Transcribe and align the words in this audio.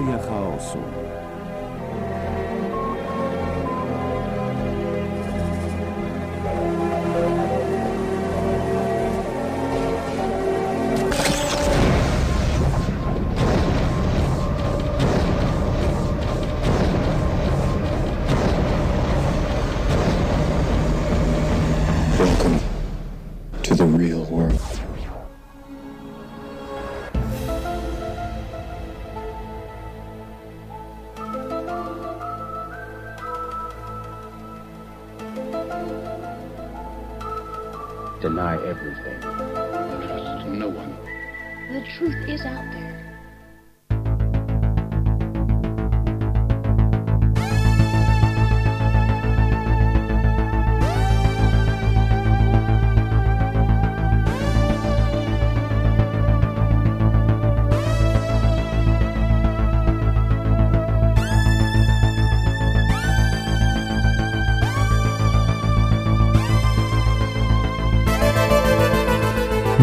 Teoria 0.00 0.18
chaosu. 0.18 1.09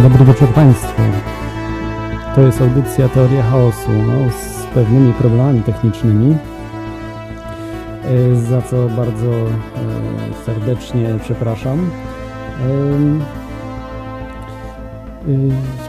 Dobry 0.09 0.25
wieczór 0.25 0.47
Państwu. 0.47 1.01
To 2.35 2.41
jest 2.41 2.61
audycja 2.61 3.09
Teoria 3.09 3.43
Chaosu 3.43 3.91
no, 3.91 4.31
z 4.31 4.65
pewnymi 4.73 5.13
problemami 5.13 5.61
technicznymi, 5.61 6.35
e, 8.03 8.35
za 8.35 8.61
co 8.61 8.89
bardzo 8.89 9.31
e, 9.31 9.47
serdecznie 10.45 11.09
przepraszam. 11.23 11.89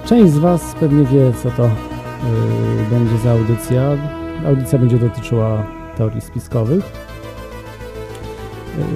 E, 0.03 0.07
Część 0.07 0.33
z 0.33 0.39
Was 0.39 0.75
pewnie 0.81 1.05
wie, 1.05 1.33
co 1.43 1.51
to 1.51 1.71
będzie 2.91 3.19
za 3.19 3.31
audycja. 3.31 3.83
Audycja 4.47 4.79
będzie 4.79 4.99
dotyczyła 4.99 5.67
teorii 5.97 6.21
spiskowych, 6.21 6.85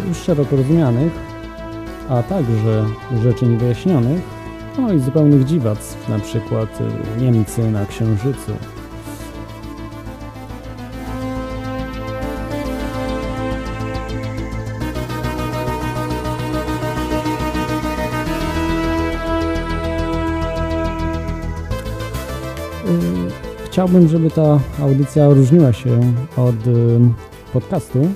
już 0.08 0.18
szeroko 0.18 0.56
rozumianych, 0.56 1.12
a 2.08 2.22
także 2.22 2.84
rzeczy 3.22 3.46
niewyjaśnionych, 3.46 4.41
no 4.78 4.92
i 4.92 5.00
zupełnych 5.00 5.44
dziwactw, 5.44 6.08
na 6.08 6.18
przykład 6.18 6.80
y, 6.80 7.20
Niemcy 7.22 7.70
na 7.70 7.86
Księżycu. 7.86 8.52
Y, 8.52 8.56
Chciałbym, 23.66 24.08
żeby 24.08 24.30
ta 24.30 24.58
audycja 24.82 25.28
różniła 25.28 25.72
się 25.72 26.00
od 26.36 26.66
y, 26.66 27.00
podcastu. 27.52 28.08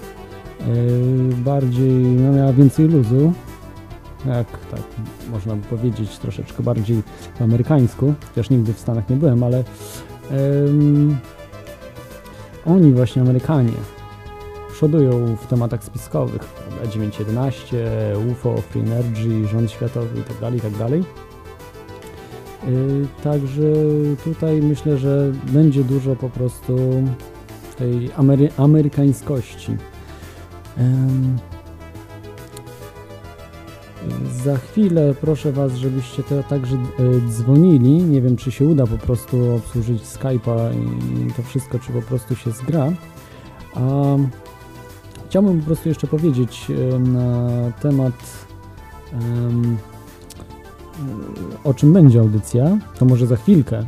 Bardziej, 1.44 1.92
no 1.92 2.32
miała 2.32 2.52
więcej 2.52 2.88
luzu, 2.88 3.32
jak 4.34 4.46
tak 4.70 4.80
można 5.30 5.56
by 5.56 5.62
powiedzieć, 5.62 6.18
troszeczkę 6.18 6.62
bardziej 6.62 7.02
po 7.38 7.44
amerykańsku, 7.44 8.14
chociaż 8.28 8.50
nigdy 8.50 8.72
w 8.74 8.80
Stanach 8.80 9.10
nie 9.10 9.16
byłem, 9.16 9.42
ale 9.42 9.64
em, 10.30 11.16
oni 12.66 12.92
właśnie, 12.92 13.22
Amerykanie, 13.22 13.72
przodują 14.72 15.36
w 15.36 15.46
tematach 15.46 15.84
spiskowych, 15.84 16.44
prawda, 16.44 16.86
911, 16.86 17.86
UFO, 18.32 18.56
Free 18.56 18.80
Energy, 18.80 19.48
rząd 19.48 19.70
światowy 19.70 20.18
itd., 20.18 20.50
itd. 20.54 20.88
Yy, 22.66 23.06
Także 23.24 23.62
tutaj 24.24 24.62
myślę, 24.62 24.98
że 24.98 25.32
będzie 25.44 25.84
dużo 25.84 26.16
po 26.16 26.28
prostu 26.28 27.02
tej 27.76 28.10
amery 28.16 28.48
amerykańskości. 28.56 29.76
Za 34.44 34.56
chwilę 34.56 35.14
proszę 35.20 35.52
Was, 35.52 35.74
żebyście 35.74 36.22
te 36.22 36.42
także 36.42 36.76
e, 36.76 36.80
dzwonili. 37.30 38.02
Nie 38.02 38.20
wiem, 38.20 38.36
czy 38.36 38.50
się 38.50 38.64
uda 38.64 38.86
po 38.86 38.98
prostu 38.98 39.54
obsłużyć 39.54 40.02
Skype'a 40.02 40.70
i 41.28 41.32
to 41.32 41.42
wszystko, 41.42 41.78
czy 41.78 41.92
po 41.92 42.02
prostu 42.02 42.36
się 42.36 42.50
zgra. 42.50 42.92
A 43.74 44.16
chciałbym 45.28 45.60
po 45.60 45.66
prostu 45.66 45.88
jeszcze 45.88 46.06
powiedzieć 46.06 46.66
e, 46.70 46.98
na 46.98 47.48
temat 47.80 48.46
em, 49.12 49.76
o 51.64 51.74
czym 51.74 51.92
będzie 51.92 52.20
audycja. 52.20 52.78
To 52.98 53.04
może 53.04 53.26
za 53.26 53.36
chwilkę, 53.36 53.78
e, 53.78 53.86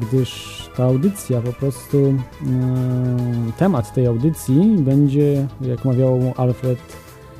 gdyż 0.00 0.58
ta 0.76 0.84
audycja 0.84 1.40
po 1.40 1.52
prostu 1.52 1.98
em, 1.98 3.52
temat 3.58 3.94
tej 3.94 4.06
audycji 4.06 4.76
będzie, 4.78 5.48
jak 5.60 5.84
mawiał 5.84 6.34
Alfred 6.36 6.78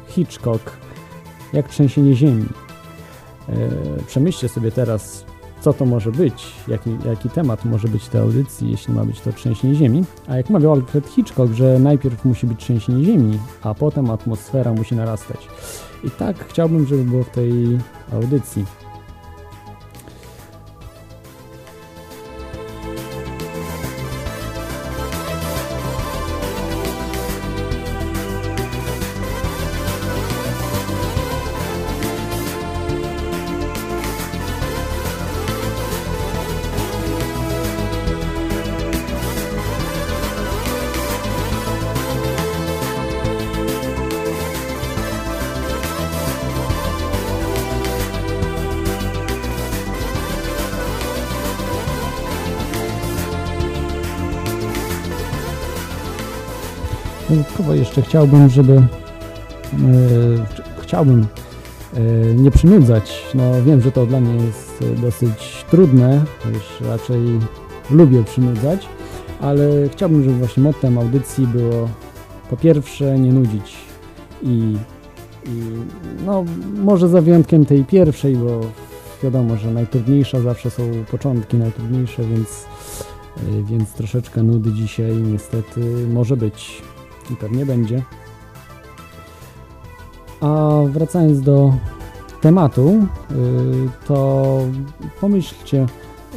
Hitchcock, 0.09 0.88
jak 1.53 1.69
trzęsienie 1.69 2.15
ziemi. 2.15 2.47
E, 3.49 3.55
Przemyślcie 4.07 4.49
sobie 4.49 4.71
teraz, 4.71 5.25
co 5.61 5.73
to 5.73 5.85
może 5.85 6.13
być, 6.13 6.47
jaki, 6.69 6.97
jaki 7.07 7.31
temat 7.31 7.65
może 7.65 7.89
być 7.89 8.09
tej 8.09 8.21
audycji, 8.21 8.71
jeśli 8.71 8.95
ma 8.95 9.05
być 9.05 9.21
to 9.21 9.33
trzęsienie 9.33 9.75
ziemi. 9.75 10.05
A 10.29 10.37
jak 10.37 10.51
mawiał 10.51 10.73
Alfred 10.73 11.07
Hitchcock, 11.07 11.53
że 11.53 11.79
najpierw 11.79 12.25
musi 12.25 12.47
być 12.47 12.61
trzęsienie 12.61 13.05
ziemi, 13.05 13.39
a 13.63 13.75
potem 13.75 14.11
atmosfera 14.11 14.73
musi 14.73 14.95
narastać. 14.95 15.49
I 16.05 16.11
tak 16.11 16.49
chciałbym, 16.49 16.87
żeby 16.87 17.05
było 17.05 17.25
w 17.25 17.31
tej 17.31 17.79
audycji. 18.13 18.65
Jeszcze 57.89 58.03
chciałbym, 58.03 58.49
żeby 58.49 58.83
ch- 60.55 60.83
chciałbym 60.83 61.27
e, 61.95 62.35
nie 62.35 62.51
przynudzać. 62.51 63.25
No 63.35 63.43
wiem, 63.63 63.81
że 63.81 63.93
to 63.93 64.07
dla 64.07 64.21
mnie 64.21 64.45
jest 64.47 64.85
dosyć 65.03 65.65
trudne, 65.71 66.25
już 66.55 66.89
raczej 66.89 67.21
lubię 67.91 68.25
przynudzać, 68.25 68.89
ale 69.41 69.89
chciałbym, 69.93 70.25
żeby 70.25 70.37
właśnie 70.39 70.63
mottem 70.63 70.99
audycji 70.99 71.47
było 71.47 71.89
po 72.51 72.57
pierwsze 72.57 73.19
nie 73.19 73.33
nudzić 73.33 73.77
i, 74.43 74.77
i 75.47 75.61
no 76.27 76.45
może 76.75 77.09
za 77.09 77.21
wyjątkiem 77.21 77.67
tej 77.67 77.85
pierwszej, 77.85 78.37
bo 78.37 78.61
wiadomo, 79.23 79.57
że 79.57 79.71
najtrudniejsza 79.71 80.41
zawsze 80.41 80.71
są 80.71 80.83
początki 81.11 81.57
najtrudniejsze, 81.57 82.23
więc 82.23 82.67
e, 83.37 83.63
więc 83.63 83.93
troszeczkę 83.93 84.43
nudy 84.43 84.73
dzisiaj 84.73 85.17
niestety 85.17 85.81
może 86.13 86.37
być 86.37 86.83
i 87.31 87.37
pewnie 87.37 87.67
będzie. 87.67 88.03
A 90.41 90.69
wracając 90.89 91.41
do 91.41 91.75
tematu, 92.41 93.07
y, 93.31 93.35
to 94.07 94.61
pomyślcie, 95.21 95.87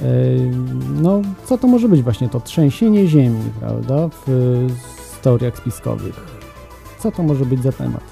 y, 0.04 0.52
no 1.02 1.22
co 1.46 1.58
to 1.58 1.68
może 1.68 1.90
być 1.90 2.02
właśnie 2.02 2.30
to 2.30 2.40
trzęsienie 2.40 3.08
ziemi, 3.08 3.42
prawda, 3.60 4.10
w 4.10 4.30
y, 4.30 4.68
teoriach 5.22 5.58
spiskowych. 5.58 6.42
Co 7.00 7.12
to 7.12 7.24
może 7.24 7.46
być 7.46 7.64
za 7.64 7.72
temat? 7.72 8.11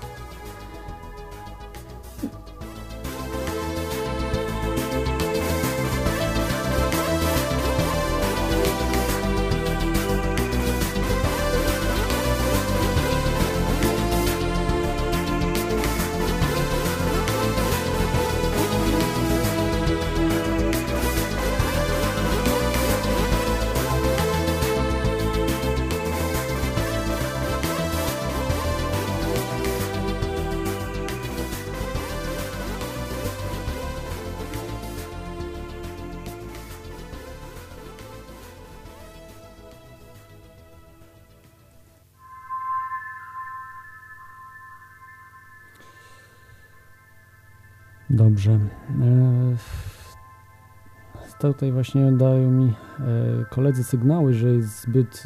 Tutaj 51.39 51.71
właśnie 51.71 52.12
dają 52.12 52.51
mi 52.51 52.65
e, 53.00 53.06
koledzy 53.50 53.83
sygnały, 53.83 54.33
że 54.33 54.50
jest 54.50 54.81
zbyt 54.81 55.24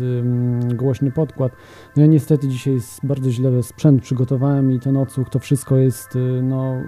głośny 0.75 1.11
podkład. 1.11 1.51
No 1.95 2.01
ja 2.01 2.07
niestety 2.07 2.47
dzisiaj 2.47 2.77
bardzo 3.03 3.31
źle 3.31 3.63
sprzęt 3.63 4.01
przygotowałem 4.01 4.71
i 4.71 4.79
ten 4.79 4.97
odsłuch 4.97 5.29
to 5.29 5.39
wszystko 5.39 5.77
jest 5.77 6.15
y, 6.15 6.19
no 6.43 6.81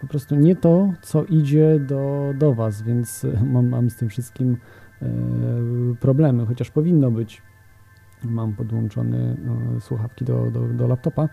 po 0.00 0.06
prostu 0.06 0.36
nie 0.36 0.56
to, 0.56 0.92
co 1.02 1.24
idzie 1.24 1.80
do, 1.80 2.32
do 2.38 2.54
Was, 2.54 2.82
więc 2.82 3.24
y, 3.24 3.38
mam, 3.52 3.68
mam 3.68 3.90
z 3.90 3.96
tym 3.96 4.08
wszystkim 4.08 4.56
e, 5.02 5.08
problemy, 6.00 6.46
chociaż 6.46 6.70
powinno 6.70 7.10
być. 7.10 7.42
Mam 8.24 8.52
podłączone 8.52 9.36
e, 9.76 9.80
słuchawki 9.80 10.24
do, 10.24 10.50
do, 10.50 10.68
do 10.68 10.86
laptopa. 10.86 11.28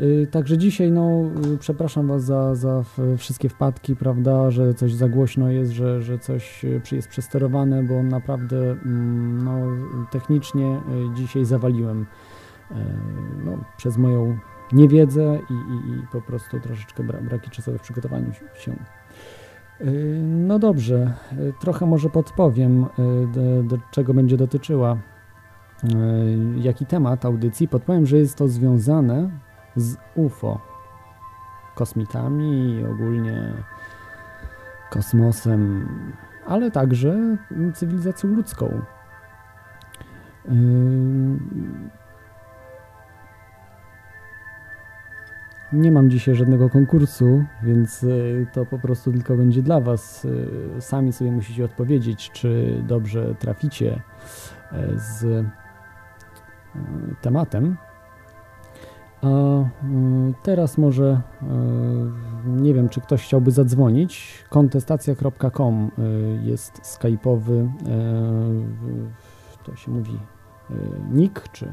Y, 0.00 0.26
Także 0.30 0.58
dzisiaj, 0.58 0.92
no, 0.92 1.22
y, 1.54 1.58
przepraszam 1.58 2.06
Was 2.06 2.24
za, 2.24 2.54
za 2.54 2.84
wszystkie 3.16 3.48
wpadki, 3.48 3.96
prawda, 3.96 4.50
że 4.50 4.74
coś 4.74 4.94
za 4.94 5.08
głośno 5.08 5.50
jest, 5.50 5.72
że, 5.72 6.02
że 6.02 6.18
coś 6.18 6.64
y, 6.64 6.80
jest 6.92 7.08
przesterowane, 7.08 7.82
bo 7.82 8.02
naprawdę, 8.02 8.70
mm, 8.70 9.44
no, 9.44 9.60
technicznie 10.10 10.80
dzisiaj 11.14 11.44
zawaliłem 11.44 12.06
no, 13.44 13.58
przez 13.76 13.96
moją 13.98 14.38
niewiedzę 14.72 15.38
i, 15.50 15.52
i, 15.52 15.90
i 15.90 16.06
po 16.12 16.20
prostu 16.20 16.60
troszeczkę 16.60 17.02
bra 17.04 17.20
braki 17.20 17.50
czasowe 17.50 17.78
w 17.78 17.82
przygotowaniu 17.82 18.32
się. 18.54 18.76
No 20.22 20.58
dobrze, 20.58 21.12
trochę 21.60 21.86
może 21.86 22.10
podpowiem, 22.10 22.86
do, 23.34 23.62
do 23.62 23.78
czego 23.90 24.14
będzie 24.14 24.36
dotyczyła 24.36 24.96
jaki 26.56 26.86
temat 26.86 27.24
audycji. 27.24 27.68
Podpowiem, 27.68 28.06
że 28.06 28.18
jest 28.18 28.36
to 28.36 28.48
związane 28.48 29.30
z 29.76 29.96
UFO, 30.14 30.60
kosmitami 31.74 32.70
i 32.70 32.84
ogólnie 32.84 33.52
kosmosem, 34.90 35.88
ale 36.46 36.70
także 36.70 37.36
cywilizacją 37.74 38.30
ludzką. 38.30 38.82
Nie 45.72 45.92
mam 45.92 46.10
dzisiaj 46.10 46.34
żadnego 46.34 46.68
konkursu, 46.70 47.44
więc 47.62 48.02
y, 48.02 48.46
to 48.52 48.66
po 48.66 48.78
prostu 48.78 49.12
tylko 49.12 49.36
będzie 49.36 49.62
dla 49.62 49.80
Was. 49.80 50.24
Y, 50.24 50.80
Sami 50.80 51.12
sobie 51.12 51.32
musicie 51.32 51.64
odpowiedzieć, 51.64 52.30
czy 52.30 52.82
dobrze 52.86 53.34
traficie 53.34 54.02
y, 54.72 54.76
z 54.98 55.46
tematem. 57.20 57.76
A 59.22 59.26
y, 59.60 59.64
teraz 60.42 60.78
może 60.78 61.20
y, 61.42 61.46
nie 62.62 62.74
wiem, 62.74 62.88
czy 62.88 63.00
ktoś 63.00 63.22
chciałby 63.22 63.50
zadzwonić. 63.50 64.44
Kontestacja.com 64.48 65.90
y, 65.98 66.38
jest 66.42 66.80
skype'owy, 66.80 67.68
w- 68.80 69.08
to 69.64 69.76
się 69.76 69.90
mówi 69.90 70.18
nick, 71.12 71.48
czy 71.52 71.72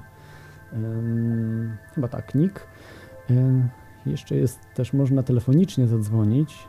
chyba 1.95 2.07
tak, 2.07 2.35
nick. 2.35 2.67
Jeszcze 4.05 4.35
jest 4.35 4.59
też 4.73 4.93
można 4.93 5.23
telefonicznie 5.23 5.87
zadzwonić, 5.87 6.67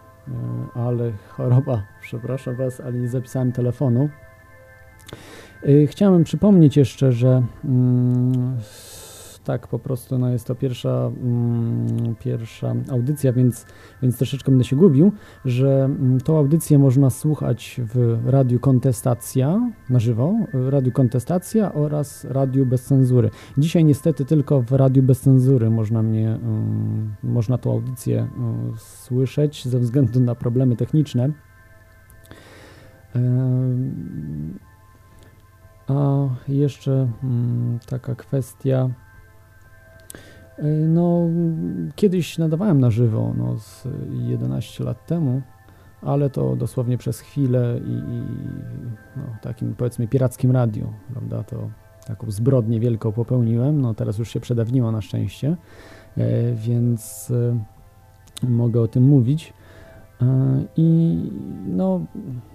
ale 0.75 1.13
choroba, 1.29 1.83
przepraszam 2.03 2.57
Was, 2.57 2.81
ale 2.81 2.93
nie 2.93 3.09
zapisałem 3.09 3.53
telefonu. 3.53 4.09
Chciałem 5.87 6.25
przypomnieć 6.25 6.77
jeszcze, 6.77 7.13
że 7.13 7.43
mm, 7.65 8.57
tak 9.49 9.69
po 9.69 9.79
prostu 9.79 10.19
no 10.19 10.31
jest 10.31 10.47
to 10.47 10.55
pierwsza, 10.55 11.11
mm, 11.23 12.15
pierwsza 12.15 12.75
audycja, 12.91 13.33
więc, 13.33 13.67
więc 14.03 14.17
troszeczkę 14.17 14.53
będę 14.53 14.65
się 14.65 14.77
gubił, 14.77 15.13
że 15.45 15.85
mm, 15.85 16.21
tą 16.21 16.39
audycję 16.39 16.79
można 16.79 17.11
słuchać 17.11 17.81
w 17.95 18.19
Radiu 18.27 18.61
Kontestacja 18.61 19.71
na 19.91 19.99
żywo, 19.99 20.35
Radiu 20.53 20.93
Kontestacja 20.93 21.73
oraz 21.73 22.25
Radiu 22.25 22.67
Bez 22.67 22.85
Cenzury. 22.85 23.31
Dzisiaj 23.59 23.85
niestety 23.85 24.25
tylko 24.25 24.63
w 24.63 24.73
Radiu 24.73 25.03
Bez 25.03 25.21
Cenzury 25.21 25.71
można 25.71 26.03
mnie, 26.03 26.29
mm, 26.29 27.15
można 27.23 27.59
tą 27.59 27.73
audycję 27.73 28.29
mm, 28.37 28.73
słyszeć 28.77 29.69
ze 29.69 29.79
względu 29.79 30.21
na 30.21 30.35
problemy 30.35 30.77
techniczne. 30.77 31.31
A 35.89 36.29
jeszcze 36.49 37.09
mm, 37.23 37.79
taka 37.87 38.15
kwestia. 38.15 38.91
Y, 40.59 40.89
No, 40.89 41.29
kiedyś 41.97 42.39
nadawałem 42.39 42.81
na 42.81 42.91
żywo, 42.91 43.35
no, 43.39 43.59
z 43.59 43.87
11 44.11 44.85
lat 44.85 45.07
temu, 45.07 45.43
ale 46.03 46.31
to 46.31 46.57
dosłownie 46.57 46.99
przez 46.99 47.21
chwilę 47.21 47.81
i, 47.87 47.91
i 47.91 48.23
no, 49.17 49.23
takim 49.43 49.75
powiedzmy 49.75 50.09
pirackim 50.09 50.51
radiu, 50.51 50.93
prawda? 51.13 51.43
To 51.43 51.69
taką 52.07 52.31
zbrodnię 52.31 52.81
wielką 52.81 53.13
popełniłem. 53.13 53.81
No, 53.81 53.95
teraz 53.95 54.19
już 54.19 54.29
się 54.31 54.41
przedawniło 54.41 54.93
na 54.93 55.01
szczęście, 55.01 55.57
e, 56.17 56.55
więc 56.55 57.31
e, 57.31 58.49
mogę 58.49 58.81
o 58.81 58.89
tym 58.89 59.03
mówić. 59.03 59.53
E, 60.23 60.27
I 60.77 61.19
no, 61.67 62.01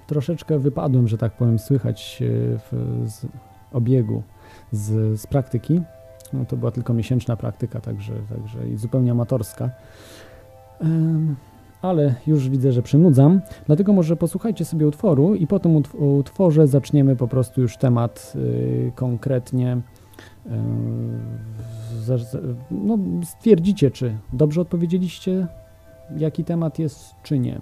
troszeczkę 0.07 0.59
wypadłem, 0.59 1.07
że 1.07 1.17
tak 1.17 1.37
powiem, 1.37 1.59
słychać 1.59 2.21
e, 2.21 2.57
w, 2.57 3.01
z 3.05 3.25
obiegu, 3.73 4.23
z, 4.71 5.19
z 5.19 5.27
praktyki. 5.27 5.81
No, 6.33 6.45
to 6.45 6.57
była 6.57 6.71
tylko 6.71 6.93
miesięczna 6.93 7.35
praktyka, 7.35 7.81
także, 7.81 8.13
także 8.29 8.67
i 8.69 8.77
zupełnie 8.77 9.11
amatorska. 9.11 9.69
Ale 11.81 12.15
już 12.27 12.49
widzę, 12.49 12.71
że 12.71 12.81
przynudzam, 12.81 13.41
dlatego 13.65 13.93
może 13.93 14.15
posłuchajcie 14.15 14.65
sobie 14.65 14.87
utworu 14.87 15.35
i 15.35 15.47
po 15.47 15.59
tym 15.59 15.75
utw- 15.81 16.19
utworze 16.19 16.67
zaczniemy 16.67 17.15
po 17.15 17.27
prostu 17.27 17.61
już 17.61 17.77
temat 17.77 18.33
y, 18.35 18.91
konkretnie. 18.95 19.77
y, 20.45 20.49
no, 22.71 22.97
stwierdzicie, 23.23 23.91
czy 23.91 24.17
dobrze 24.33 24.61
odpowiedzieliście, 24.61 25.47
jaki 26.17 26.43
temat 26.43 26.79
jest, 26.79 27.15
czy 27.23 27.39
nie. 27.39 27.61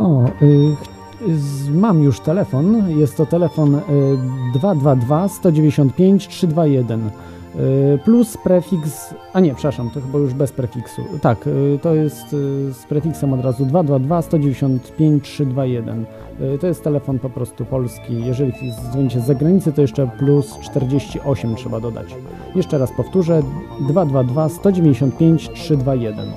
O, 0.00 0.24
y, 0.40 0.76
z, 1.26 1.57
mam 1.78 2.02
już 2.02 2.20
telefon. 2.20 2.90
Jest 2.98 3.16
to 3.16 3.26
telefon 3.26 3.74
y, 3.74 3.80
222 4.54 5.28
195 5.28 6.28
321 6.28 7.10
y, 7.56 7.98
plus 8.04 8.36
prefiks. 8.36 9.14
A 9.32 9.40
nie, 9.40 9.54
przepraszam, 9.54 9.90
to 9.90 10.00
chyba 10.00 10.18
już 10.18 10.34
bez 10.34 10.52
prefiksu. 10.52 11.02
Tak, 11.20 11.46
y, 11.46 11.78
to 11.82 11.94
jest 11.94 12.32
y, 12.32 12.72
z 12.72 12.84
prefiksem 12.88 13.32
od 13.32 13.40
razu 13.40 13.66
222 13.66 14.22
195 14.22 15.24
321. 15.24 16.06
Y, 16.54 16.58
to 16.58 16.66
jest 16.66 16.84
telefon 16.84 17.18
po 17.18 17.30
prostu 17.30 17.64
polski. 17.64 18.24
Jeżeli 18.24 18.52
dzwonicie 18.90 19.20
z 19.20 19.26
zagranicy, 19.26 19.72
to 19.72 19.82
jeszcze 19.82 20.10
plus 20.18 20.58
48 20.60 21.54
trzeba 21.56 21.80
dodać. 21.80 22.14
Jeszcze 22.54 22.78
raz 22.78 22.92
powtórzę: 22.92 23.42
222 23.80 24.48
195 24.48 25.50
321. 25.54 26.28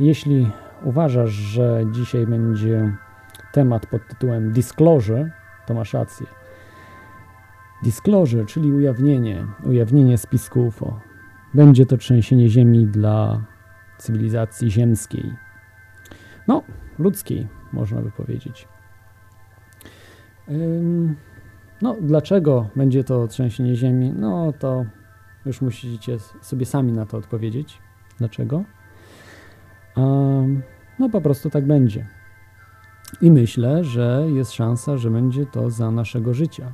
jeśli 0.00 0.50
uważasz, 0.82 1.30
że 1.30 1.84
dzisiaj 1.92 2.26
będzie 2.26 2.96
temat 3.52 3.86
pod 3.86 4.08
tytułem 4.08 4.52
Disclosure, 4.52 5.30
to 5.66 5.74
masz 5.74 5.94
rację. 5.94 6.26
Disclosure, 7.82 8.46
czyli 8.46 8.72
ujawnienie, 8.72 9.46
ujawnienie 9.64 10.18
spisku 10.18 10.66
UFO. 10.66 11.00
Będzie 11.54 11.86
to 11.86 11.96
trzęsienie 11.96 12.48
ziemi 12.48 12.86
dla 12.86 13.44
cywilizacji 13.98 14.70
ziemskiej. 14.70 15.34
No, 16.48 16.62
ludzkiej, 16.98 17.48
można 17.72 18.00
by 18.00 18.10
powiedzieć. 18.10 18.68
No, 21.82 21.96
dlaczego 22.00 22.68
będzie 22.76 23.04
to 23.04 23.26
trzęsienie 23.26 23.76
ziemi? 23.76 24.12
No, 24.16 24.52
to 24.58 24.84
już 25.46 25.60
musicie 25.60 26.18
sobie 26.40 26.66
sami 26.66 26.92
na 26.92 27.06
to 27.06 27.16
odpowiedzieć. 27.16 27.78
Dlaczego? 28.18 28.64
No, 30.98 31.08
po 31.12 31.20
prostu 31.20 31.50
tak 31.50 31.66
będzie. 31.66 32.06
I 33.20 33.30
myślę, 33.30 33.84
że 33.84 34.24
jest 34.34 34.52
szansa, 34.52 34.96
że 34.96 35.10
będzie 35.10 35.46
to 35.46 35.70
za 35.70 35.90
naszego 35.90 36.34
życia. 36.34 36.72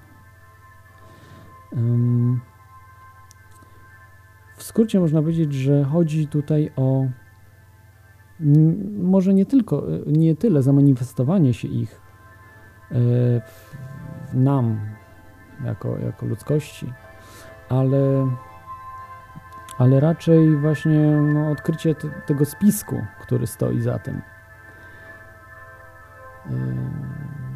W 4.57 4.62
skrócie 4.62 5.00
można 5.00 5.21
powiedzieć, 5.21 5.54
że 5.54 5.85
chodzi 5.85 6.28
tutaj 6.28 6.71
o 6.76 7.07
może 8.99 9.35
nie 9.35 9.47
tylko, 9.47 9.87
nie 10.07 10.37
tyle 10.37 10.62
zamanifestowanie 10.62 11.54
się 11.54 11.69
ich 11.69 12.00
e, 12.90 12.97
nam, 14.35 14.81
jako, 15.64 15.99
jako 15.99 16.26
ludzkości, 16.26 16.93
ale, 17.69 18.28
ale 19.78 20.00
raczej 20.00 20.57
właśnie 20.57 21.11
no, 21.11 21.50
odkrycie 21.50 21.95
te, 21.95 22.09
tego 22.26 22.45
spisku, 22.45 23.04
który 23.21 23.47
stoi 23.47 23.81
za 23.81 23.99
tym. 23.99 24.23
Yy, 26.50 26.57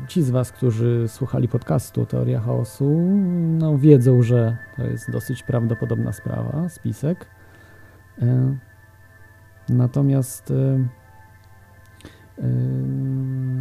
Ci 0.09 0.23
z 0.23 0.31
Was, 0.31 0.53
którzy 0.53 1.05
słuchali 1.09 1.49
podcastu 1.49 2.07
Teoria 2.07 2.41
Chaosu, 2.41 3.01
no, 3.59 3.79
wiedzą, 3.79 4.23
że 4.23 4.57
to 4.77 4.83
jest 4.83 5.11
dosyć 5.11 5.43
prawdopodobna 5.43 6.13
sprawa, 6.13 6.69
spisek. 6.69 7.27
Yy, 8.19 8.59
Natomiast 9.69 10.51
yy, 10.51 10.85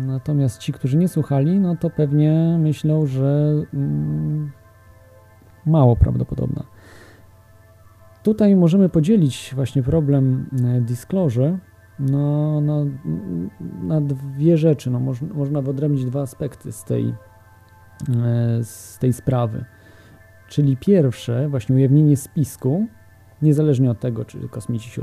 natomiast 0.08 0.60
ci, 0.60 0.74
którzy 0.74 0.98
nie 0.98 1.08
słuchali, 1.08 1.60
no 1.60 1.76
to 1.76 1.90
pewnie 1.90 2.58
myślą, 2.60 3.06
że 3.06 3.54
mm, 3.74 4.52
mało 5.66 5.96
prawdopodobna. 5.96 6.64
Tutaj 8.28 8.56
możemy 8.56 8.90
podzielić 8.90 9.52
właśnie 9.56 9.84
problem 9.84 10.50
e, 10.64 10.82
disclosure 10.82 11.58
no, 12.00 12.62
na, 12.62 12.86
na 13.84 14.02
dwie 14.02 14.58
rzeczy. 14.58 14.92
No, 14.92 15.00
można, 15.00 15.34
można 15.34 15.62
wyodrębnić 15.62 16.06
dwa 16.06 16.22
aspekty 16.22 16.72
z 16.72 16.84
tej, 16.84 17.14
e, 18.10 18.64
z 18.64 18.98
tej 19.00 19.14
sprawy. 19.14 19.66
Czyli 20.48 20.78
pierwsze, 20.78 21.50
właśnie 21.50 21.76
ujawnienie 21.76 22.18
spisku, 22.18 22.88
niezależnie 23.42 23.92
od 23.92 24.00
tego, 24.00 24.26
czy 24.26 24.50
kosmici 24.50 24.90
się 24.90 25.02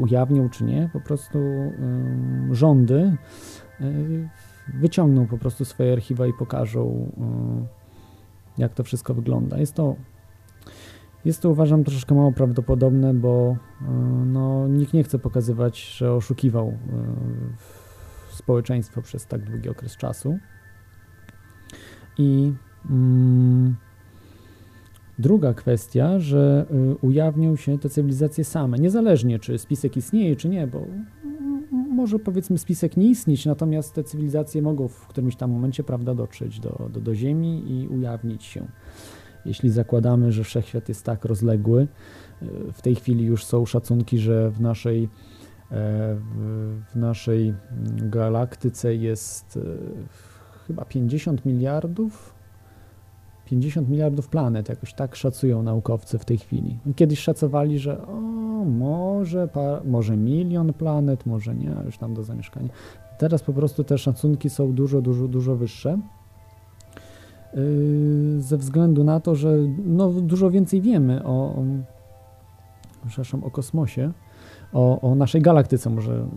ujawnią, 0.00 0.48
czy 0.48 0.64
nie, 0.64 0.90
po 0.92 1.00
prostu 1.00 1.38
ym, 1.38 2.48
rządy 2.54 3.16
y, 3.80 4.28
wyciągną 4.74 5.26
po 5.26 5.38
prostu 5.38 5.64
swoje 5.64 5.92
archiwa 5.92 6.26
i 6.26 6.32
pokażą, 6.32 7.10
y, 8.56 8.60
jak 8.60 8.74
to 8.74 8.84
wszystko 8.84 9.14
wygląda. 9.14 9.58
Jest 9.58 9.74
to, 9.74 9.96
jest 11.24 11.42
to 11.42 11.50
uważam 11.50 11.84
troszeczkę 11.84 12.14
mało 12.14 12.32
prawdopodobne, 12.32 13.14
bo 13.14 13.56
y, 13.82 13.84
no, 14.26 14.68
nikt 14.68 14.92
nie 14.92 15.04
chce 15.04 15.18
pokazywać, 15.18 15.96
że 15.96 16.12
oszukiwał 16.12 16.68
y, 16.68 18.36
społeczeństwo 18.36 19.02
przez 19.02 19.26
tak 19.26 19.44
długi 19.44 19.68
okres 19.68 19.96
czasu. 19.96 20.38
I 22.18 22.52
mm, 22.90 23.76
druga 25.18 25.54
kwestia, 25.54 26.18
że 26.18 26.66
y, 26.92 26.96
ujawnią 27.06 27.56
się 27.56 27.78
te 27.78 27.88
cywilizacje 27.88 28.44
same, 28.44 28.78
niezależnie 28.78 29.38
czy 29.38 29.58
spisek 29.58 29.96
istnieje, 29.96 30.36
czy 30.36 30.48
nie, 30.48 30.66
bo 30.66 30.86
może 31.70 32.18
powiedzmy 32.18 32.58
spisek 32.58 32.96
nie 32.96 33.08
istnieć, 33.08 33.46
natomiast 33.46 33.94
te 33.94 34.04
cywilizacje 34.04 34.62
mogą 34.62 34.88
w 34.88 35.06
którymś 35.06 35.36
tam 35.36 35.50
momencie, 35.50 35.84
prawda, 35.84 36.14
dotrzeć 36.14 36.60
do, 36.60 36.88
do, 36.92 37.00
do 37.00 37.14
Ziemi 37.14 37.72
i 37.72 37.88
ujawnić 37.88 38.44
się. 38.44 38.66
Jeśli 39.48 39.70
zakładamy, 39.70 40.32
że 40.32 40.44
wszechświat 40.44 40.88
jest 40.88 41.04
tak 41.04 41.24
rozległy, 41.24 41.88
y, 42.42 42.72
w 42.72 42.82
tej 42.82 42.94
chwili 42.94 43.24
już 43.24 43.44
są 43.44 43.66
szacunki, 43.66 44.18
że 44.18 44.50
w 44.50 44.60
naszej, 44.60 45.04
e, 45.04 45.08
w, 46.92 46.96
naszej 46.96 47.54
galaktyce 47.96 48.94
jest 48.94 49.56
e, 49.56 49.60
chyba 50.66 50.84
50 50.84 51.46
miliardów 51.46 52.38
50 53.48 53.88
miliardów 53.88 54.28
planet, 54.28 54.68
jakoś 54.68 54.94
tak 54.94 55.16
szacują 55.16 55.62
naukowcy 55.62 56.18
w 56.18 56.24
tej 56.24 56.38
chwili. 56.38 56.78
Kiedyś 56.96 57.18
szacowali, 57.18 57.78
że 57.78 58.06
o, 58.06 58.14
może, 58.64 59.48
pa, 59.48 59.80
może 59.84 60.16
milion 60.16 60.72
planet, 60.72 61.26
może 61.26 61.54
nie, 61.54 61.74
już 61.86 61.98
tam 61.98 62.14
do 62.14 62.22
zamieszkania. 62.22 62.68
Teraz 63.18 63.42
po 63.42 63.52
prostu 63.52 63.84
te 63.84 63.98
szacunki 63.98 64.50
są 64.50 64.72
dużo, 64.72 65.02
dużo, 65.02 65.28
dużo 65.28 65.56
wyższe. 65.56 65.98
Yy, 67.54 68.42
ze 68.42 68.56
względu 68.56 69.04
na 69.04 69.20
to, 69.20 69.34
że 69.34 69.56
no, 69.84 70.10
dużo 70.10 70.50
więcej 70.50 70.80
wiemy 70.80 71.24
o, 71.24 71.30
o, 71.30 71.64
o 73.46 73.50
kosmosie, 73.50 74.12
o, 74.72 75.00
o 75.00 75.14
naszej 75.14 75.42
galaktyce, 75.42 75.90
może 75.90 76.12
mm, 76.12 76.28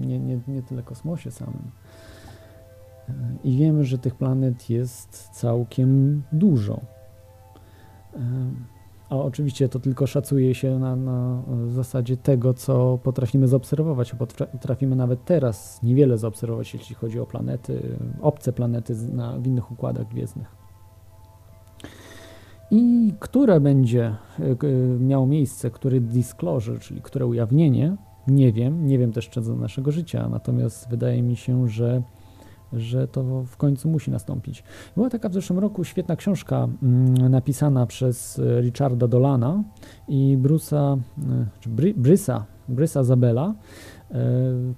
nie, 0.00 0.18
nie, 0.18 0.40
nie 0.48 0.62
tyle 0.62 0.82
kosmosie 0.82 1.30
samym. 1.30 1.70
I 3.44 3.56
wiemy, 3.56 3.84
że 3.84 3.98
tych 3.98 4.14
planet 4.14 4.70
jest 4.70 5.28
całkiem 5.32 6.22
dużo. 6.32 6.80
A 9.10 9.16
oczywiście 9.16 9.68
to 9.68 9.80
tylko 9.80 10.06
szacuje 10.06 10.54
się 10.54 10.78
na, 10.78 10.96
na 10.96 11.42
zasadzie 11.68 12.16
tego, 12.16 12.54
co 12.54 12.98
potrafimy 13.02 13.48
zaobserwować, 13.48 14.14
potrafimy 14.52 14.96
nawet 14.96 15.24
teraz 15.24 15.82
niewiele 15.82 16.18
zaobserwować, 16.18 16.74
jeśli 16.74 16.94
chodzi 16.94 17.20
o 17.20 17.26
planety, 17.26 17.96
obce 18.20 18.52
planety 18.52 18.94
na, 19.12 19.38
w 19.38 19.46
innych 19.46 19.72
układach 19.72 20.08
gwiezdnych. 20.08 20.56
I 22.70 23.12
które 23.20 23.60
będzie 23.60 24.16
miało 24.98 25.26
miejsce, 25.26 25.70
który 25.70 26.00
disclosure, 26.00 26.78
czyli 26.78 27.02
które 27.02 27.26
ujawnienie, 27.26 27.96
nie 28.28 28.52
wiem, 28.52 28.86
nie 28.86 28.98
wiem 28.98 29.12
też 29.12 29.28
czy 29.28 29.40
do 29.40 29.56
naszego 29.56 29.92
życia, 29.92 30.28
natomiast 30.28 30.90
wydaje 30.90 31.22
mi 31.22 31.36
się, 31.36 31.68
że 31.68 32.02
że 32.72 33.08
to 33.08 33.44
w 33.46 33.56
końcu 33.56 33.88
musi 33.88 34.10
nastąpić. 34.10 34.64
Była 34.96 35.10
taka 35.10 35.28
w 35.28 35.32
zeszłym 35.32 35.58
roku 35.58 35.84
świetna 35.84 36.16
książka 36.16 36.68
mm, 36.82 37.28
napisana 37.28 37.86
przez 37.86 38.40
Richarda 38.60 39.08
Dolana 39.08 39.62
i 40.08 40.38
Bruce'a, 40.42 40.98
czy 41.60 41.68
Bry, 41.68 41.94
Brysa, 41.94 42.46
Brysa 42.68 43.04
Zabela 43.04 43.54
e, 44.10 44.14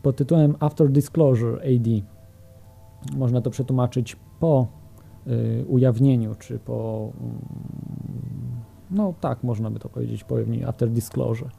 pod 0.03 0.17
tytułem 0.17 0.55
After 0.61 0.91
Disclosure 0.91 1.61
AD. 1.61 1.89
Można 3.17 3.41
to 3.41 3.51
przetłumaczyć 3.51 4.17
po 4.41 4.67
e, 5.27 5.65
ujawnieniu, 5.65 6.35
czy 6.35 6.59
po 6.59 7.11
mm, 7.21 7.39
no 8.91 9.15
tak, 9.21 9.43
można 9.45 9.71
by 9.71 9.79
to 9.79 9.89
powiedzieć 9.89 10.25
po 10.25 10.35
ujawnieniu, 10.35 10.69
After 10.69 10.91
Disclosure. 10.91 11.51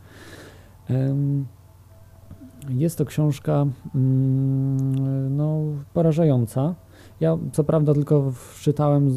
Jest 2.69 2.97
to 2.97 3.05
książka 3.05 3.65
mm, 3.95 5.37
no, 5.37 5.61
porażająca. 5.93 6.75
Ja 7.19 7.37
co 7.51 7.63
prawda 7.63 7.93
tylko 7.93 8.33
czytałem 8.61 9.07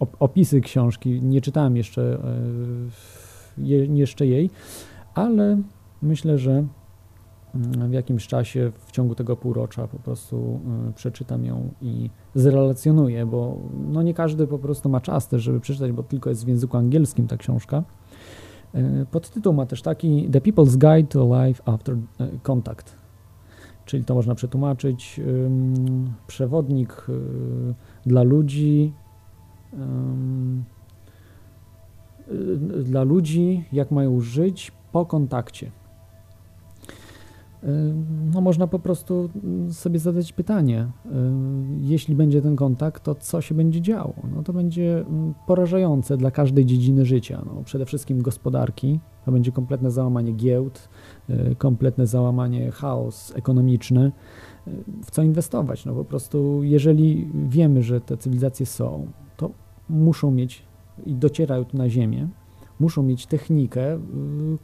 y, 0.00 0.06
opisy 0.18 0.60
książki, 0.60 1.22
nie 1.22 1.40
czytałem 1.40 1.76
jeszcze, 1.76 2.18
y, 3.58 3.62
je, 3.64 3.86
jeszcze 3.86 4.26
jej, 4.26 4.50
ale 5.14 5.58
myślę, 6.02 6.38
że 6.38 6.64
mm, 7.54 7.90
w 7.90 7.92
jakimś 7.92 8.26
czasie 8.26 8.72
w 8.86 8.92
ciągu 8.92 9.14
tego 9.14 9.36
półrocza 9.36 9.88
po 9.88 9.98
prostu 9.98 10.60
y, 10.90 10.92
przeczytam 10.92 11.44
ją 11.44 11.70
i 11.80 12.10
zrelacjonuję, 12.34 13.26
bo 13.26 13.56
no 13.88 14.02
nie 14.02 14.14
każdy 14.14 14.46
po 14.46 14.58
prostu 14.58 14.88
ma 14.88 15.00
czas 15.00 15.28
też, 15.28 15.42
żeby 15.42 15.60
przeczytać, 15.60 15.92
bo 15.92 16.02
tylko 16.02 16.30
jest 16.30 16.44
w 16.44 16.48
języku 16.48 16.76
angielskim 16.76 17.26
ta 17.26 17.36
książka. 17.36 17.82
Podtytuł 19.10 19.52
ma 19.52 19.66
też 19.66 19.82
taki 19.82 20.28
The 20.30 20.40
People's 20.40 20.70
Guide 20.70 21.08
to 21.08 21.44
Life 21.44 21.62
After 21.68 21.96
Contact, 22.42 22.96
czyli 23.84 24.04
to 24.04 24.14
można 24.14 24.34
przetłumaczyć 24.34 25.20
przewodnik 26.26 27.06
dla 28.06 28.22
ludzi 28.22 28.92
y, 29.74 29.76
dla 32.84 33.02
ludzi, 33.02 33.64
jak 33.72 33.90
mają 33.90 34.20
żyć 34.20 34.72
po 34.92 35.06
kontakcie. 35.06 35.70
No, 38.34 38.40
można 38.40 38.66
po 38.66 38.78
prostu 38.78 39.30
mm, 39.44 39.72
sobie 39.72 39.98
zadać 39.98 40.32
pytanie, 40.32 40.86
jeśli 41.80 42.14
będzie 42.14 42.42
ten 42.42 42.56
kontakt, 42.56 43.02
to 43.02 43.14
co 43.14 43.40
się 43.40 43.54
będzie 43.54 43.80
działo? 43.80 44.14
No, 44.34 44.42
to 44.42 44.52
będzie 44.52 44.98
mm, 44.98 45.34
porażające 45.46 46.16
dla 46.16 46.30
każdej 46.30 46.66
dziedziny 46.66 47.04
życia. 47.04 47.42
No, 47.46 47.62
przede 47.64 47.86
wszystkim 47.86 48.22
gospodarki, 48.22 49.00
to 49.24 49.32
będzie 49.32 49.52
kompletne 49.52 49.90
załamanie 49.90 50.32
giełd, 50.32 50.88
y, 51.30 51.56
kompletne 51.58 52.06
załamanie 52.06 52.70
chaos 52.70 53.32
ekonomiczny. 53.36 54.12
W 55.04 55.10
co 55.10 55.22
inwestować? 55.22 55.84
No 55.84 55.94
po 55.94 56.04
prostu, 56.04 56.62
jeżeli 56.62 57.30
wiemy, 57.48 57.82
że 57.82 58.00
te 58.00 58.16
cywilizacje 58.16 58.66
są, 58.66 59.06
to 59.36 59.50
muszą 59.88 60.30
mieć 60.30 60.62
i 61.06 61.14
docierają 61.14 61.64
tu 61.64 61.76
na 61.76 61.88
Ziemię, 61.88 62.28
muszą 62.82 63.02
mieć 63.02 63.26
technikę 63.26 63.94
y, 63.94 63.98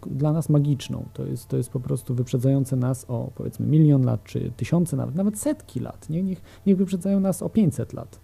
dla 0.07 0.33
nas 0.33 0.49
magiczną. 0.49 1.05
To 1.13 1.27
jest, 1.27 1.49
to 1.49 1.57
jest 1.57 1.71
po 1.71 1.81
prostu 1.81 2.15
wyprzedzające 2.15 2.77
nas 2.77 3.05
o 3.09 3.31
powiedzmy 3.35 3.67
milion 3.67 4.05
lat, 4.05 4.25
czy 4.25 4.53
tysiące 4.57 4.97
nawet, 4.97 5.15
nawet 5.15 5.39
setki 5.39 5.81
lat. 5.81 6.11
Nie? 6.11 6.23
Niech, 6.23 6.43
niech 6.67 6.77
wyprzedzają 6.77 7.21
nas 7.21 7.43
o 7.43 7.49
500 7.49 7.93
lat. 7.93 8.21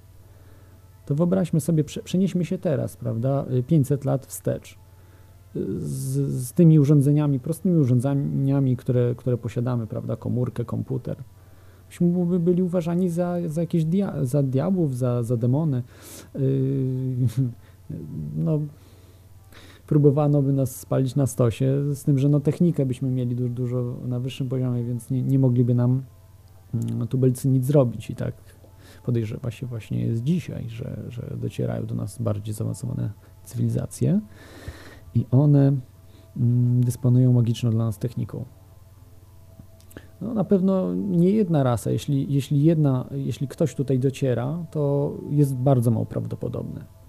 To 1.06 1.14
wyobraźmy 1.14 1.60
sobie, 1.60 1.84
przenieśmy 1.84 2.44
się 2.44 2.58
teraz, 2.58 2.96
prawda, 2.96 3.44
500 3.66 4.04
lat 4.04 4.26
wstecz. 4.26 4.78
Z, 5.76 6.16
z 6.46 6.52
tymi 6.52 6.78
urządzeniami, 6.78 7.40
prostymi 7.40 7.76
urządzeniami, 7.76 8.76
które, 8.76 9.14
które 9.14 9.36
posiadamy, 9.36 9.86
prawda, 9.86 10.16
komórkę, 10.16 10.64
komputer. 10.64 11.16
Myśmy 11.88 12.38
byli 12.38 12.62
uważani 12.62 13.10
za, 13.10 13.36
za 13.46 13.60
jakieś 13.60 13.84
dia, 13.84 14.24
za 14.24 14.42
diabłów, 14.42 14.96
za, 14.96 15.22
za 15.22 15.36
demony. 15.36 15.82
Yy, 16.34 16.40
no, 18.46 18.60
próbowano 19.94 20.42
by 20.42 20.52
nas 20.52 20.76
spalić 20.76 21.14
na 21.14 21.26
stosie, 21.26 21.94
z 21.94 22.04
tym, 22.04 22.18
że 22.18 22.28
no 22.28 22.40
technikę 22.40 22.86
byśmy 22.86 23.10
mieli 23.10 23.36
dużo, 23.36 23.54
dużo 23.54 23.96
na 24.06 24.20
wyższym 24.20 24.48
poziomie, 24.48 24.84
więc 24.84 25.10
nie, 25.10 25.22
nie 25.22 25.38
mogliby 25.38 25.74
nam 25.74 26.02
mm, 26.74 27.06
tubelcy 27.08 27.48
nic 27.48 27.64
zrobić. 27.64 28.10
I 28.10 28.14
tak 28.14 28.34
podejrzewa 29.04 29.50
się 29.50 29.66
właśnie 29.66 30.06
jest 30.06 30.22
dzisiaj, 30.22 30.68
że, 30.68 31.02
że 31.08 31.36
docierają 31.40 31.86
do 31.86 31.94
nas 31.94 32.22
bardziej 32.22 32.54
zaawansowane 32.54 33.12
cywilizacje 33.44 34.20
i 35.14 35.26
one 35.30 35.72
mm, 36.36 36.80
dysponują 36.80 37.32
magiczną 37.32 37.70
dla 37.70 37.84
nas 37.84 37.98
techniką. 37.98 38.44
No, 40.20 40.34
na 40.34 40.44
pewno 40.44 40.94
nie 40.94 41.30
jedna 41.30 41.62
rasa, 41.62 41.90
jeśli, 41.90 42.32
jeśli, 42.32 42.64
jedna, 42.64 43.08
jeśli 43.10 43.48
ktoś 43.48 43.74
tutaj 43.74 43.98
dociera, 43.98 44.66
to 44.70 45.12
jest 45.30 45.54
bardzo 45.54 45.90
mało 45.90 46.06
prawdopodobne 46.06 47.03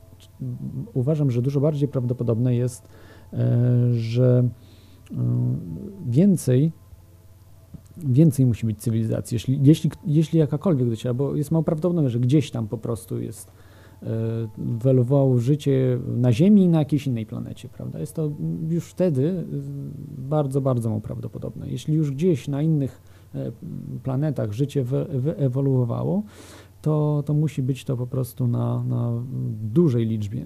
uważam, 0.93 1.31
że 1.31 1.41
dużo 1.41 1.59
bardziej 1.59 1.87
prawdopodobne 1.87 2.55
jest, 2.55 2.87
e, 3.33 3.93
że 3.93 4.49
e, 5.11 5.15
więcej 6.05 6.71
więcej 7.97 8.45
musi 8.45 8.65
być 8.65 8.79
cywilizacji, 8.79 9.35
jeśli, 9.35 9.59
jeśli, 9.63 9.91
jeśli 10.05 10.39
jakakolwiek 10.39 10.89
dociera, 10.89 11.13
bo 11.13 11.35
jest 11.35 11.51
mało 11.51 11.63
prawdopodobne, 11.63 12.09
że 12.09 12.19
gdzieś 12.19 12.51
tam 12.51 12.67
po 12.67 12.77
prostu 12.77 13.21
jest 13.21 13.51
wylowało 14.57 15.37
życie 15.37 15.99
na 16.07 16.33
Ziemi 16.33 16.63
i 16.63 16.67
na 16.67 16.79
jakiejś 16.79 17.07
innej 17.07 17.25
planecie, 17.25 17.69
prawda? 17.69 17.99
Jest 17.99 18.15
to 18.15 18.31
już 18.69 18.85
wtedy 18.85 19.45
bardzo, 20.17 20.61
bardzo 20.61 20.89
mało 20.89 21.01
prawdopodobne. 21.01 21.69
Jeśli 21.69 21.93
już 21.93 22.11
gdzieś 22.11 22.47
na 22.47 22.61
innych 22.61 23.01
planetach 24.03 24.51
życie 24.51 24.83
wyewoluowało, 25.09 26.23
to, 26.85 27.23
to 27.25 27.33
musi 27.33 27.63
być 27.63 27.85
to 27.85 27.97
po 27.97 28.07
prostu 28.07 28.47
na, 28.47 28.83
na 28.83 29.23
dużej 29.63 30.05
liczbie. 30.05 30.45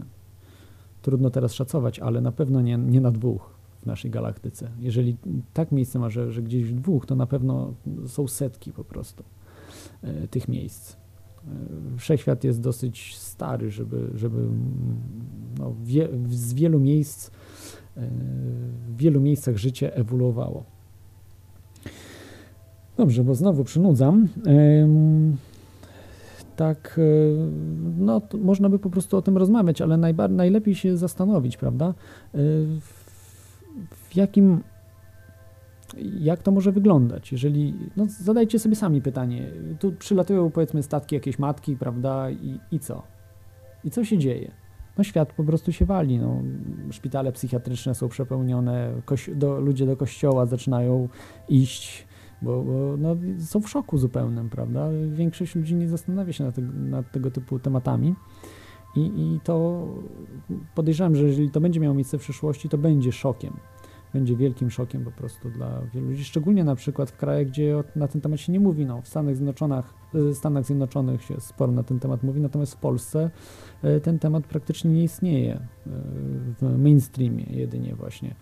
Trudno 1.01 1.29
teraz 1.29 1.53
szacować, 1.53 1.99
ale 1.99 2.21
na 2.21 2.31
pewno 2.31 2.61
nie, 2.61 2.77
nie 2.77 3.01
na 3.01 3.11
dwóch 3.11 3.49
w 3.81 3.85
naszej 3.85 4.11
galaktyce. 4.11 4.69
Jeżeli 4.79 5.17
tak 5.53 5.71
miejsce 5.71 5.99
ma, 5.99 6.09
że, 6.09 6.31
że 6.31 6.41
gdzieś 6.41 6.63
w 6.63 6.75
dwóch, 6.75 7.05
to 7.05 7.15
na 7.15 7.27
pewno 7.27 7.73
są 8.07 8.27
setki 8.27 8.73
po 8.73 8.83
prostu 8.83 9.23
e, 10.03 10.27
tych 10.27 10.47
miejsc. 10.47 10.93
E, 10.93 10.97
wszechświat 11.97 12.43
jest 12.43 12.61
dosyć 12.61 13.17
stary, 13.17 13.71
żeby, 13.71 14.11
żeby 14.15 14.47
no, 15.59 15.75
wie, 15.83 16.09
z 16.29 16.53
wielu 16.53 16.79
miejsc, 16.79 17.27
e, 17.27 17.31
w 18.87 18.97
wielu 18.97 19.21
miejscach 19.21 19.57
życie 19.57 19.95
ewoluowało. 19.95 20.63
Dobrze, 22.97 23.23
bo 23.23 23.35
znowu 23.35 23.63
przynudzam 23.63 24.27
tak, 26.59 26.99
e, 26.99 27.01
no 27.97 28.21
można 28.41 28.69
by 28.69 28.79
po 28.79 28.89
prostu 28.89 29.17
o 29.17 29.21
tym 29.21 29.37
rozmawiać, 29.37 29.81
ale 29.81 29.97
najlepiej 30.29 30.75
się 30.75 30.97
zastanowić, 30.97 31.57
prawda, 31.57 31.85
e, 31.85 32.37
w 33.91 34.15
jakim, 34.15 34.63
jak 36.19 36.43
to 36.43 36.51
może 36.51 36.71
wyglądać, 36.71 37.31
jeżeli, 37.31 37.73
no 37.97 38.05
zadajcie 38.09 38.59
sobie 38.59 38.75
sami 38.75 39.01
pytanie, 39.01 39.51
tu 39.79 39.91
przylatują 39.91 40.51
powiedzmy 40.51 40.83
statki 40.83 41.15
jakieś 41.15 41.39
matki, 41.39 41.75
prawda, 41.75 42.31
i, 42.31 42.59
i 42.71 42.79
co? 42.79 43.03
I 43.83 43.91
co 43.91 44.05
się 44.05 44.17
dzieje? 44.17 44.51
No 44.97 45.03
świat 45.03 45.33
po 45.33 45.43
prostu 45.43 45.71
się 45.71 45.85
wali, 45.85 46.17
no, 46.17 46.41
szpitale 46.91 47.31
psychiatryczne 47.31 47.95
są 47.95 48.09
przepełnione, 48.09 48.93
do, 49.35 49.59
ludzie 49.59 49.85
do 49.85 49.97
kościoła 49.97 50.45
zaczynają 50.45 51.09
iść, 51.49 52.07
bo, 52.41 52.63
bo 52.63 52.97
no, 52.97 53.15
są 53.39 53.61
w 53.61 53.69
szoku 53.69 53.97
zupełnym, 53.97 54.49
prawda? 54.49 54.89
Większość 55.11 55.55
ludzi 55.55 55.75
nie 55.75 55.89
zastanawia 55.89 56.33
się 56.33 56.43
nad, 56.43 56.55
te, 56.55 56.61
nad 56.61 57.11
tego 57.11 57.31
typu 57.31 57.59
tematami. 57.59 58.15
I, 58.95 59.01
I 59.01 59.39
to 59.43 59.87
podejrzewam, 60.75 61.15
że 61.15 61.23
jeżeli 61.23 61.51
to 61.51 61.61
będzie 61.61 61.79
miało 61.79 61.95
miejsce 61.95 62.17
w 62.17 62.21
przyszłości, 62.21 62.69
to 62.69 62.77
będzie 62.77 63.11
szokiem. 63.11 63.53
Będzie 64.13 64.35
wielkim 64.35 64.69
szokiem 64.69 65.05
po 65.05 65.11
prostu 65.11 65.49
dla 65.49 65.81
wielu 65.93 66.07
ludzi, 66.07 66.23
szczególnie 66.23 66.63
na 66.63 66.75
przykład 66.75 67.11
w 67.11 67.17
krajach, 67.17 67.47
gdzie 67.47 67.83
na 67.95 68.07
ten 68.07 68.21
temat 68.21 68.39
się 68.39 68.51
nie 68.51 68.59
mówi. 68.59 68.85
No, 68.85 69.01
w 69.01 69.07
Stanach 69.07 69.35
Zjednoczonych, 69.35 69.93
Stanach 70.33 70.65
Zjednoczonych 70.65 71.23
się 71.23 71.39
sporo 71.39 71.71
na 71.71 71.83
ten 71.83 71.99
temat 71.99 72.23
mówi, 72.23 72.41
natomiast 72.41 72.73
w 72.73 72.77
Polsce 72.77 73.29
e, 73.81 73.99
ten 73.99 74.19
temat 74.19 74.47
praktycznie 74.47 74.91
nie 74.91 75.03
istnieje 75.03 75.53
e, 75.53 75.59
w 76.61 76.77
mainstreamie 76.77 77.45
jedynie 77.49 77.95
właśnie 77.95 78.35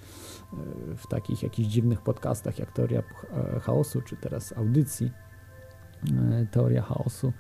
w 0.98 1.08
takich 1.08 1.44
jakichś 1.44 1.70
dziwnych 1.70 2.02
podcastach 2.02 2.60
jak 2.60 2.72
Teoria 2.72 3.04
e, 3.34 3.60
Chaosu, 3.60 4.02
czy 4.02 4.16
teraz 4.16 4.58
audycji 4.58 5.12
e, 6.32 6.48
Teoria 6.52 6.82
Chaosu, 6.82 7.34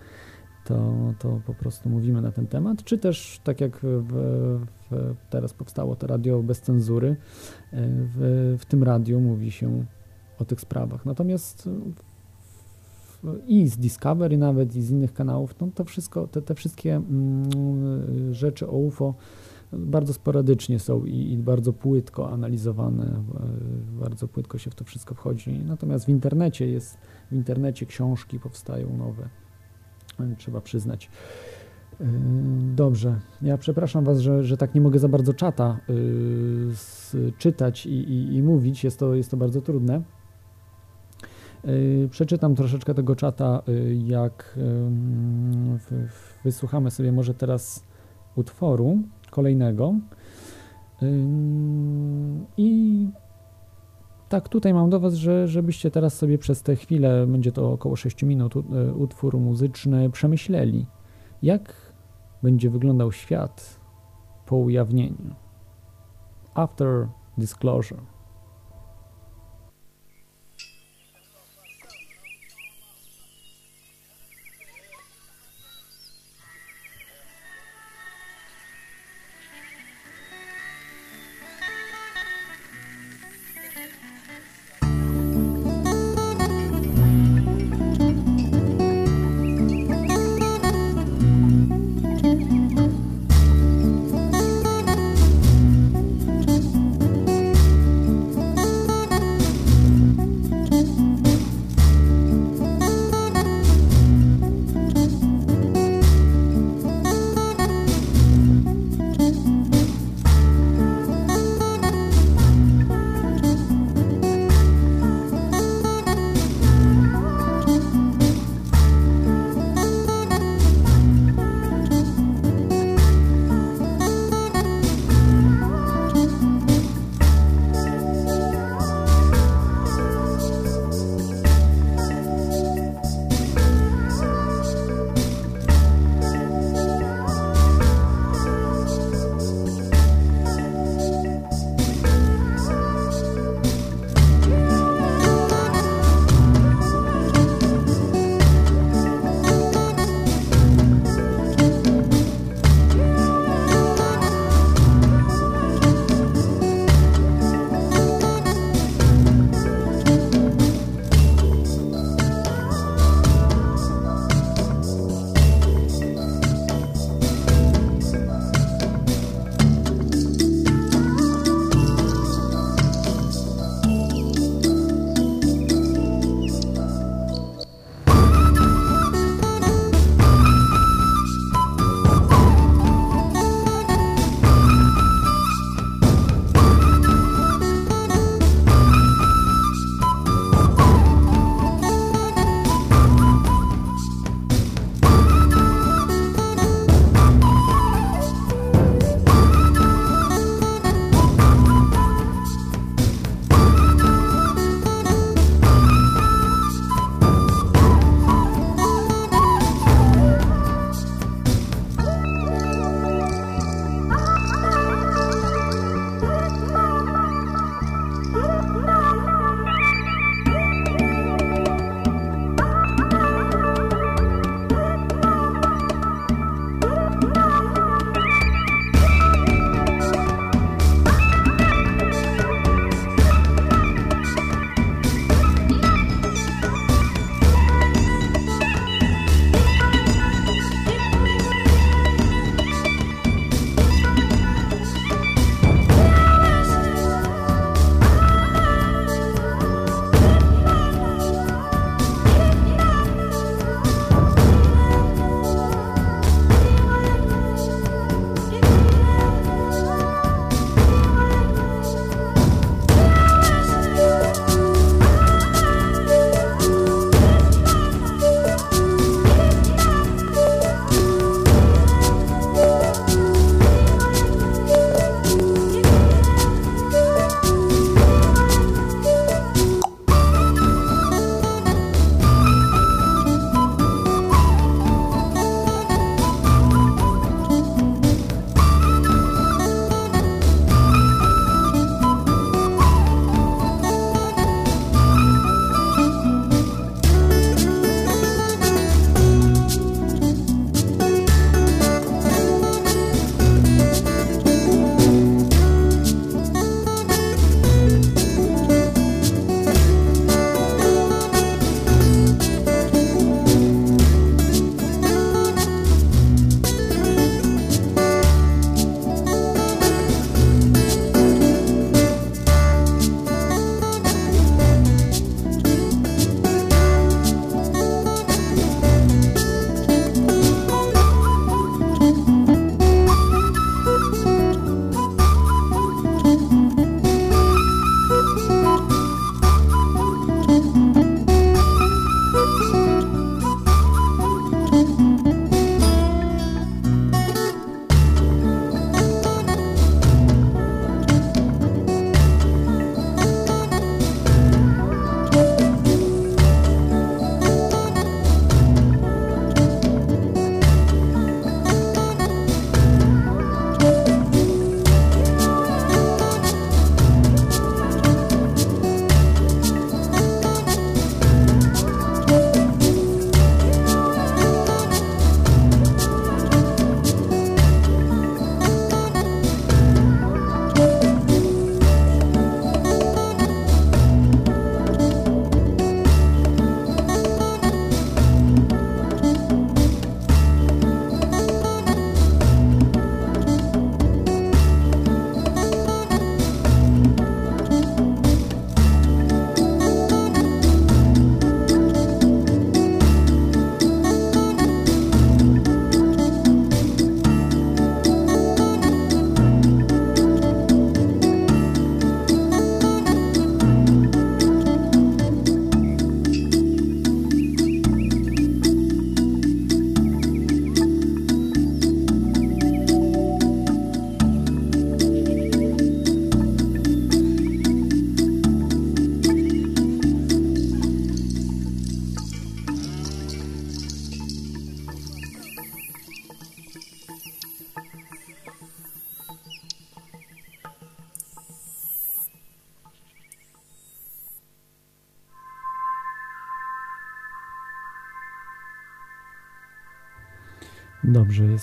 to, 0.65 0.93
to 1.19 1.41
po 1.45 1.53
prostu 1.53 1.89
mówimy 1.89 2.21
na 2.21 2.31
ten 2.31 2.47
temat, 2.47 2.83
czy 2.83 2.97
też 2.97 3.39
tak 3.43 3.61
jak 3.61 3.79
w, 3.81 4.11
w, 4.91 5.15
teraz 5.29 5.53
powstało 5.53 5.95
to 5.95 6.07
radio 6.07 6.43
bez 6.43 6.61
cenzury, 6.61 7.09
e, 7.09 7.15
w, 8.15 8.55
w 8.59 8.65
tym 8.65 8.83
radiu 8.83 9.19
mówi 9.19 9.51
się 9.51 9.85
o 10.39 10.45
tych 10.45 10.61
sprawach. 10.61 11.05
Natomiast 11.05 11.69
i 13.47 13.67
z 13.67 13.77
Discovery 13.77 14.37
nawet, 14.37 14.75
i 14.75 14.81
z 14.81 14.89
innych 14.89 15.13
kanałów, 15.13 15.55
no 15.61 15.67
to 15.75 15.83
wszystko, 15.85 16.27
te, 16.27 16.41
te 16.41 16.55
wszystkie 16.55 16.95
mm, 16.95 18.33
rzeczy 18.33 18.67
o 18.67 18.71
UFO 18.71 19.13
bardzo 19.73 20.13
sporadycznie 20.13 20.79
są 20.79 21.05
i, 21.05 21.31
i, 21.31 21.37
bardzo 21.37 21.73
płytko 21.73 22.31
analizowane, 22.31 23.05
e, 23.05 23.99
bardzo 23.99 24.27
płytko 24.27 24.57
się 24.57 24.71
w 24.71 24.75
to 24.75 24.83
wszystko 24.83 25.15
wchodzi. 25.15 25.59
Natomiast 25.59 26.05
w 26.05 26.09
internecie 26.09 26.67
jest, 26.67 26.97
w 27.31 27.35
internecie 27.35 27.85
książki 27.85 28.39
powstają 28.39 28.97
nowe, 28.97 29.29
e, 30.19 30.35
trzeba 30.37 30.61
przyznać. 30.61 31.09
E, 32.01 32.05
dobrze, 32.75 33.19
ja 33.41 33.57
przepraszam 33.57 34.03
Was, 34.03 34.19
że, 34.19 34.43
że 34.43 34.57
tak 34.57 34.75
nie 34.75 34.81
mogę 34.81 34.99
za 34.99 35.07
bardzo 35.07 35.33
czata 35.33 35.79
czytać 37.37 37.85
i, 37.85 37.89
i, 37.89 38.35
i, 38.35 38.43
mówić, 38.43 38.83
jest 38.83 38.99
to, 38.99 39.15
jest 39.15 39.31
to 39.31 39.37
bardzo 39.37 39.61
trudne. 39.61 40.01
Przeczytam 42.09 42.55
troszeczkę 42.55 42.93
tego 42.93 43.15
czata, 43.15 43.61
jak 44.05 44.59
wysłuchamy 46.43 46.91
sobie 46.91 47.11
może 47.11 47.33
teraz 47.33 47.83
utworu 48.35 48.99
kolejnego. 49.37 49.95
I 52.57 52.71
tak, 54.29 54.49
tutaj 54.49 54.73
mam 54.73 54.89
do 54.89 54.99
Was, 54.99 55.13
że 55.13 55.47
żebyście 55.47 55.91
teraz 55.91 56.13
sobie 56.13 56.37
przez 56.37 56.63
tę 56.63 56.75
chwilę, 56.75 57.27
będzie 57.27 57.51
to 57.51 57.71
około 57.71 57.95
6 57.95 58.23
minut, 58.23 58.53
e, 58.55 58.93
utwór 58.93 59.37
muzyczny, 59.37 60.09
przemyśleli, 60.09 60.85
jak 61.41 61.93
będzie 62.43 62.69
wyglądał 62.69 63.11
świat 63.11 63.79
po 64.45 64.55
ujawnieniu. 64.55 65.35
After 66.53 67.07
disclosure. 67.37 68.16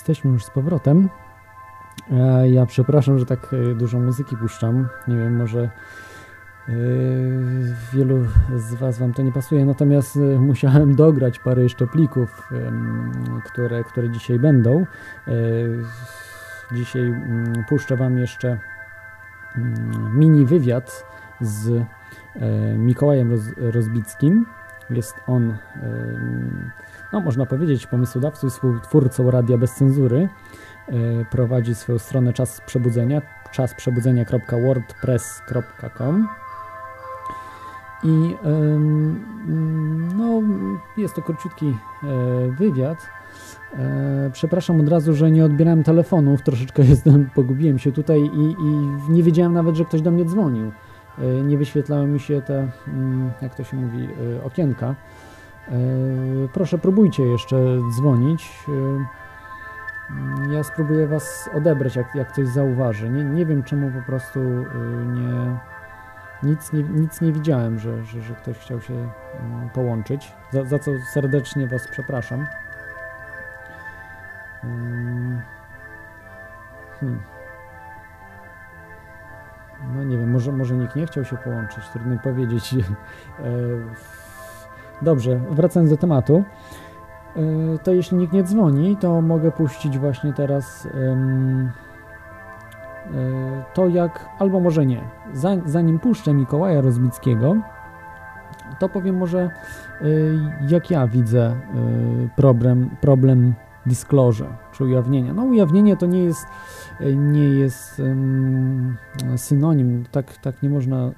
Jesteśmy 0.04 0.30
już 0.30 0.44
z 0.44 0.50
powrotem. 0.50 1.08
E, 2.12 2.48
Ja 2.48 2.66
przepraszam, 2.66 3.18
że 3.18 3.26
tak 3.26 3.54
e, 3.54 3.74
dużo 3.74 3.98
muzyki 4.00 4.36
puszczam. 4.36 4.88
Nie 5.08 5.16
wiem, 5.16 5.36
może 5.36 5.62
e, 6.68 6.72
wielu 7.92 8.24
z 8.56 8.74
Was 8.74 8.98
Wam 8.98 9.12
to 9.12 9.22
nie 9.22 9.32
pasuje, 9.32 9.64
natomiast 9.64 10.18
musiałem 10.38 10.94
dograć 11.04 11.38
parę 11.38 11.62
jeszcze 11.62 11.86
plików, 11.86 12.48
które, 13.44 13.84
które 13.84 14.10
dzisiaj 14.10 14.38
będą. 14.38 14.86
Dzisiaj 16.72 17.02
mm, 17.02 17.64
puszczę 17.68 17.96
Wam 17.96 18.18
jeszcze 18.18 18.58
mm, 19.56 20.18
mini 20.18 20.46
wywiad 20.46 21.06
z 21.40 21.84
Mikołajem 22.78 23.30
Roz, 23.30 23.42
Rozbickim. 23.56 24.46
Jest 24.90 25.14
on, 25.26 25.56
no 27.14 27.20
można 27.20 27.46
powiedzieć, 27.46 27.86
pomysłodawcą 27.86 28.46
i 28.46 28.50
współtwórcą 28.50 29.30
Radia 29.30 29.58
Bez 29.58 29.74
Cenzury. 29.74 30.28
E, 30.88 30.92
Prowadzi 31.30 31.74
swoją 31.74 31.98
stronę 31.98 32.32
Czas 32.32 32.60
Przebudzenia, 32.66 33.22
czasprzebudzenia.wordpress.com 33.52 36.28
i 38.04 38.34
no, 40.16 40.42
jest 40.96 41.14
to 41.14 41.22
króciutki 41.22 41.66
e, 41.66 41.74
wywiad. 42.58 42.98
E, 43.78 44.30
Przepraszam 44.32 44.80
od 44.80 44.88
razu, 44.88 45.14
że 45.14 45.30
nie 45.30 45.44
odbierałem 45.44 45.84
telefonów, 45.84 46.42
troszeczkę 46.42 46.84
jestem, 46.90 47.30
pogubiłem 47.34 47.78
się 47.78 47.92
tutaj 47.92 48.20
i, 48.20 48.56
i 48.62 48.88
nie 49.08 49.22
wiedziałem 49.22 49.52
nawet, 49.52 49.76
że 49.76 49.84
ktoś 49.84 50.02
do 50.02 50.10
mnie 50.10 50.24
dzwonił. 50.24 50.72
Nie 51.44 51.58
wyświetlały 51.58 52.06
mi 52.06 52.20
się 52.20 52.42
te, 52.42 52.68
mm, 52.88 53.30
jak 53.42 53.54
to 53.54 53.64
się 53.64 53.76
mówi, 53.76 54.08
okienka. 54.44 54.94
E, 55.68 56.48
Proszę, 56.52 56.78
próbujcie 56.78 57.22
jeszcze 57.22 57.56
dzwonić. 57.96 58.64
E, 58.68 59.24
Ja 60.54 60.62
spróbuję 60.62 61.06
Was 61.06 61.50
odebrać, 61.54 61.96
jak, 61.96 62.14
jak 62.14 62.32
coś 62.32 62.46
zauważy. 62.48 63.08
Nie, 63.10 63.24
nie 63.24 63.46
wiem, 63.46 63.62
czemu 63.62 63.90
po 63.90 64.02
prostu 64.06 64.40
e, 64.40 64.74
nie, 65.06 65.58
nic, 66.42 66.72
nie, 66.72 66.82
nic 66.82 67.20
nie 67.20 67.32
widziałem, 67.32 67.78
że, 67.78 68.04
że, 68.04 68.22
że 68.22 68.34
ktoś 68.34 68.58
chciał 68.58 68.80
się 68.80 68.94
mm, 68.94 69.70
połączyć, 69.70 70.32
za, 70.50 70.64
za 70.64 70.78
co 70.78 70.90
serdecznie 71.12 71.66
Was 71.66 71.88
przepraszam. 71.88 72.46
Mm. 74.64 75.40
Hmm. 77.00 77.22
No 79.94 80.04
nie 80.04 80.18
wiem, 80.18 80.30
może, 80.30 80.52
może 80.52 80.74
nikt 80.74 80.96
nie 80.96 81.06
chciał 81.06 81.24
się 81.24 81.36
połączyć, 81.36 81.88
trudno 81.88 82.12
mi 82.12 82.18
powiedzieć. 82.18 82.74
Dobrze, 85.02 85.40
wracając 85.50 85.90
do 85.90 85.96
tematu, 85.96 86.42
e, 87.36 87.40
to 87.78 87.92
jeśli 87.92 88.16
nikt 88.16 88.32
nie 88.32 88.42
dzwoni, 88.42 88.96
to 88.96 89.20
mogę 89.20 89.50
puścić 89.52 89.98
właśnie 89.98 90.32
teraz 90.32 90.86
e, 90.86 91.16
to 93.74 93.88
jak, 93.88 94.28
albo 94.38 94.60
może 94.60 94.86
nie. 94.86 95.00
Za- 95.32 95.56
Zanim 95.66 95.98
puszczę 95.98 96.34
Mikołaja 96.34 96.80
Rozbickiego, 96.80 97.56
to 98.78 98.88
powiem 98.88 99.16
może 99.16 99.40
e, 99.40 99.50
jak 100.68 100.90
ja 100.90 101.06
widzę 101.06 101.56
problem, 102.36 102.90
problem 103.00 103.54
disclosure, 103.86 104.48
czy 104.72 104.84
ujawnienia. 104.84 105.32
No 105.34 105.42
ujawnienie 105.42 105.96
to 105.96 106.06
nie 106.06 106.24
jest, 106.24 106.46
nie 107.16 107.44
jest 107.48 108.02
synonim, 109.36 110.04
tak, 110.10 110.36
tak 110.38 110.62
nie 110.62 110.68
można 110.70 111.10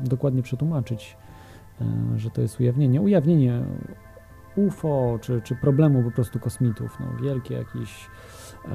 dokładnie 0.00 0.42
przetłumaczyć, 0.42 1.16
że 2.16 2.30
to 2.30 2.42
jest 2.42 2.60
ujawnienie. 2.60 3.00
Ujawnienie 3.00 3.62
UFO, 4.56 5.18
czy, 5.20 5.40
czy 5.44 5.54
problemu 5.54 6.02
po 6.02 6.10
prostu 6.10 6.40
kosmitów, 6.40 6.96
no 7.00 7.06
wielki 7.22 7.54
jakiś 7.54 8.06
e, 8.64 8.68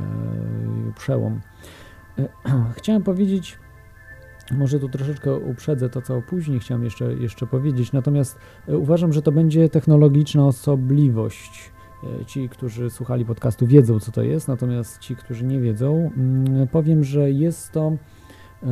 przełom. 0.98 1.42
E, 2.20 2.28
Chciałem 2.78 3.04
powiedzieć, 3.04 3.60
może 4.52 4.80
tu 4.80 4.90
troszeczkę 4.90 5.36
uprzedzę 5.36 5.90
to, 5.90 6.02
co 6.02 6.22
później 6.22 6.60
chciałem 6.60 6.84
jeszcze, 6.84 7.14
jeszcze 7.14 7.48
powiedzieć, 7.48 7.92
natomiast 7.92 8.38
e, 8.68 8.78
uważam, 8.78 9.14
że 9.14 9.22
to 9.22 9.32
będzie 9.32 9.70
technologiczna 9.70 10.46
osobliwość. 10.46 11.72
E, 12.22 12.26
Ci, 12.26 12.50
którzy 12.50 12.90
słuchali 12.90 13.26
podcastu, 13.26 13.68
wiedzą, 13.68 14.00
co 14.00 14.12
to 14.12 14.24
jest, 14.24 14.48
natomiast 14.48 15.00
ci, 15.00 15.16
którzy 15.16 15.46
nie 15.46 15.60
wiedzą, 15.60 16.12
mm, 16.18 16.68
powiem, 16.68 17.04
że 17.04 17.32
jest 17.32 17.72
to 17.72 17.92
e, 18.64 18.68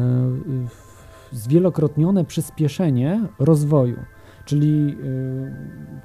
zwielokrotnione 1.31 2.25
przyspieszenie 2.25 3.27
rozwoju. 3.39 3.99
Czyli 4.49 4.97
y, 5.03 5.51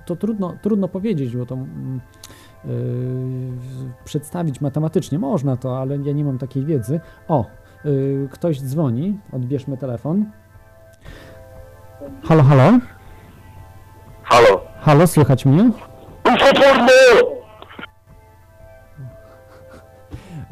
to 0.06 0.16
trudno, 0.16 0.56
trudno 0.62 0.88
powiedzieć, 0.88 1.36
bo 1.36 1.46
to 1.46 1.54
mm, 1.54 2.00
y, 2.64 2.70
przedstawić 4.04 4.60
matematycznie 4.60 5.18
można 5.18 5.56
to, 5.56 5.78
ale 5.78 5.96
ja 5.96 6.12
nie 6.12 6.24
mam 6.24 6.38
takiej 6.38 6.64
wiedzy. 6.64 7.00
O, 7.28 7.46
y, 7.84 8.28
ktoś 8.30 8.60
dzwoni, 8.60 9.18
odbierzmy 9.32 9.76
telefon. 9.76 10.24
Halo, 12.24 12.42
halo? 12.42 12.78
Halo. 14.22 14.60
Halo, 14.80 15.06
słychać 15.06 15.46
mnie? 15.46 15.70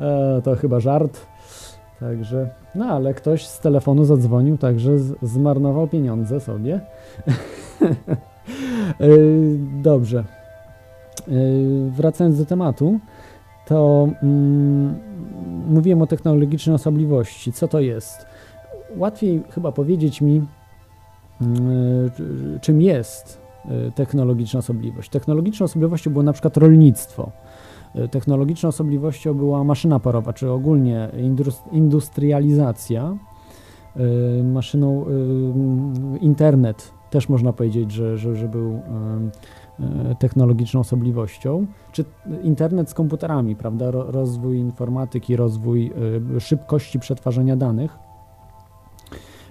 E, 0.00 0.42
to 0.44 0.56
chyba 0.56 0.80
żart. 0.80 1.26
Także, 2.02 2.48
no 2.74 2.84
ale 2.84 3.14
ktoś 3.14 3.46
z 3.46 3.60
telefonu 3.60 4.04
zadzwonił, 4.04 4.58
także 4.58 4.90
zmarnował 5.22 5.88
pieniądze 5.88 6.40
sobie. 6.40 6.80
E, 9.00 9.06
Dobrze. 9.82 10.18
E, 11.28 11.32
Wracając 11.90 12.38
do 12.38 12.46
tematu, 12.46 12.98
to 13.66 14.08
mm, 14.22 14.94
mówiłem 15.68 16.02
o 16.02 16.06
technologicznej 16.06 16.74
osobliwości. 16.76 17.52
Co 17.52 17.68
to 17.68 17.80
jest? 17.80 18.26
Łatwiej 18.96 19.42
chyba 19.50 19.72
powiedzieć 19.72 20.20
mi, 20.20 20.46
mm, 21.40 22.10
czy- 22.16 22.58
czym 22.60 22.82
jest 22.82 23.40
e, 23.64 23.90
technologiczna 23.92 24.58
osobliwość. 24.58 25.10
Technologiczną 25.10 25.64
osobliwością 25.64 26.10
było 26.10 26.22
na 26.22 26.32
przykład 26.32 26.56
rolnictwo. 26.56 27.30
E, 27.94 28.08
Technologiczną 28.08 28.68
osobliwością 28.68 29.34
była 29.34 29.64
maszyna 29.64 30.00
parowa, 30.00 30.32
czy 30.32 30.50
ogólnie 30.50 31.08
indus- 31.16 31.72
industrializacja. 31.72 33.16
E, 33.96 34.42
Maszyną 34.42 35.04
e, 35.06 36.18
internet 36.18 36.92
też 37.10 37.28
można 37.28 37.52
powiedzieć, 37.52 37.92
że, 37.92 38.18
że, 38.18 38.36
że 38.36 38.48
był 38.48 38.80
technologiczną 40.18 40.80
osobliwością. 40.80 41.66
Czy 41.92 42.04
internet 42.42 42.90
z 42.90 42.94
komputerami, 42.94 43.56
prawda? 43.56 43.90
Ro- 43.90 44.10
Rozwój 44.10 44.58
informatyki, 44.58 45.36
rozwój 45.36 45.92
szybkości 46.38 46.98
przetwarzania 46.98 47.56
danych. 47.56 47.98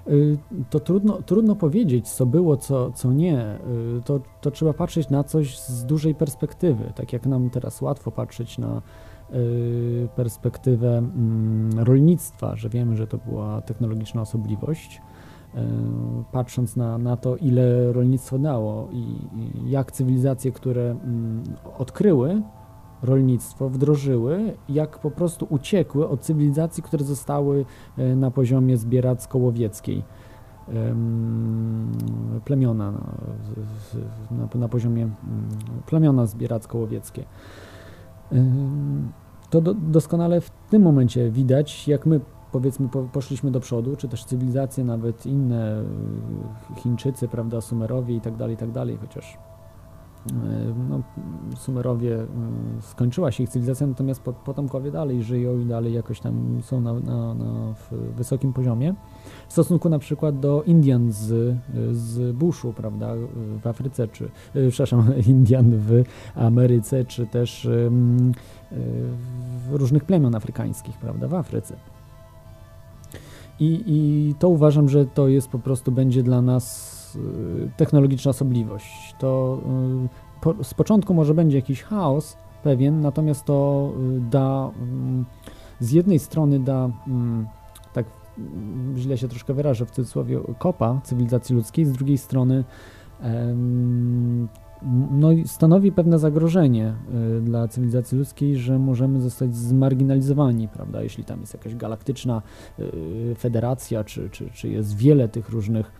Y, 0.07 0.37
To 0.69 0.79
trudno, 0.79 1.21
trudno 1.21 1.55
powiedzieć, 1.55 2.09
co 2.09 2.25
było, 2.25 2.57
co, 2.57 2.91
co 2.91 3.13
nie. 3.13 3.59
Y, 3.97 4.01
To, 4.05 4.19
to 4.41 4.51
trzeba 4.51 4.73
patrzeć 4.73 5.09
na 5.09 5.23
coś 5.23 5.59
z 5.59 5.85
dużej 5.85 6.15
perspektywy. 6.15 6.91
Tak 6.95 7.13
jak 7.13 7.25
nam 7.25 7.49
teraz 7.49 7.81
łatwo 7.81 8.11
patrzeć 8.11 8.57
na 8.57 8.81
y, 9.33 10.07
perspektywę 10.15 10.97
mm, 10.97 11.79
rolnictwa, 11.79 12.55
że 12.55 12.69
wiemy, 12.69 12.95
że 12.95 13.07
to 13.07 13.17
była 13.17 13.61
technologiczna 13.61 14.21
osobliwość. 14.21 15.01
Patrząc 16.31 16.75
na, 16.75 16.97
na 16.97 17.17
to, 17.17 17.37
ile 17.37 17.93
rolnictwo 17.93 18.39
dało 18.39 18.89
i, 18.91 18.97
i 19.37 19.69
jak 19.69 19.91
cywilizacje, 19.91 20.51
które 20.51 20.91
mm, 20.91 21.43
odkryły 21.77 22.41
rolnictwo, 23.03 23.69
wdrożyły, 23.69 24.53
jak 24.69 24.99
po 24.99 25.11
prostu 25.11 25.47
uciekły 25.49 26.09
od 26.09 26.21
cywilizacji, 26.21 26.83
które 26.83 27.03
zostały 27.03 27.65
e, 27.97 28.15
na 28.15 28.31
poziomie 28.31 28.77
zbieracko-łowieckiej 28.77 30.03
em, 30.67 31.91
plemiona, 32.45 32.91
no, 34.31 34.47
na, 34.53 34.59
na 34.59 34.67
poziomie 34.67 35.03
mm, 35.03 35.13
plemiona 35.85 36.25
zbieracko-łowieckie. 36.25 37.23
To 39.49 39.61
do, 39.61 39.73
doskonale 39.73 40.41
w 40.41 40.49
tym 40.49 40.81
momencie 40.81 41.31
widać, 41.31 41.87
jak 41.87 42.05
my 42.05 42.19
powiedzmy 42.51 42.89
po, 42.89 43.03
poszliśmy 43.03 43.51
do 43.51 43.59
przodu, 43.59 43.95
czy 43.95 44.07
też 44.07 44.25
cywilizacje 44.25 44.83
nawet 44.83 45.25
inne, 45.25 45.81
y, 45.81 46.75
Chińczycy, 46.75 47.27
prawda, 47.27 47.61
Sumerowie 47.61 48.15
i 48.15 48.21
tak 48.21 48.35
dalej, 48.35 48.55
i 48.55 48.57
tak 48.57 48.71
dalej, 48.71 48.97
chociaż 49.01 49.37
no, 50.89 51.01
Sumerowie 51.55 52.15
y, 52.19 52.27
skończyła 52.81 53.31
się 53.31 53.43
ich 53.43 53.49
cywilizacja, 53.49 53.87
natomiast 53.87 54.21
po- 54.21 54.33
potomkowie 54.33 54.91
dalej 54.91 55.23
żyją 55.23 55.59
i 55.59 55.65
dalej 55.65 55.93
jakoś 55.93 56.19
tam 56.19 56.59
są 56.61 56.81
na, 56.81 56.93
na, 56.93 57.33
na 57.33 57.73
wysokim 58.15 58.53
poziomie. 58.53 58.95
W 59.47 59.51
stosunku 59.51 59.89
na 59.89 59.99
przykład 59.99 60.39
do 60.39 60.63
Indian 60.63 61.11
z, 61.11 61.55
z 61.91 62.35
Bushu, 62.35 62.73
prawda, 62.73 63.13
w 63.63 63.67
Afryce, 63.67 64.07
czy, 64.07 64.25
y, 64.55 64.69
przepraszam, 64.69 65.13
Indian 65.27 65.71
w 65.71 66.03
Ameryce, 66.35 67.05
czy 67.05 67.27
też 67.27 67.69
różnych 69.71 70.03
plemion 70.05 70.35
afrykańskich, 70.35 70.97
prawda, 70.97 71.27
w 71.27 71.33
Afryce. 71.33 71.75
I, 73.59 73.83
I 73.85 74.35
to 74.39 74.49
uważam, 74.49 74.89
że 74.89 75.05
to 75.05 75.27
jest 75.27 75.47
po 75.47 75.59
prostu 75.59 75.91
będzie 75.91 76.23
dla 76.23 76.41
nas 76.41 77.00
technologiczna 77.77 78.29
osobliwość. 78.29 79.15
To 79.19 79.61
y, 80.05 80.41
po, 80.41 80.63
z 80.63 80.73
początku 80.73 81.13
może 81.13 81.33
będzie 81.33 81.57
jakiś 81.57 81.83
chaos, 81.83 82.37
pewien, 82.63 83.01
natomiast 83.01 83.45
to 83.45 83.91
y, 84.17 84.19
da 84.19 84.71
mm, 84.81 85.25
z 85.79 85.91
jednej 85.91 86.19
strony 86.19 86.59
da 86.59 86.89
mm, 87.07 87.47
tak 87.93 88.05
mm, 88.37 88.97
źle 88.97 89.17
się 89.17 89.27
troszkę 89.27 89.53
wyrażę 89.53 89.85
w 89.85 89.91
cudzysłowie 89.91 90.39
kopa 90.59 91.01
cywilizacji 91.03 91.55
ludzkiej, 91.55 91.85
z 91.85 91.91
drugiej 91.91 92.17
strony 92.17 92.63
no, 95.11 95.29
stanowi 95.45 95.91
pewne 95.91 96.19
zagrożenie 96.19 96.93
y, 97.37 97.41
dla 97.41 97.67
cywilizacji 97.67 98.17
ludzkiej, 98.17 98.57
że 98.57 98.79
możemy 98.79 99.21
zostać 99.21 99.55
zmarginalizowani, 99.55 100.67
prawda? 100.67 101.03
Jeśli 101.03 101.23
tam 101.23 101.39
jest 101.39 101.53
jakaś 101.53 101.75
galaktyczna 101.75 102.41
y, 102.79 103.35
federacja, 103.37 104.03
czy, 104.03 104.29
czy, 104.29 104.49
czy 104.49 104.69
jest 104.69 104.97
wiele 104.97 105.29
tych 105.29 105.49
różnych 105.49 105.91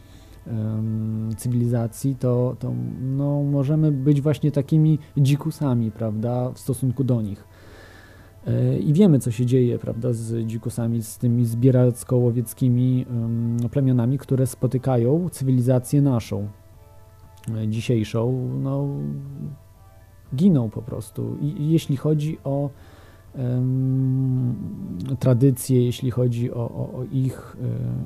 cywilizacji, 1.38 2.16
to, 2.16 2.56
to 2.60 2.74
no, 3.02 3.44
możemy 3.44 3.92
być 3.92 4.22
właśnie 4.22 4.52
takimi 4.52 5.00
dzikusami, 5.18 5.92
prawda, 5.92 6.52
w 6.52 6.60
stosunku 6.60 7.04
do 7.04 7.22
nich. 7.22 7.48
E, 8.48 8.78
I 8.78 8.94
wiemy, 8.94 9.20
co 9.20 9.32
się 9.32 9.46
dzieje, 9.46 9.80
prawda, 9.80 10.14
z 10.14 10.48
dzikusami, 10.48 11.04
z 11.04 11.18
tymi 11.18 11.46
zbieracko-łowieckimi 11.46 13.06
em, 13.10 13.58
plemionami, 13.72 14.18
które 14.18 14.48
spotykają 14.48 15.30
cywilizację 15.30 16.02
naszą, 16.02 16.48
e, 17.56 17.68
dzisiejszą, 17.68 18.50
no, 18.62 18.88
giną 20.36 20.70
po 20.70 20.82
prostu. 20.82 21.38
I 21.42 21.70
jeśli 21.70 21.98
chodzi 21.98 22.38
o 22.44 22.70
tradycje, 25.20 25.86
jeśli 25.86 26.12
chodzi 26.12 26.54
o, 26.54 26.56
o, 26.56 26.94
o 26.98 27.04
ich, 27.12 27.58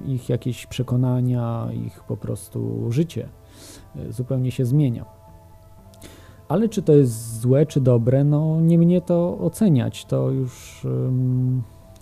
e, 0.06 0.12
ich 0.12 0.30
jakieś 0.30 0.66
przekonania, 0.66 1.70
ich 1.86 2.04
po 2.04 2.18
prostu 2.18 2.92
życie, 2.92 3.30
e, 3.96 4.12
zupełnie 4.12 4.52
się 4.52 4.66
zmienia. 4.66 5.06
Ale 6.48 6.70
czy 6.70 6.82
to 6.82 6.94
jest 6.94 7.40
złe, 7.40 7.66
czy 7.66 7.82
dobre, 7.82 8.24
no 8.24 8.62
nie 8.62 8.78
mnie 8.78 9.02
to 9.02 9.38
oceniać, 9.40 10.06
to 10.06 10.32
już 10.32 10.86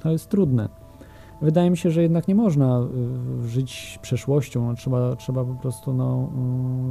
to 0.03 0.11
jest 0.11 0.29
trudne. 0.29 0.69
Wydaje 1.43 1.69
mi 1.69 1.77
się, 1.77 1.91
że 1.91 2.01
jednak 2.01 2.27
nie 2.27 2.35
można 2.35 2.87
y, 3.43 3.47
żyć 3.47 3.99
przeszłością, 4.01 4.75
trzeba, 4.75 5.15
trzeba 5.15 5.45
po 5.45 5.53
prostu 5.53 5.93
no, 5.93 6.29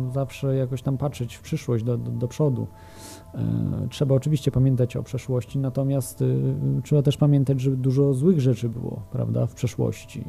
y, 0.09 0.13
zawsze 0.13 0.57
jakoś 0.57 0.83
tam 0.83 0.98
patrzeć 0.98 1.35
w 1.35 1.42
przyszłość, 1.42 1.85
do, 1.85 1.98
do, 1.98 2.11
do 2.11 2.29
przodu. 2.29 2.67
E, 3.35 3.73
Trzeba 3.91 4.15
oczywiście 4.15 4.51
pamiętać 4.51 4.97
o 4.97 5.03
przeszłości, 5.03 5.59
natomiast 5.59 6.23
y, 6.23 6.55
trzeba 6.85 7.03
też 7.03 7.17
pamiętać, 7.17 7.61
że 7.61 7.71
dużo 7.71 8.15
złych 8.15 8.41
rzeczy 8.41 8.69
było, 8.69 9.03
prawda, 9.13 9.47
w 9.47 9.55
przeszłości. 9.55 10.25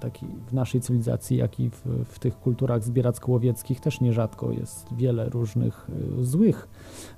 Taki 0.00 0.26
w 0.46 0.52
naszej 0.52 0.80
cywilizacji, 0.80 1.36
jak 1.36 1.60
i 1.60 1.70
w, 1.70 1.82
w 2.04 2.18
tych 2.18 2.40
kulturach 2.40 2.82
zbieracko-łowieckich 2.82 3.80
też 3.80 4.00
nierzadko 4.00 4.52
jest 4.52 4.94
wiele 4.94 5.28
różnych 5.28 5.90
y, 6.20 6.24
złych 6.24 6.68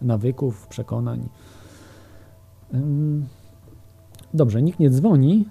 nawyków, 0.02 0.66
przekonań. 0.66 1.28
Dobrze, 4.34 4.62
nikt 4.62 4.78
nie 4.78 4.90
dzwoni, 4.90 5.48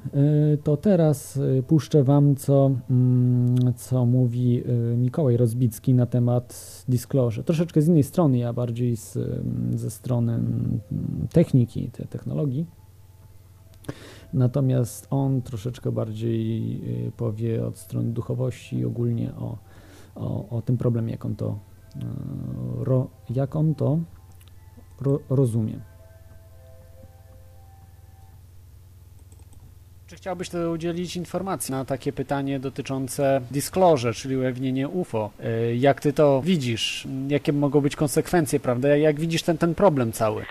y, 0.54 0.58
to 0.58 0.78
teraz 0.78 1.38
y, 1.38 1.64
puszczę 1.68 2.04
Wam, 2.04 2.36
co, 2.36 2.72
mm, 2.90 3.74
co 3.76 4.06
mówi 4.06 4.64
y, 4.94 4.98
Mikołaj 4.98 5.38
Rozbicki 5.38 5.94
na 5.94 6.06
temat 6.06 6.84
Disclosure. 6.90 7.44
Troszeczkę 7.44 7.82
z 7.82 7.88
innej 7.88 8.04
strony, 8.04 8.38
ja 8.38 8.54
bardziej 8.54 8.98
z, 8.98 9.16
ym, 9.16 9.72
ze 9.74 9.92
strony 9.92 10.34
mm, 10.34 10.80
techniki, 11.32 11.90
te 11.90 12.06
technologii. 12.06 12.66
Natomiast 14.34 15.08
on 15.10 15.42
troszeczkę 15.42 15.92
bardziej 15.92 16.82
powie 17.18 17.66
od 17.66 17.78
strony 17.78 18.12
duchowości 18.12 18.86
ogólnie 18.86 19.36
o, 19.36 19.58
o, 20.16 20.50
o 20.50 20.62
tym 20.62 20.78
problemie, 20.78 21.12
jak 21.12 21.26
on 21.26 21.36
to, 21.36 21.60
jak 23.30 23.56
on 23.56 23.76
to 23.76 24.00
ro, 25.02 25.20
rozumie. 25.30 25.95
Czy 30.08 30.16
chciałbyś 30.16 30.50
to 30.50 30.72
udzielić 30.72 31.16
informacji 31.16 31.72
na 31.72 31.86
takie 31.86 32.14
pytanie 32.14 32.60
dotyczące 32.60 33.42
disclosure, 33.52 34.14
czyli 34.14 34.38
ujawnienie 34.38 34.88
UFO? 34.88 35.32
Y, 35.46 35.76
Jak 35.76 36.02
ty 36.02 36.14
to 36.14 36.42
widzisz? 36.42 37.08
Jakie 37.28 37.54
mogą 37.54 37.82
być 37.82 37.96
konsekwencje, 37.96 38.60
prawda? 38.60 38.88
Jak 38.98 39.20
widzisz 39.20 39.44
ten, 39.44 39.58
ten 39.58 39.76
problem 39.76 40.12
cały? 40.12 40.46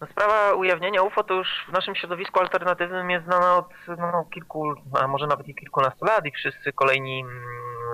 No, 0.00 0.06
sprawa 0.06 0.54
ujawnienia 0.54 1.02
UFO 1.02 1.24
to 1.24 1.34
już 1.34 1.48
w 1.68 1.72
naszym 1.72 1.94
środowisku 1.94 2.40
alternatywnym 2.40 3.10
jest 3.10 3.24
znana 3.24 3.56
od 3.56 3.68
no, 3.98 4.24
kilku, 4.34 4.74
a 4.92 5.08
może 5.08 5.26
nawet 5.26 5.48
i 5.48 5.54
kilkunastu 5.54 6.04
lat 6.04 6.26
i 6.26 6.30
wszyscy 6.30 6.72
kolejni 6.72 7.20
mm, 7.20 7.42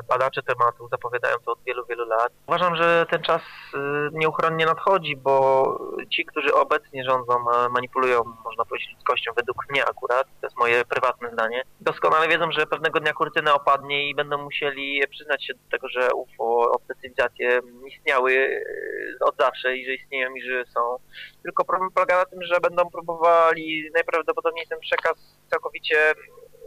badacze 0.08 0.42
tematu 0.42 0.88
zapowiadają 0.88 1.36
to 1.44 1.52
od 1.52 1.58
wielu, 1.66 1.86
wielu 1.86 2.04
lat. 2.04 2.32
Uważam, 2.46 2.76
że 2.76 3.06
ten 3.10 3.22
czas 3.22 3.42
y, 3.74 3.78
nieuchronnie 4.12 4.66
nadchodzi, 4.66 5.16
bo 5.16 5.64
ci, 6.12 6.24
którzy 6.24 6.54
obecnie 6.54 7.04
rządzą, 7.04 7.38
ma- 7.38 7.68
manipulują, 7.68 8.24
można 8.44 8.64
powiedzieć, 8.64 8.92
ludzkością, 8.94 9.32
według 9.36 9.70
mnie 9.70 9.84
akurat, 9.84 10.26
to 10.40 10.46
jest 10.46 10.56
moje 10.56 10.84
prywatne 10.84 11.30
zdanie, 11.32 11.62
doskonale 11.80 12.28
wiedzą, 12.28 12.52
że 12.52 12.66
pewnego 12.66 13.00
dnia 13.00 13.12
kurtyna 13.12 13.54
opadnie 13.54 14.10
i 14.10 14.14
będą 14.14 14.38
musieli 14.38 15.02
przyznać 15.10 15.46
się 15.46 15.54
do 15.54 15.70
tego, 15.70 15.88
że 15.88 16.14
UFO, 16.14 16.72
obce 16.72 16.94
cywilizacje 16.94 17.60
istniały 17.86 18.32
y, 18.32 19.16
od 19.20 19.36
zawsze 19.36 19.76
i 19.76 19.86
że 19.86 19.94
istnieją 19.94 20.34
i 20.34 20.42
że 20.42 20.64
są. 20.66 20.96
Tylko 21.42 21.64
problem 21.64 21.90
polega 21.94 22.18
na 22.18 22.24
tym, 22.24 22.42
że 22.42 22.60
będą 22.60 22.90
próbowali 22.90 23.90
najprawdopodobniej 23.94 24.66
ten 24.66 24.80
przekaz 24.80 25.14
całkowicie 25.50 25.96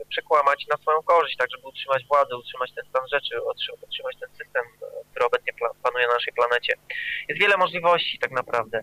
przekłamać 0.10 0.68
na 0.72 0.78
swoją 0.78 1.04
korzyść, 1.04 1.38
tak 1.38 1.52
żeby 1.52 1.68
utrzymać 1.68 2.06
władzę, 2.06 2.38
utrzymać 2.38 2.72
ten 2.76 2.86
stan 2.90 3.08
rzeczy, 3.14 3.36
utrzy- 3.36 3.84
utrzymać 3.88 4.16
ten 4.20 4.30
system, 4.30 4.64
e, 4.66 5.04
który 5.12 5.26
obecnie 5.26 5.54
panuje 5.84 6.08
na 6.08 6.14
naszej 6.14 6.34
planecie. 6.34 6.74
Jest 7.30 7.42
wiele 7.42 7.58
możliwości 7.58 8.20
tak 8.20 8.32
naprawdę. 8.32 8.82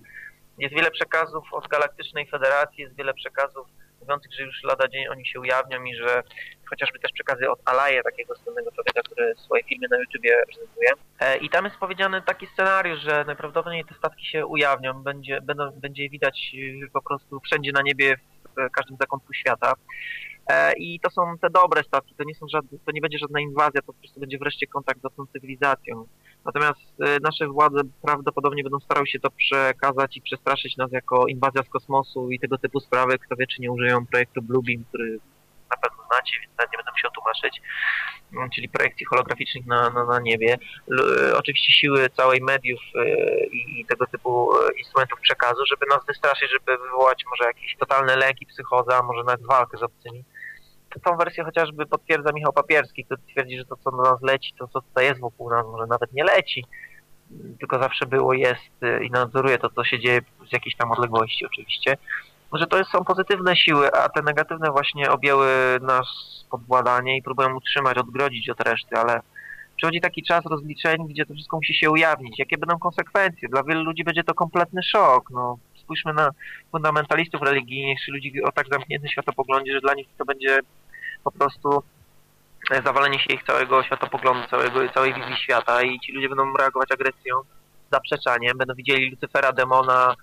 Jest 0.59 0.75
wiele 0.75 0.91
przekazów 0.91 1.45
od 1.53 1.69
Galaktycznej 1.69 2.27
Federacji, 2.27 2.83
jest 2.83 2.97
wiele 2.97 3.15
przekazów 3.15 3.67
mówiących, 4.01 4.33
że 4.33 4.43
już 4.43 4.63
lada 4.63 4.89
dzień 4.89 5.09
oni 5.09 5.27
się 5.27 5.41
ujawnią 5.41 5.85
i 5.85 5.97
że 5.97 6.23
chociażby 6.71 6.99
też 6.99 7.13
przekazy 7.13 7.51
od 7.51 7.61
Alaje, 7.65 8.03
takiego 8.03 8.35
słynnego 8.37 8.73
człowieka, 8.73 9.01
który 9.03 9.35
swoje 9.37 9.63
filmy 9.65 9.87
na 9.91 9.99
YouTubie 9.99 10.43
prezentuje. 10.47 10.89
E, 11.21 11.37
I 11.37 11.51
tam 11.51 11.65
jest 11.65 11.77
powiedziany 11.77 12.23
taki 12.23 12.47
scenariusz, 12.47 13.01
że 13.01 13.25
najprawdopodobniej 13.27 13.85
te 13.85 13.95
statki 13.95 14.27
się 14.27 14.47
ujawnią, 14.47 15.03
będzie, 15.03 15.41
będą, 15.41 15.71
będzie 15.71 16.09
widać 16.09 16.53
y, 16.55 16.91
po 16.93 17.03
prostu 17.03 17.41
wszędzie 17.41 17.73
na 17.73 17.83
niebie, 17.83 18.17
w 18.57 18.59
e, 18.59 18.71
każdym 18.71 18.97
zakątku 18.97 19.33
świata. 19.33 19.73
E, 20.49 20.73
I 20.73 21.01
to 21.01 21.11
są 21.11 21.39
te 21.39 21.51
dobre 21.51 21.83
statki, 21.83 22.15
to 22.15 22.25
nie 22.25 22.35
są 22.35 22.47
żadne, 22.49 22.79
to 22.87 22.93
nie 22.93 23.01
będzie 23.01 23.19
żadna 23.19 23.41
inwazja, 23.41 23.81
to 23.81 23.93
po 23.93 23.99
prostu 23.99 24.21
będzie 24.21 24.39
wreszcie 24.39 24.67
kontakt 24.67 25.01
z 25.03 25.05
obcą 25.05 25.27
cywilizacją. 25.27 26.07
Natomiast 26.45 26.81
e, 27.01 27.17
nasze 27.23 27.47
władze 27.49 27.81
prawdopodobnie 28.03 28.63
będą 28.63 28.81
starały 28.81 29.07
się 29.07 29.21
to 29.21 29.31
przekazać 29.31 30.17
i 30.17 30.23
przestraszyć 30.23 30.77
nas 30.77 30.93
jako 30.93 31.27
inwazja 31.27 31.63
z 31.63 31.69
kosmosu 31.69 32.31
i 32.31 32.41
tego 32.41 32.59
typu 32.59 32.81
sprawy. 32.81 33.19
Kto 33.19 33.37
wie, 33.37 33.47
czy 33.47 33.63
nie 33.63 33.73
użyją 33.73 34.07
projektu 34.07 34.43
Bluebeam, 34.43 34.85
który 34.89 35.19
na 35.71 35.77
pewno 35.77 36.05
znacie, 36.07 36.37
więc 36.41 36.53
nawet 36.59 36.73
nie 36.73 36.79
będę 36.79 36.93
musiał 36.93 37.11
tłumaczyć, 37.11 37.61
Mm, 38.35 38.51
czyli 38.51 38.69
projekcji 38.69 39.07
holograficznych 39.07 39.67
na, 39.67 39.91
na, 39.91 40.05
na 40.05 40.21
niebie. 40.21 40.59
L, 40.91 41.31
e, 41.31 41.37
oczywiście 41.37 41.73
siły 41.73 42.11
całej 42.11 42.41
mediów 42.41 42.81
i, 43.53 43.81
i 43.81 43.87
tego 43.87 44.07
typu 44.07 44.51
instrumentów 44.79 45.21
przekazu, 45.21 45.67
żeby 45.67 45.87
nas 45.87 46.07
wystraszyć, 46.07 46.51
żeby 46.51 46.83
wywołać 46.85 47.25
może 47.31 47.45
jakieś 47.45 47.77
totalne 47.77 48.17
lęki, 48.17 48.47
psychoza, 48.47 49.03
może 49.03 49.25
nawet 49.25 49.47
walkę 49.47 49.79
z 49.79 49.83
obcymi 49.83 50.25
tą 51.01 51.17
wersję 51.17 51.45
chociażby 51.45 51.87
potwierdza 51.87 52.33
Michał 52.33 52.53
Papierski, 52.53 53.05
który 53.05 53.21
twierdzi, 53.23 53.59
że 53.59 53.65
to, 53.65 53.77
co 53.77 53.91
do 53.91 54.03
nas 54.03 54.23
leci, 54.23 54.53
to, 54.59 54.69
co 54.69 54.81
tutaj 54.81 55.05
jest 55.05 55.21
wokół 55.21 55.51
nas, 55.51 55.67
może 55.67 55.87
nawet 55.87 56.13
nie 56.13 56.25
leci, 56.25 56.65
tylko 57.61 57.79
zawsze 57.79 58.07
było, 58.07 58.33
jest 58.33 58.83
y, 58.83 59.05
i 59.05 59.11
nadzoruje 59.11 59.59
to, 59.59 59.71
co 59.71 59.85
się 59.85 60.01
dzieje 60.01 60.21
z 60.49 60.53
jakiejś 60.53 60.77
tam 60.77 60.93
odległości 60.93 61.47
oczywiście. 61.47 61.97
Że 62.53 62.67
to 62.67 62.85
są 62.85 63.05
pozytywne 63.05 63.57
siły, 63.57 63.93
a 63.93 64.09
te 64.09 64.23
negatywne 64.23 64.71
właśnie 64.71 65.11
objęły 65.11 65.49
nas 65.83 66.07
podwładanie 66.51 67.19
i 67.19 67.23
próbują 67.23 67.57
utrzymać, 67.57 67.99
odgrodzić 67.99 68.51
od 68.51 68.61
reszty, 68.61 68.97
ale 68.97 69.21
przychodzi 69.77 70.01
taki 70.01 70.23
czas 70.23 70.45
rozliczeń, 70.47 70.97
gdzie 71.09 71.27
to 71.27 71.35
wszystko 71.35 71.57
musi 71.57 71.75
się 71.75 71.91
ujawnić. 71.91 72.39
Jakie 72.39 72.59
będą 72.59 72.79
konsekwencje? 72.79 73.49
Dla 73.49 73.63
wielu 73.63 73.85
ludzi 73.85 74.05
będzie 74.05 74.25
to 74.25 74.35
kompletny 74.35 74.83
szok. 74.83 75.31
No, 75.31 75.59
spójrzmy 75.85 76.13
na 76.13 76.31
fundamentalistów 76.73 77.43
religijnych, 77.43 77.99
czy 78.05 78.13
ludzi 78.13 78.43
o 78.43 78.53
tak 78.53 78.67
zamkniętym 78.69 79.11
światopoglądzie, 79.11 79.73
że 79.73 79.81
dla 79.81 79.95
nich 79.95 80.07
to 80.19 80.25
będzie 80.25 80.59
po 81.25 81.31
prostu 81.31 81.83
e, 82.71 82.83
zawalenie 82.83 83.19
się 83.19 83.33
ich 83.33 83.43
całego 83.43 83.83
światopoglądu, 83.83 84.49
całego, 84.49 84.89
całej 84.89 85.15
wizji 85.15 85.37
świata 85.37 85.83
i 85.83 86.01
ci 86.01 86.13
ludzie 86.13 86.29
będą 86.29 86.57
reagować 86.57 86.93
agresją, 86.93 87.35
zaprzeczaniem, 87.93 88.59
będą 88.59 88.75
widzieli 88.75 89.11
Lucyfera, 89.11 89.53
demona, 89.53 90.15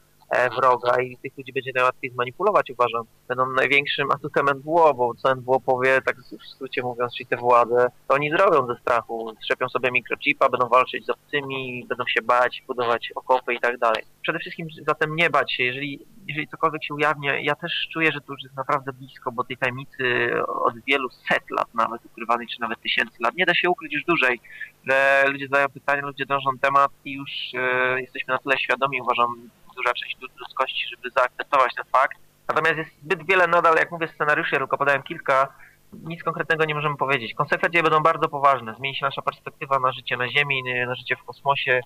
wroga 0.58 1.02
i 1.02 1.18
tych 1.18 1.38
ludzi 1.38 1.54
będzie 1.54 1.72
najłatwiej 1.76 2.12
zmanipulować, 2.12 2.72
uważam. 2.72 3.04
Będą 3.28 3.50
największym 3.50 4.12
atutem 4.12 4.46
NWO, 4.56 4.94
bo 4.94 5.14
co 5.16 5.36
NWO 5.36 5.60
powie, 5.60 6.02
tak 6.06 6.16
w 6.18 6.48
skrócie 6.48 6.82
mówiąc, 6.82 7.16
czyli 7.16 7.28
te 7.28 7.38
władze, 7.38 7.88
to 8.08 8.14
oni 8.14 8.32
zrobią 8.32 8.68
ze 8.68 8.82
strachu, 8.82 9.34
strzepią 9.44 9.70
sobie 9.70 9.92
mikrochipa, 9.92 10.50
będą 10.50 10.68
walczyć 10.68 11.06
z 11.06 11.10
obcymi, 11.10 11.86
będą 11.90 12.04
się 12.08 12.22
bać, 12.22 12.64
budować 12.68 13.12
okopy 13.16 13.54
i 13.54 13.60
tak 13.60 13.78
dalej. 13.78 14.04
Przede 14.22 14.40
wszystkim 14.40 14.68
zatem 14.88 15.16
nie 15.16 15.30
bać 15.30 15.54
się, 15.54 15.64
jeżeli, 15.64 16.06
jeżeli 16.28 16.48
cokolwiek 16.48 16.84
się 16.84 16.94
ujawnia, 16.94 17.40
ja 17.40 17.56
też 17.56 17.88
czuję, 17.94 18.12
że 18.12 18.22
to 18.22 18.34
już 18.34 18.44
jest 18.44 18.56
naprawdę 18.56 18.94
blisko, 18.94 19.32
bo 19.32 19.44
tej 19.44 19.58
tajemnicy 19.58 20.32
od 20.48 20.74
wielu 20.88 21.10
set 21.10 21.44
lat 21.50 21.74
nawet 21.74 22.06
ukrywanej, 22.06 22.48
czy 22.48 22.62
nawet 22.62 22.82
tysięcy 22.82 23.18
lat, 23.20 23.36
nie 23.36 23.46
da 23.46 23.54
się 23.54 23.70
ukryć 23.70 23.94
już 23.94 24.04
dłużej, 24.04 24.40
że 24.90 25.24
ludzie 25.28 25.48
zadają 25.48 25.70
pytania, 25.70 26.02
ludzie 26.02 26.26
dążą 26.26 26.50
temat 26.62 26.92
i 27.06 27.14
już 27.14 27.32
e, 27.54 28.02
jesteśmy 28.02 28.34
na 28.34 28.38
tyle 28.38 28.58
świadomi, 28.58 29.02
uważam, 29.02 29.50
duża 29.76 29.94
część 29.94 30.18
lud- 30.22 30.40
ludzkości, 30.40 30.88
żeby 30.90 31.10
zaakceptować 31.10 31.76
ten 31.76 31.86
fakt. 31.86 32.18
Natomiast 32.48 32.78
jest 32.78 33.02
zbyt 33.04 33.28
wiele 33.28 33.48
nadal, 33.48 33.76
jak 33.76 33.92
mówię, 33.92 34.08
scenariuszy, 34.08 34.50
ja 34.56 34.60
tylko 34.60 34.78
podałem 34.78 35.04
kilka, 35.04 35.54
nic 35.94 36.24
konkretnego 36.24 36.66
nie 36.66 36.76
możemy 36.76 36.98
powiedzieć. 36.98 37.34
Konsekwencje 37.34 37.84
będą 37.84 38.00
bardzo 38.00 38.30
poważne. 38.30 38.76
Zmieni 38.76 38.96
się 38.96 39.06
nasza 39.06 39.22
perspektywa 39.22 39.80
na 39.80 39.92
życie 39.92 40.18
na 40.18 40.30
Ziemi, 40.30 40.64
na 40.88 40.96
życie 40.96 41.16
w 41.16 41.24
kosmosie, 41.24 41.82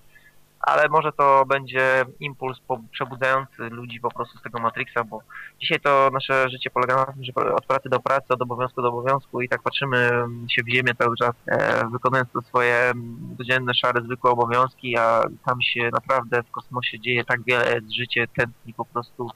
ale 0.60 0.88
może 0.88 1.12
to 1.12 1.44
będzie 1.46 2.04
impuls 2.20 2.58
przebudzający 2.90 3.62
ludzi 3.70 4.00
po 4.00 4.10
prostu 4.10 4.38
z 4.38 4.42
tego 4.42 4.58
Matrixa, 4.58 5.04
bo 5.04 5.20
dzisiaj 5.60 5.80
to 5.80 6.10
nasze 6.12 6.50
życie 6.50 6.70
polega 6.70 6.96
na 6.96 7.04
tym, 7.04 7.24
że 7.24 7.32
od 7.54 7.66
pracy 7.66 7.88
do 7.88 8.00
pracy, 8.00 8.26
od 8.28 8.42
obowiązku 8.42 8.82
do 8.82 8.88
obowiązku 8.88 9.42
i 9.42 9.48
tak 9.48 9.62
patrzymy 9.62 9.96
mm, 9.96 10.46
się 10.48 10.62
w 10.62 10.68
ziemię 10.68 10.94
cały 10.98 11.16
czas, 11.16 11.34
e, 11.46 11.88
wykonując 11.92 12.32
to 12.32 12.42
swoje 12.42 12.74
mm, 12.74 13.34
codzienne, 13.38 13.74
szare, 13.74 14.02
zwykłe 14.02 14.30
obowiązki, 14.30 14.98
a 14.98 15.22
tam 15.46 15.62
się 15.62 15.90
naprawdę 15.92 16.42
w 16.42 16.50
kosmosie 16.50 17.00
dzieje 17.00 17.24
tak 17.24 17.44
wiele, 17.44 17.80
życie 17.98 18.26
tętni 18.36 18.74
po 18.74 18.84
prostu 18.84 19.30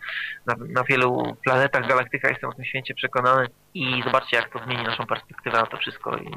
na, 0.46 0.54
na 0.68 0.84
wielu 0.84 1.36
planetach, 1.44 1.88
galaktykach, 1.88 2.30
jestem 2.30 2.50
o 2.50 2.54
tym 2.54 2.64
święcie 2.64 2.94
przekonany 2.94 3.46
i 3.74 4.02
zobaczcie, 4.04 4.36
jak 4.36 4.52
to 4.52 4.64
zmieni 4.64 4.82
naszą 4.82 5.06
perspektywę 5.06 5.58
na 5.58 5.66
to 5.66 5.76
wszystko. 5.76 6.16
I 6.16 6.30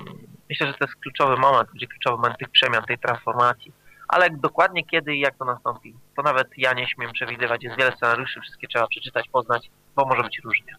myślę, 0.50 0.68
że 0.68 0.74
to 0.74 0.86
jest 0.86 0.96
kluczowy 0.96 1.38
moment, 1.38 1.70
będzie 1.70 1.88
kluczowy 1.88 2.18
moment 2.18 2.38
tych 2.40 2.50
przemian, 2.50 2.84
tej 2.84 2.98
transformacji. 2.98 3.83
Ale 4.14 4.30
dokładnie 4.30 4.86
kiedy 4.86 5.16
i 5.16 5.20
jak 5.20 5.36
to 5.36 5.46
nastąpi, 5.46 5.96
to 6.16 6.22
nawet 6.22 6.48
ja 6.58 6.74
nie 6.74 6.88
śmiem 6.88 7.12
przewidywać. 7.12 7.64
Jest 7.64 7.78
wiele 7.78 7.92
scenariuszy, 7.92 8.42
wszystkie 8.42 8.68
trzeba 8.68 8.88
przeczytać, 8.88 9.30
poznać, 9.30 9.70
bo 9.96 10.06
może 10.06 10.24
być 10.24 10.42
różnie. 10.44 10.76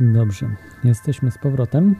Dobrze, 0.00 0.46
jesteśmy 0.84 1.30
z 1.30 1.38
powrotem. 1.38 1.96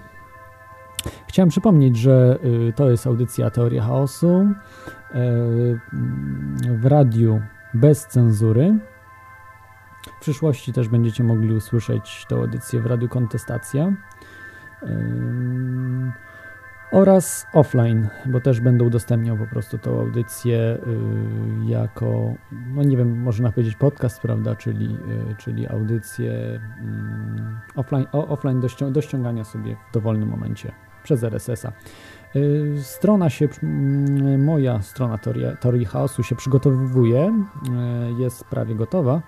Chciałem 1.28 1.49
przypomnieć, 1.49 1.97
że 1.97 2.39
y, 2.68 2.72
to 2.76 2.91
jest 2.91 3.07
audycja 3.07 3.51
Teoria 3.51 3.82
Chaosu 3.82 4.28
y, 4.36 4.51
w 6.62 6.86
radiu 6.86 7.43
bez 7.74 8.07
cenzury. 8.07 8.78
W 10.19 10.21
przyszłości 10.21 10.73
też 10.73 10.89
będziecie 10.89 11.25
mogli 11.25 11.55
usłyszeć 11.55 12.27
tę 12.29 12.37
audycję 12.37 12.81
w 12.81 12.87
radiu 12.87 13.09
Kontestacja. 13.09 13.93
Oraz 16.93 17.47
offline, 17.53 18.09
bo 18.27 18.41
też 18.41 18.61
będę 18.61 18.85
udostępniał 18.85 19.37
po 19.37 19.47
prostu 19.47 19.79
tą 19.79 20.01
audycję 20.01 20.59
y, 20.59 20.79
jako, 21.66 22.35
no 22.75 22.83
nie 22.83 22.97
wiem, 22.97 23.23
można 23.23 23.53
powiedzieć 23.53 23.77
podcast, 23.77 24.21
prawda, 24.21 24.57
czyli, 24.57 24.97
y, 25.31 25.35
czyli 25.37 25.69
audycję 25.69 26.61
offline, 27.77 28.07
offline 28.12 28.61
do, 28.61 28.69
ścią- 28.69 28.93
do 28.93 29.01
ściągania 29.01 29.45
sobie 29.45 29.77
w 29.91 29.95
dowolnym 29.95 30.29
momencie 30.29 30.73
przez 31.03 31.25
RSS-a. 31.25 31.73
Y, 32.37 32.75
Strona 32.83 33.31
się, 33.31 33.49
moja 34.39 34.83
strona 34.83 35.19
teorii 35.61 35.85
chaosu 35.85 36.23
się 36.23 36.37
przygotowuje, 36.37 37.45
jest 38.19 38.45
prawie 38.45 38.75
gotowa. 38.75 39.23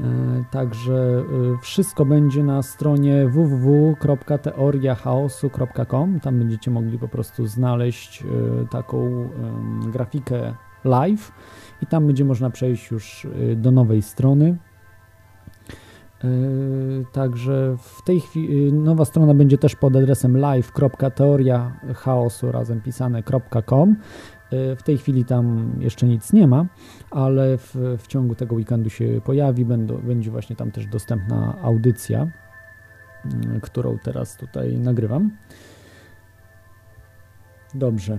Y, 0.00 0.04
Także 0.50 1.24
y, 1.54 1.58
wszystko 1.62 2.04
będzie 2.04 2.44
na 2.44 2.62
stronie 2.62 3.28
www.teoriachaosu.com. 3.28 6.20
Tam 6.20 6.38
będziecie 6.38 6.70
mogli 6.70 6.98
po 6.98 7.08
prostu 7.08 7.46
znaleźć 7.46 8.22
y, 8.22 8.26
taką 8.70 9.28
grafikę 9.92 10.54
live 10.84 11.32
i 11.82 11.86
tam 11.86 12.06
będzie 12.06 12.24
można 12.24 12.50
przejść 12.50 12.90
już 12.90 13.26
do 13.56 13.70
nowej 13.70 14.02
strony. 14.02 14.56
Także 17.12 17.76
w 17.78 18.02
tej 18.02 18.20
chwili 18.20 18.72
nowa 18.72 19.04
strona 19.04 19.34
będzie 19.34 19.58
też 19.58 19.76
pod 19.76 19.96
adresem 19.96 20.38
live.teoriachaosu 20.38 22.52
razem 22.52 22.80
pisane.com. 22.80 23.96
Y, 24.52 24.76
W 24.76 24.82
tej 24.82 24.98
chwili 24.98 25.24
tam 25.24 25.72
jeszcze 25.80 26.06
nic 26.06 26.32
nie 26.32 26.46
ma, 26.46 26.66
ale 27.10 27.58
w, 27.58 27.74
w 27.98 28.06
ciągu 28.06 28.34
tego 28.34 28.56
weekendu 28.56 28.90
się 28.90 29.20
pojawi, 29.24 29.64
będą, 29.64 29.98
będzie 29.98 30.30
właśnie 30.30 30.56
tam 30.56 30.70
też 30.70 30.86
dostępna 30.86 31.58
audycja, 31.62 32.26
którą 33.62 33.98
teraz 33.98 34.36
tutaj 34.36 34.78
nagrywam. 34.78 35.30
Dobrze, 37.74 38.18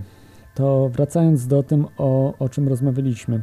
to 0.54 0.88
wracając 0.88 1.46
do 1.46 1.62
tym, 1.62 1.86
o, 1.98 2.34
o 2.38 2.48
czym 2.48 2.68
rozmawialiśmy. 2.68 3.42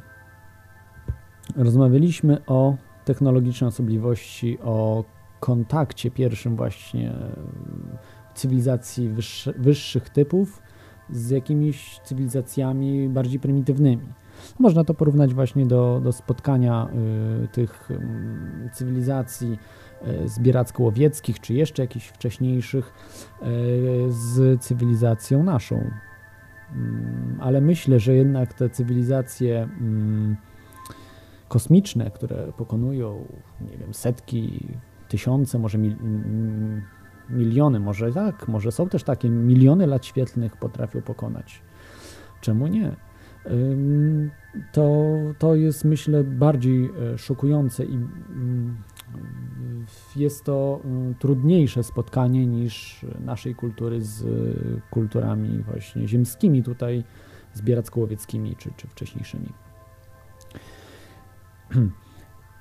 Rozmawialiśmy 1.56 2.46
o 2.46 2.76
technologicznej 3.06 3.68
osobliwości, 3.68 4.58
o 4.64 5.04
kontakcie 5.40 6.12
pierwszym 6.12 6.56
właśnie 6.56 7.14
cywilizacji 8.34 9.10
wyższy, 9.10 9.54
wyższych 9.58 10.10
typów 10.10 10.62
z 11.10 11.30
jakimiś 11.30 12.00
cywilizacjami 12.04 13.10
bardziej 13.10 13.40
prymitywnymi. 13.40 14.08
Można 14.60 14.84
to 14.84 14.94
porównać 14.94 15.34
właśnie 15.34 15.66
do, 15.66 16.02
do 16.04 16.12
spotkania 16.12 16.88
y, 17.44 17.48
tych 17.48 17.92
y, 17.92 18.70
cywilizacji 18.74 19.60
y, 20.08 20.30
zbieracko-łowieckich, 20.30 21.40
czy 21.40 21.54
jeszcze 21.54 21.84
jakichś 21.84 22.08
wcześniejszych 22.08 22.94
y, 23.42 23.46
z 24.10 24.62
cywilizacją 24.62 25.44
naszą. 25.44 25.76
Mm, 25.76 27.38
Ale 27.42 27.62
myślę, 27.62 28.00
że 28.00 28.16
jednak 28.16 28.54
te 28.54 28.70
cywilizacje 28.70 29.64
mm, 29.64 30.36
kosmiczne, 31.48 32.12
które 32.12 32.52
pokonują, 32.58 33.26
nie 33.62 33.78
wiem, 33.78 33.94
setki, 33.94 34.68
tysiące, 35.08 35.60
może 35.60 35.78
mil, 35.78 35.96
miliony, 37.30 37.80
może 37.80 38.12
tak, 38.12 38.48
może 38.48 38.72
są 38.72 38.90
też 38.90 39.04
takie 39.04 39.30
miliony 39.30 39.88
lat 39.88 40.06
świetlnych 40.06 40.58
potrafią 40.58 41.02
pokonać. 41.02 41.62
Czemu 42.42 42.68
nie? 42.68 42.96
To, 44.72 45.14
to 45.40 45.56
jest, 45.56 45.86
myślę, 45.86 46.24
bardziej 46.24 46.86
e, 47.14 47.18
szokujące 47.18 47.86
i 47.86 47.94
mm, 47.94 48.78
jest 50.16 50.44
to 50.44 50.82
y, 51.12 51.16
trudniejsze 51.20 51.84
spotkanie 51.84 52.48
niż 52.48 53.06
naszej 53.20 53.56
kultury 53.56 54.02
z 54.02 54.22
y, 54.22 54.82
kulturami 54.92 55.64
właśnie 55.64 56.08
ziemskimi 56.08 56.64
tutaj, 56.64 57.04
zbieracko-łowieckimi 57.54 58.56
czy, 58.56 58.72
czy 58.78 58.88
wcześniejszymi. 58.88 59.50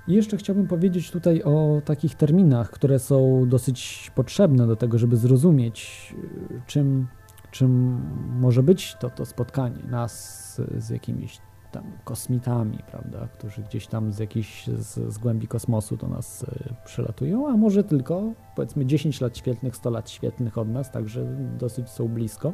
I 0.08 0.12
jeszcze 0.14 0.36
chciałbym 0.36 0.66
powiedzieć 0.66 1.10
tutaj 1.10 1.42
o 1.42 1.82
takich 1.84 2.14
terminach, 2.14 2.70
które 2.70 2.98
są 2.98 3.48
dosyć 3.48 4.10
potrzebne 4.14 4.66
do 4.66 4.76
tego, 4.76 4.98
żeby 4.98 5.16
zrozumieć, 5.16 6.14
y, 6.50 6.62
czym, 6.66 7.06
czym 7.50 8.00
może 8.40 8.62
być 8.62 8.96
to, 9.00 9.10
to 9.10 9.26
spotkanie 9.26 9.82
nas 9.90 10.54
z, 10.78 10.90
jakimiś 10.90 11.38
tam 11.72 11.84
kosmitami, 12.04 12.78
prawda, 12.90 13.28
którzy 13.32 13.62
gdzieś 13.62 13.86
tam 13.86 14.12
z 14.12 14.18
jakichś 14.18 14.66
z, 14.66 15.14
z 15.14 15.18
głębi 15.18 15.48
kosmosu 15.48 15.96
do 15.96 16.08
nas 16.08 16.42
y, 16.42 16.46
przylatują, 16.84 17.48
a 17.48 17.56
może 17.56 17.84
tylko 17.84 18.32
powiedzmy 18.56 18.86
10 18.86 19.20
lat 19.20 19.38
świetlnych, 19.38 19.76
100 19.76 19.90
lat 19.90 20.10
świetlnych 20.10 20.58
od 20.58 20.68
nas, 20.68 20.90
także 20.90 21.26
dosyć 21.58 21.88
są 21.88 22.08
blisko. 22.08 22.52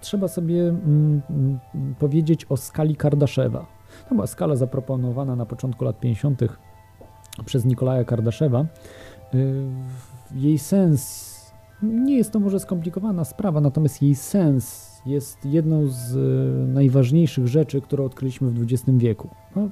Trzeba 0.00 0.28
sobie 0.28 0.68
mm, 0.68 1.22
mm, 1.30 1.94
powiedzieć 1.98 2.46
o 2.48 2.56
skali 2.56 2.96
Kardaszewa. 2.96 3.75
To 4.08 4.14
była 4.14 4.26
skala 4.26 4.56
zaproponowana 4.56 5.36
na 5.36 5.46
początku 5.46 5.84
lat 5.84 6.00
50. 6.00 6.40
przez 7.44 7.64
Nikolaja 7.64 8.04
Kardaszewa. 8.04 8.66
Y, 9.34 9.66
Jej 10.34 10.58
sens, 10.58 11.36
nie 11.82 12.16
jest 12.16 12.32
to 12.32 12.40
może 12.40 12.60
skomplikowana 12.60 13.24
sprawa, 13.24 13.60
natomiast 13.60 14.02
jej 14.02 14.14
sens 14.14 14.96
jest 15.06 15.44
jedną 15.44 15.86
z 15.86 16.16
y, 16.16 16.72
najważniejszych 16.72 17.48
rzeczy, 17.48 17.80
które 17.80 18.04
odkryliśmy 18.04 18.50
w 18.50 18.62
XX 18.62 18.98
wieku. 18.98 19.28
No, 19.56 19.68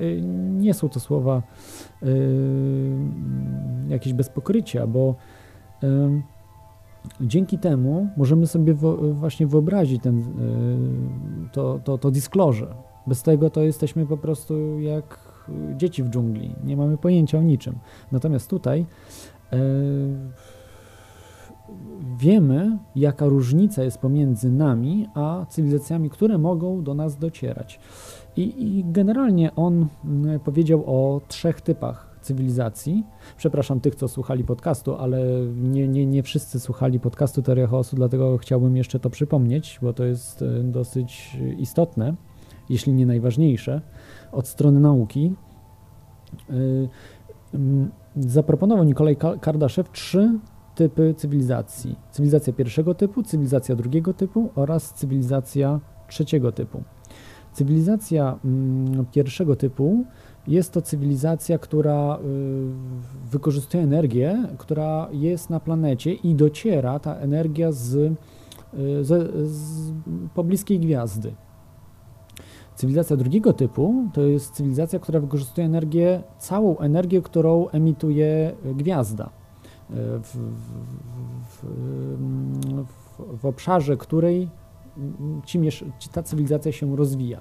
y, 0.00 0.22
nie 0.52 0.74
są 0.74 0.88
to 0.88 1.00
słowa 1.00 1.42
jakieś 3.88 4.12
bez 4.12 4.28
pokrycia, 4.28 4.86
bo 4.86 5.14
dzięki 7.20 7.58
temu 7.58 8.08
możemy 8.16 8.46
sobie 8.46 8.74
właśnie 9.12 9.46
wyobrazić 9.46 10.02
ten, 10.02 10.24
to, 11.52 11.80
to, 11.84 11.98
to 11.98 12.10
disclosure. 12.10 12.74
Bez 13.08 13.22
tego 13.22 13.50
to 13.50 13.62
jesteśmy 13.62 14.06
po 14.06 14.16
prostu 14.16 14.80
jak 14.80 15.18
dzieci 15.76 16.02
w 16.02 16.08
dżungli. 16.08 16.54
Nie 16.64 16.76
mamy 16.76 16.98
pojęcia 16.98 17.38
o 17.38 17.42
niczym. 17.42 17.78
Natomiast 18.12 18.50
tutaj 18.50 18.86
y, 19.52 19.56
wiemy, 22.18 22.78
jaka 22.96 23.26
różnica 23.26 23.82
jest 23.82 23.98
pomiędzy 23.98 24.50
nami 24.50 25.08
a 25.14 25.46
cywilizacjami, 25.48 26.10
które 26.10 26.38
mogą 26.38 26.82
do 26.82 26.94
nas 26.94 27.18
docierać. 27.18 27.80
I, 28.36 28.78
i 28.78 28.84
generalnie 28.86 29.54
on 29.54 29.86
mm, 30.04 30.40
powiedział 30.40 30.84
o 30.86 31.20
trzech 31.28 31.60
typach 31.60 32.18
cywilizacji. 32.22 33.04
Przepraszam 33.36 33.80
tych, 33.80 33.94
co 33.94 34.08
słuchali 34.08 34.44
podcastu, 34.44 34.94
ale 34.94 35.20
nie, 35.56 35.88
nie, 35.88 36.06
nie 36.06 36.22
wszyscy 36.22 36.60
słuchali 36.60 37.00
podcastu 37.00 37.42
Teoria 37.42 37.66
Chaosu, 37.66 37.96
dlatego 37.96 38.38
chciałbym 38.38 38.76
jeszcze 38.76 39.00
to 39.00 39.10
przypomnieć, 39.10 39.78
bo 39.82 39.92
to 39.92 40.04
jest 40.04 40.42
e, 40.42 40.62
dosyć 40.62 41.36
istotne, 41.58 42.14
jeśli 42.68 42.92
nie 42.92 43.06
najważniejsze, 43.06 43.80
od 44.32 44.48
strony 44.48 44.80
nauki. 44.80 45.34
Y, 46.50 46.88
mm, 47.54 47.90
Zaproponował 48.16 48.84
Nikolaj 48.84 49.16
Ka- 49.16 49.36
Kardaszew 49.40 49.90
trzy 49.92 50.38
typy 50.74 51.14
cywilizacji. 51.16 51.96
Cywilizacja 52.10 52.52
pierwszego 52.52 52.94
typu, 52.94 53.22
cywilizacja 53.22 53.76
drugiego 53.76 54.14
typu 54.14 54.50
oraz 54.54 54.92
cywilizacja 54.94 55.80
trzeciego 56.08 56.52
typu. 56.52 56.82
Cywilizacja 57.52 58.38
mm, 58.44 59.06
pierwszego 59.12 59.56
typu 59.56 60.04
jest 60.46 60.72
to 60.72 60.82
cywilizacja, 60.82 61.58
która 61.58 62.16
y, 62.16 63.30
wykorzystuje 63.30 63.82
energię, 63.84 64.46
która 64.58 65.08
jest 65.12 65.50
na 65.50 65.60
planecie 65.60 66.12
i 66.12 66.34
dociera 66.34 66.98
ta 66.98 67.14
energia 67.14 67.72
z, 67.72 67.94
y, 67.94 68.14
z, 69.04 69.34
z 69.50 69.92
pobliskiej 70.34 70.80
gwiazdy. 70.80 71.34
Cywilizacja 72.78 73.16
drugiego 73.16 73.52
typu 73.52 73.94
to 74.12 74.22
jest 74.22 74.54
cywilizacja, 74.54 74.98
która 74.98 75.20
wykorzystuje 75.20 75.66
energię, 75.66 76.22
całą 76.38 76.78
energię, 76.78 77.22
którą 77.22 77.68
emituje 77.68 78.54
gwiazda. 78.64 79.24
Y, 79.24 79.94
w, 80.22 80.36
w, 81.44 81.64
w, 82.86 83.38
w 83.40 83.46
obszarze 83.46 83.96
której 83.96 84.48
ci, 85.44 85.60
ci 85.98 86.08
ta 86.08 86.22
cywilizacja 86.22 86.72
się 86.72 86.96
rozwija. 86.96 87.40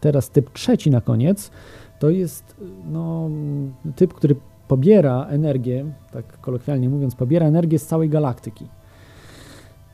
Teraz 0.00 0.30
typ 0.30 0.52
trzeci 0.52 0.90
na 0.90 1.00
koniec 1.00 1.50
to 1.98 2.10
jest 2.10 2.56
no, 2.84 3.30
typ, 3.96 4.14
który 4.14 4.36
pobiera 4.68 5.26
energię, 5.26 5.92
tak 6.12 6.40
kolokwialnie 6.40 6.88
mówiąc, 6.88 7.14
pobiera 7.14 7.46
energię 7.46 7.78
z 7.78 7.86
całej 7.86 8.08
galaktyki. 8.08 8.68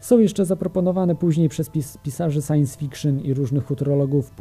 Są 0.01 0.19
jeszcze 0.19 0.45
zaproponowane 0.45 1.15
później 1.15 1.49
przez 1.49 1.71
pis 1.71 1.99
pisarzy 1.99 2.43
science 2.43 2.79
fiction 2.79 3.21
i 3.21 3.35
różnych 3.35 3.65
futurologów 3.65 4.33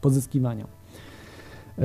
pozyskiwania. 0.01 0.66
Yy, 1.79 1.85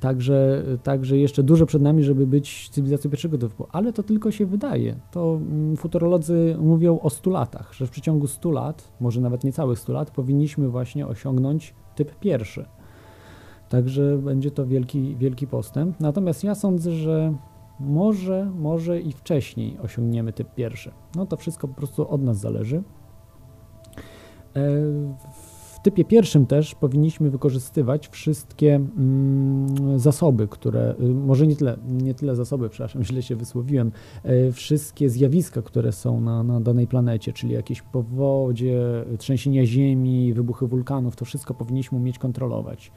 także, 0.00 0.64
także 0.82 1.18
jeszcze 1.18 1.42
dużo 1.42 1.66
przed 1.66 1.82
nami, 1.82 2.02
żeby 2.02 2.26
być 2.26 2.68
cywilizacją 2.68 3.10
pierwszego 3.10 3.38
typu, 3.38 3.66
ale 3.70 3.92
to 3.92 4.02
tylko 4.02 4.30
się 4.30 4.46
wydaje. 4.46 4.96
To 5.10 5.38
mm, 5.42 5.76
futurolodzy 5.76 6.56
mówią 6.60 7.00
o 7.00 7.10
100 7.10 7.30
latach, 7.30 7.72
że 7.74 7.86
w 7.86 7.90
przeciągu 7.90 8.26
100 8.26 8.50
lat, 8.50 8.92
może 9.00 9.20
nawet 9.20 9.44
niecałych 9.44 9.78
100 9.78 9.92
lat, 9.92 10.10
powinniśmy 10.10 10.68
właśnie 10.68 11.06
osiągnąć 11.06 11.74
typ 11.94 12.18
pierwszy. 12.18 12.66
Także 13.68 14.18
będzie 14.18 14.50
to 14.50 14.66
wielki, 14.66 15.16
wielki 15.16 15.46
postęp. 15.46 16.00
Natomiast 16.00 16.44
ja 16.44 16.54
sądzę, 16.54 16.92
że 16.92 17.34
może, 17.80 18.50
może 18.54 19.00
i 19.00 19.12
wcześniej 19.12 19.78
osiągniemy 19.78 20.32
typ 20.32 20.54
pierwszy. 20.54 20.90
No 21.16 21.26
to 21.26 21.36
wszystko 21.36 21.68
po 21.68 21.74
prostu 21.74 22.08
od 22.08 22.22
nas 22.22 22.38
zależy. 22.38 22.82
E, 24.56 24.62
typie 25.86 26.04
pierwszym 26.04 26.46
też 26.46 26.74
powinniśmy 26.74 27.30
wykorzystywać 27.30 28.08
wszystkie 28.08 28.74
mm, 28.74 29.98
zasoby, 29.98 30.48
które, 30.48 30.94
y, 31.00 31.14
może 31.14 31.46
nie 31.46 31.56
tyle, 31.56 31.76
nie 31.88 32.14
tyle 32.14 32.36
zasoby, 32.36 32.68
przepraszam, 32.68 33.04
źle 33.08 33.22
się 33.22 33.36
wysłowiłem, 33.36 33.92
y, 34.48 34.52
wszystkie 34.52 35.10
zjawiska, 35.10 35.62
które 35.62 35.92
są 35.92 36.20
na, 36.20 36.42
na 36.42 36.60
danej 36.60 36.86
planecie, 36.86 37.32
czyli 37.32 37.52
jakieś 37.52 37.82
powodzie, 37.82 39.04
trzęsienia 39.18 39.66
ziemi, 39.66 40.34
wybuchy 40.34 40.66
wulkanów, 40.66 41.16
to 41.16 41.24
wszystko 41.24 41.54
powinniśmy 41.54 41.98
umieć 41.98 42.18
kontrolować. 42.18 42.92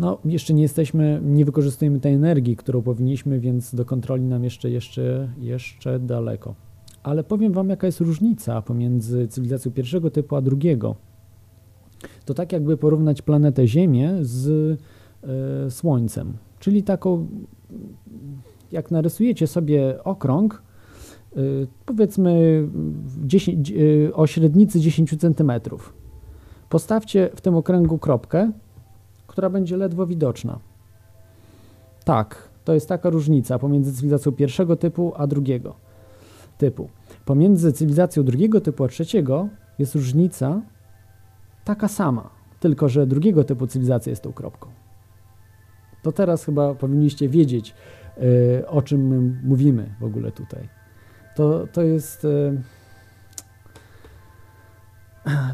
No, 0.00 0.18
jeszcze 0.24 0.54
nie 0.54 0.62
jesteśmy, 0.62 1.20
nie 1.24 1.44
wykorzystujemy 1.44 2.00
tej 2.00 2.14
energii, 2.14 2.56
którą 2.56 2.82
powinniśmy, 2.82 3.40
więc 3.40 3.74
do 3.74 3.84
kontroli 3.84 4.24
nam 4.24 4.44
jeszcze, 4.44 4.70
jeszcze, 4.70 5.32
jeszcze 5.38 5.98
daleko 5.98 6.69
ale 7.02 7.24
powiem 7.24 7.52
Wam, 7.52 7.68
jaka 7.68 7.86
jest 7.86 8.00
różnica 8.00 8.62
pomiędzy 8.62 9.28
cywilizacją 9.28 9.72
pierwszego 9.72 10.10
typu 10.10 10.36
a 10.36 10.40
drugiego. 10.40 10.96
To 12.24 12.34
tak 12.34 12.52
jakby 12.52 12.76
porównać 12.76 13.22
planetę 13.22 13.66
Ziemię 13.66 14.14
z 14.20 14.46
y, 14.46 15.70
Słońcem, 15.70 16.32
czyli 16.58 16.82
taką, 16.82 17.26
jak 18.72 18.90
narysujecie 18.90 19.46
sobie 19.46 20.04
okrąg, 20.04 20.62
y, 21.36 21.66
powiedzmy 21.86 22.68
10, 23.24 23.70
y, 23.70 24.10
o 24.14 24.26
średnicy 24.26 24.80
10 24.80 25.16
cm. 25.20 25.52
Postawcie 26.68 27.30
w 27.34 27.40
tym 27.40 27.54
okręgu 27.54 27.98
kropkę, 27.98 28.52
która 29.26 29.50
będzie 29.50 29.76
ledwo 29.76 30.06
widoczna. 30.06 30.58
Tak, 32.04 32.48
to 32.64 32.74
jest 32.74 32.88
taka 32.88 33.10
różnica 33.10 33.58
pomiędzy 33.58 33.92
cywilizacją 33.92 34.32
pierwszego 34.32 34.76
typu 34.76 35.12
a 35.16 35.26
drugiego 35.26 35.89
typu. 36.60 36.88
Pomiędzy 37.24 37.72
cywilizacją 37.72 38.22
drugiego 38.22 38.60
typu 38.60 38.84
a 38.84 38.88
trzeciego 38.88 39.48
jest 39.78 39.94
różnica 39.94 40.62
taka 41.64 41.88
sama, 41.88 42.30
tylko 42.60 42.88
że 42.88 43.06
drugiego 43.06 43.44
typu 43.44 43.66
cywilizacja 43.66 44.10
jest 44.10 44.22
tą 44.22 44.32
kropką. 44.32 44.68
To 46.02 46.12
teraz 46.12 46.44
chyba 46.44 46.74
powinniście 46.74 47.28
wiedzieć, 47.28 47.74
yy, 48.16 48.68
o 48.68 48.82
czym 48.82 49.08
my 49.08 49.40
mówimy 49.42 49.94
w 50.00 50.04
ogóle 50.04 50.32
tutaj. 50.32 50.68
To, 51.36 51.66
to 51.66 51.82
jest. 51.82 52.24
Yy, 52.24 52.60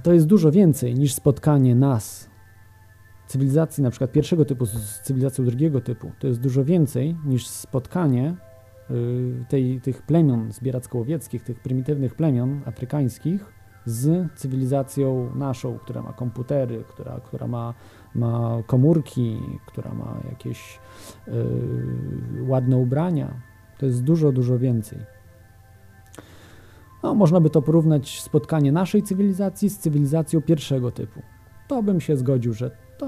to 0.02 0.12
jest 0.12 0.26
dużo 0.26 0.50
więcej 0.50 0.94
niż 0.94 1.14
spotkanie 1.14 1.74
nas, 1.74 2.30
cywilizacji 3.26 3.82
na 3.82 3.90
przykład 3.90 4.12
pierwszego 4.12 4.44
typu 4.44 4.66
z 4.66 5.00
cywilizacją 5.00 5.44
drugiego 5.44 5.80
typu. 5.80 6.12
To 6.18 6.26
jest 6.26 6.40
dużo 6.40 6.64
więcej 6.64 7.16
niż 7.24 7.46
spotkanie 7.46 8.34
Y, 8.34 8.45
tej, 9.48 9.80
tych 9.80 10.02
plemion 10.02 10.52
zbieracko-łowieckich, 10.52 11.42
tych 11.42 11.60
prymitywnych 11.60 12.14
plemion 12.14 12.60
afrykańskich 12.64 13.52
z 13.84 14.32
cywilizacją 14.34 15.30
naszą, 15.34 15.78
która 15.78 16.02
ma 16.02 16.12
komputery, 16.12 16.84
która, 16.88 17.20
która 17.20 17.46
ma, 17.46 17.74
ma 18.14 18.62
komórki, 18.66 19.40
która 19.66 19.94
ma 19.94 20.20
jakieś 20.30 20.80
yy, 21.26 21.34
ładne 22.46 22.76
ubrania. 22.76 23.40
To 23.78 23.86
jest 23.86 24.02
dużo, 24.02 24.32
dużo 24.32 24.58
więcej. 24.58 24.98
No, 27.02 27.14
można 27.14 27.40
by 27.40 27.50
to 27.50 27.62
porównać 27.62 28.20
spotkanie 28.20 28.72
naszej 28.72 29.02
cywilizacji 29.02 29.70
z 29.70 29.78
cywilizacją 29.78 30.42
pierwszego 30.42 30.90
typu. 30.90 31.22
To 31.68 31.82
bym 31.82 32.00
się 32.00 32.16
zgodził, 32.16 32.52
że 32.52 32.70
to 32.98 33.06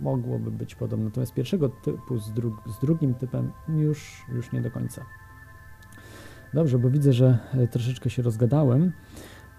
mogłoby 0.00 0.50
być 0.50 0.74
podobne. 0.74 1.04
Natomiast 1.04 1.34
pierwszego 1.34 1.68
typu 1.68 2.18
z, 2.18 2.32
dru 2.32 2.56
z 2.66 2.80
drugim 2.80 3.14
typem 3.14 3.52
już, 3.68 4.24
już 4.34 4.52
nie 4.52 4.60
do 4.60 4.70
końca. 4.70 5.04
Dobrze, 6.54 6.78
bo 6.78 6.90
widzę, 6.90 7.12
że 7.12 7.38
e, 7.54 7.68
troszeczkę 7.68 8.10
się 8.10 8.22
rozgadałem. 8.22 8.92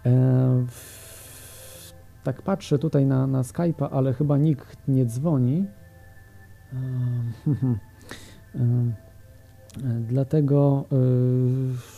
E, 0.06 0.66
tak 2.24 2.42
patrzę 2.42 2.80
tutaj 2.80 3.06
na, 3.06 3.28
na 3.28 3.42
Skype'a, 3.42 3.88
ale 3.92 4.14
chyba 4.14 4.38
nikt 4.38 4.88
nie 4.88 5.06
dzwoni. 5.06 5.66
E, 6.74 6.78
e 8.60 9.13
Dlatego 10.08 10.86
yy, 10.92 10.98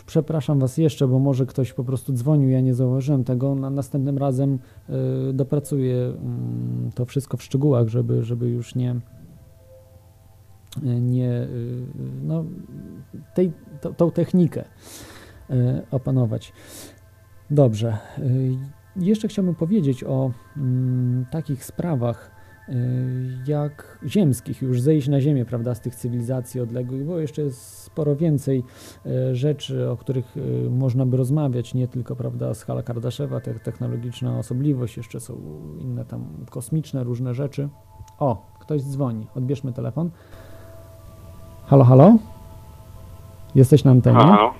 przepraszam 0.06 0.60
Was 0.60 0.78
jeszcze, 0.78 1.08
bo 1.08 1.20
może 1.20 1.46
ktoś 1.46 1.74
po 1.74 1.84
prostu 1.84 2.14
dzwonił, 2.14 2.50
ja 2.50 2.62
nie 2.62 2.74
zauważyłem 2.74 3.24
tego. 3.24 3.56
Na 3.56 3.70
następnym 3.70 4.18
razem 4.18 4.60
yy, 4.90 5.34
dopracuję 5.34 5.96
yy, 5.96 6.16
to 6.96 7.06
wszystko 7.06 7.38
w 7.38 7.44
szczegółach, 7.44 7.88
żeby, 7.88 8.24
żeby 8.24 8.50
już 8.50 8.76
nie, 8.76 8.96
nie 10.84 11.32
y, 11.32 11.86
no, 12.24 12.46
tej, 13.34 13.52
to, 13.82 13.94
tą 13.94 14.12
technikę 14.12 14.66
y, 15.50 15.82
opanować. 15.92 16.54
Dobrze. 17.50 17.98
Y, 18.20 18.58
jeszcze 18.96 19.28
chciałbym 19.28 19.56
powiedzieć 19.56 20.04
o 20.04 20.32
mm, 20.58 21.26
takich 21.32 21.66
sprawach, 21.66 22.32
Y, 22.32 22.35
jak 23.48 24.00
ziemskich, 24.06 24.62
już 24.62 24.82
zejść 24.82 25.08
na 25.08 25.22
ziemię, 25.22 25.46
prawda, 25.46 25.76
z 25.76 25.82
tych 25.82 25.96
cywilizacji 25.96 26.62
odległych, 26.62 27.06
bo 27.06 27.20
jeszcze 27.20 27.42
jest 27.42 27.84
sporo 27.84 28.16
więcej 28.16 28.64
y, 29.06 29.36
rzeczy, 29.36 29.90
o 29.90 29.98
których 29.98 30.38
y, 30.38 30.70
można 30.70 31.06
by 31.06 31.18
rozmawiać, 31.18 31.74
nie 31.74 31.88
tylko, 31.88 32.16
prawda, 32.16 32.54
skala 32.54 32.84
Kardaszewa, 32.84 33.40
te, 33.40 33.54
technologiczna 33.54 34.40
osobliwość, 34.40 34.98
jeszcze 34.98 35.20
są 35.20 35.34
inne 35.80 36.06
tam 36.06 36.26
kosmiczne 36.50 37.04
różne 37.04 37.34
rzeczy. 37.34 37.70
O, 38.20 38.46
ktoś 38.60 38.82
dzwoni, 38.82 39.28
odbierzmy 39.36 39.74
telefon. 39.74 40.10
Halo, 41.66 41.84
halo? 41.84 42.14
Jesteś 43.56 43.84
na 43.84 43.92
antenie? 43.92 44.20
Halo, 44.20 44.54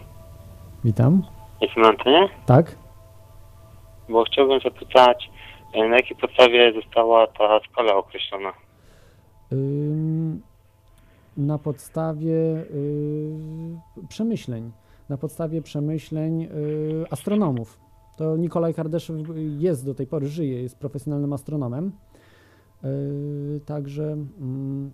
Witam. 0.84 1.22
jestem 1.62 1.84
na 1.84 1.90
antenie, 1.90 2.30
Tak? 2.46 2.76
bo 4.10 4.24
chciałbym 4.24 4.60
zapytać, 4.60 5.30
na 5.76 5.96
jakiej 5.96 6.18
podstawie 6.18 6.74
została 6.74 7.28
ta 7.28 7.60
skala 7.72 7.96
określona? 7.96 8.54
Na 11.38 11.58
podstawie 11.58 12.34
y, 12.34 14.08
przemyśleń, 14.10 14.72
na 15.10 15.18
podstawie 15.18 15.62
przemyśleń 15.62 16.44
y, 16.44 16.50
astronomów. 17.12 17.80
To 18.18 18.38
Nikolaj 18.38 18.74
Kardaszew 18.74 19.18
jest 19.58 19.86
do 19.86 19.96
tej 19.96 20.08
pory, 20.08 20.28
żyje, 20.28 20.62
jest 20.62 20.80
profesjonalnym 20.80 21.34
astronomem. 21.34 21.92
Y, 22.84 23.62
także 23.66 24.04
mm, 24.04 24.92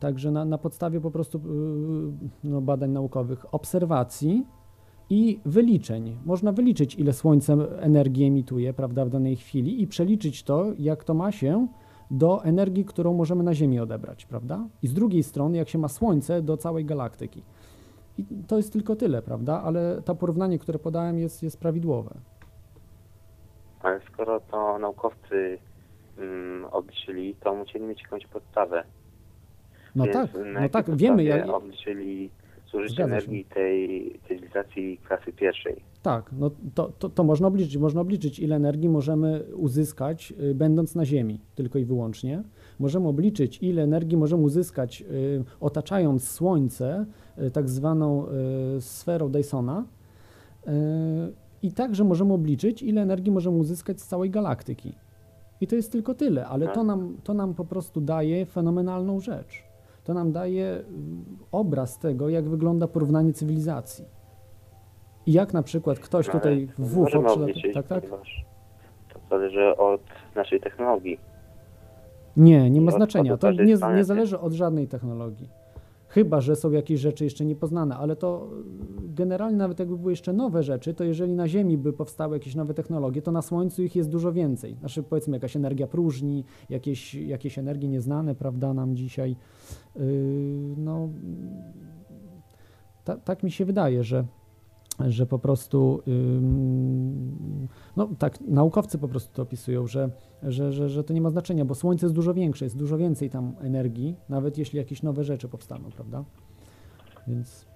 także 0.00 0.30
na, 0.30 0.44
na 0.44 0.58
podstawie 0.58 1.00
po 1.00 1.10
prostu 1.10 1.40
no, 2.44 2.60
badań 2.60 2.90
naukowych, 2.90 3.54
obserwacji 3.54 4.46
i 5.10 5.40
wyliczeń. 5.44 6.16
Można 6.24 6.52
wyliczyć, 6.52 6.94
ile 6.94 7.12
Słońce 7.12 7.52
energii 7.80 8.26
emituje 8.26 8.74
prawda, 8.74 9.04
w 9.04 9.08
danej 9.08 9.36
chwili 9.36 9.82
i 9.82 9.86
przeliczyć 9.86 10.42
to, 10.42 10.66
jak 10.78 11.04
to 11.04 11.14
ma 11.14 11.32
się 11.32 11.68
do 12.10 12.44
energii, 12.44 12.84
którą 12.84 13.14
możemy 13.14 13.42
na 13.42 13.54
Ziemi 13.54 13.80
odebrać, 13.80 14.26
prawda? 14.26 14.68
I 14.82 14.86
z 14.86 14.94
drugiej 14.94 15.22
strony, 15.22 15.58
jak 15.58 15.68
się 15.68 15.78
ma 15.78 15.88
Słońce 15.88 16.42
do 16.42 16.56
całej 16.56 16.84
galaktyki. 16.84 17.42
I 18.18 18.24
to 18.48 18.56
jest 18.56 18.72
tylko 18.72 18.96
tyle, 18.96 19.22
prawda? 19.22 19.62
Ale 19.64 20.02
to 20.04 20.14
porównanie, 20.14 20.58
które 20.58 20.78
podałem, 20.78 21.18
jest, 21.18 21.42
jest 21.42 21.60
prawidłowe. 21.60 22.14
Ale 23.80 24.00
skoro 24.12 24.40
to 24.40 24.78
naukowcy 24.78 25.58
mm, 26.18 26.64
obliczyli, 26.64 27.34
to 27.34 27.54
musieli 27.54 27.84
mieć 27.84 28.02
jakąś 28.02 28.26
podstawę. 28.26 28.84
No 29.96 30.04
Więc 30.04 30.16
tak, 30.16 30.30
no 30.54 30.68
tak, 30.68 30.96
wiemy, 30.96 31.24
jak, 31.24 31.48
obliczyli 31.48 32.30
zużycie 32.72 32.94
Zgadza 32.94 33.10
się. 33.10 33.16
energii 33.16 33.44
tej 33.44 34.20
cywilizacji 34.28 34.98
klasy 35.08 35.32
pierwszej. 35.32 35.76
tak, 36.02 36.30
no 36.38 36.50
to, 36.74 36.92
to, 36.98 37.08
to 37.08 37.24
można 37.24 37.48
obliczyć. 37.48 37.76
Można 37.76 38.00
obliczyć, 38.00 38.38
ile 38.38 38.56
energii 38.56 38.88
możemy 38.88 39.44
uzyskać, 39.56 40.32
y, 40.40 40.54
będąc 40.54 40.94
na 40.94 41.04
Ziemi, 41.04 41.40
tylko 41.54 41.78
i 41.78 41.84
wyłącznie. 41.84 42.42
Możemy 42.78 43.08
obliczyć, 43.08 43.58
ile 43.62 43.82
energii 43.82 44.16
możemy 44.16 44.42
uzyskać, 44.42 45.02
y, 45.10 45.44
otaczając 45.60 46.28
Słońce, 46.28 47.06
y, 47.38 47.50
tak 47.50 47.68
zwaną 47.68 48.26
sferą 48.80 49.28
Dysona. 49.28 49.84
I 51.62 51.72
także 51.72 52.04
możemy 52.04 52.32
obliczyć, 52.32 52.82
ile 52.82 53.02
energii 53.02 53.32
możemy 53.32 53.56
uzyskać 53.56 54.00
z 54.00 54.06
całej 54.06 54.30
galaktyki. 54.30 54.92
I 55.60 55.66
to 55.66 55.76
jest 55.76 55.92
tylko 55.92 56.14
tyle, 56.14 56.46
ale 56.46 56.68
to 56.68 56.84
nam, 56.84 57.16
to 57.24 57.34
nam 57.34 57.54
po 57.54 57.64
prostu 57.64 58.00
daje 58.00 58.46
fenomenalną 58.46 59.20
rzecz. 59.20 59.71
To 60.04 60.14
nam 60.14 60.32
daje 60.32 60.64
y, 60.64 60.84
obraz 61.52 61.98
tego, 61.98 62.28
jak 62.28 62.48
wygląda 62.48 62.88
porównanie 62.88 63.32
cywilizacji. 63.32 64.04
I 65.26 65.32
jak 65.32 65.52
na 65.52 65.62
przykład 65.62 65.98
ktoś 65.98 66.28
tutaj 66.28 66.68
w 66.78 66.94
Tak, 67.74 67.86
tak? 67.86 68.04
to 69.12 69.20
zależy 69.30 69.76
od 69.76 70.00
naszej 70.34 70.60
technologii. 70.60 71.20
Nie, 72.36 72.70
nie 72.70 72.80
ma 72.80 72.90
znaczenia. 72.90 73.36
To 73.36 73.52
nie, 73.52 73.76
nie 73.94 74.04
zależy 74.04 74.38
od 74.38 74.52
żadnej 74.52 74.88
technologii. 74.88 75.61
Chyba, 76.12 76.40
że 76.40 76.56
są 76.56 76.70
jakieś 76.70 77.00
rzeczy 77.00 77.24
jeszcze 77.24 77.44
niepoznane, 77.44 77.96
ale 77.96 78.16
to 78.16 78.48
y, 79.04 79.08
generalnie 79.08 79.56
nawet 79.56 79.78
jakby 79.78 79.98
były 79.98 80.12
jeszcze 80.12 80.32
nowe 80.32 80.62
rzeczy, 80.62 80.94
to 80.94 81.04
jeżeli 81.04 81.32
na 81.32 81.48
Ziemi 81.48 81.78
by 81.78 81.92
powstały 81.92 82.36
jakieś 82.36 82.54
nowe 82.54 82.74
technologie, 82.74 83.22
to 83.22 83.32
na 83.32 83.42
Słońcu 83.42 83.82
ich 83.82 83.96
jest 83.96 84.08
dużo 84.08 84.32
więcej. 84.32 84.76
Znaczy 84.80 85.02
powiedzmy 85.02 85.36
jakaś 85.36 85.56
energia 85.56 85.86
próżni, 85.86 86.44
jakieś, 86.70 87.14
jakieś 87.14 87.58
energie 87.58 87.88
nieznane, 87.88 88.34
prawda, 88.34 88.74
nam 88.74 88.96
dzisiaj. 88.96 89.36
Yy, 89.96 90.02
no, 90.76 91.08
ta, 93.04 93.16
tak 93.16 93.42
mi 93.42 93.50
się 93.50 93.64
wydaje, 93.64 94.04
że, 94.04 94.24
że 95.08 95.26
po 95.26 95.38
prostu, 95.38 96.02
no 97.96 98.08
tak, 98.18 98.40
naukowcy 98.40 98.98
po 98.98 99.08
prostu 99.08 99.34
to 99.34 99.42
opisują, 99.42 99.86
że, 99.86 100.10
że, 100.42 100.72
że, 100.72 100.88
że 100.88 101.04
to 101.04 101.12
nie 101.14 101.20
ma 101.20 101.30
znaczenia, 101.30 101.64
bo 101.64 101.74
Słońce 101.74 102.06
jest 102.06 102.14
dużo 102.14 102.34
większe, 102.34 102.64
jest 102.64 102.76
dużo 102.76 102.98
więcej 102.98 103.30
tam 103.30 103.54
energii, 103.60 104.16
nawet 104.28 104.58
jeśli 104.58 104.78
jakieś 104.78 105.02
nowe 105.02 105.24
rzeczy 105.24 105.48
powstaną, 105.48 105.90
prawda? 105.90 106.24
Więc 107.26 107.66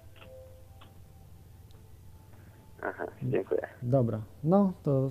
Aha, 2.81 3.05
dziękuję. 3.23 3.61
dobra, 3.83 4.21
no 4.43 4.73
to 4.83 5.09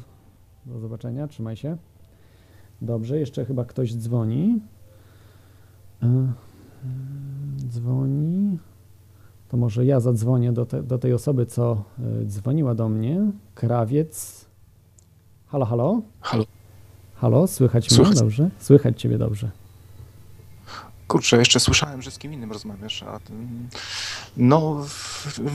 do 0.66 0.78
zobaczenia, 0.78 1.28
trzymaj 1.28 1.56
się. 1.56 1.76
Dobrze, 2.82 3.18
jeszcze 3.18 3.44
chyba 3.44 3.64
ktoś 3.64 3.94
dzwoni. 3.94 4.60
E, 6.02 6.32
Dzwoni. 7.68 8.58
To 9.48 9.56
może 9.56 9.84
ja 9.84 10.00
zadzwonię 10.00 10.52
do, 10.52 10.66
te, 10.66 10.82
do 10.82 10.98
tej 10.98 11.12
osoby, 11.12 11.46
co 11.46 11.82
e, 12.22 12.24
dzwoniła 12.24 12.74
do 12.74 12.88
mnie. 12.88 13.20
Krawiec. 13.54 14.44
Halo, 15.46 15.64
halo? 15.66 16.02
Halo. 16.20 16.44
Halo, 17.14 17.46
słychać 17.46 17.90
mnie 17.90 17.96
Słychać. 17.96 18.18
dobrze? 18.18 18.50
Słychać 18.58 19.00
ciebie 19.00 19.18
dobrze. 19.18 19.50
Kurczę, 21.08 21.36
jeszcze 21.36 21.60
słyszałem, 21.60 22.02
że 22.02 22.10
z 22.10 22.18
kim 22.18 22.32
innym 22.32 22.52
rozmawiasz, 22.52 23.02
a. 23.02 23.20
No, 24.36 24.84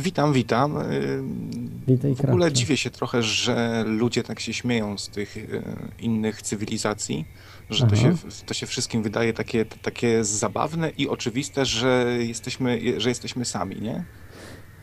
witam, 0.04 0.34
witam. 0.34 0.78
Ym, 0.78 1.70
Witaj, 1.88 2.16
W 2.16 2.20
ogóle 2.22 2.38
Krawcze. 2.46 2.54
dziwię 2.54 2.78
się 2.78 2.90
trochę, 2.90 3.24
że 3.24 3.84
ludzie 3.88 4.24
tak 4.24 4.40
się 4.40 4.54
śmieją 4.54 4.98
z 4.98 5.10
tych 5.10 5.38
y, 5.38 5.64
innych 6.00 6.42
cywilizacji, 6.42 7.26
że 7.72 7.88
to 7.88 7.96
się, 7.96 8.16
to 8.46 8.54
się 8.54 8.66
wszystkim 8.66 9.04
wydaje 9.04 9.34
takie, 9.34 9.66
takie 9.66 10.24
zabawne 10.24 10.90
i 10.90 11.10
oczywiste, 11.10 11.66
że 11.66 12.18
jesteśmy, 12.20 12.82
że 13.02 13.10
jesteśmy 13.10 13.46
sami, 13.46 13.82
nie? 13.82 14.04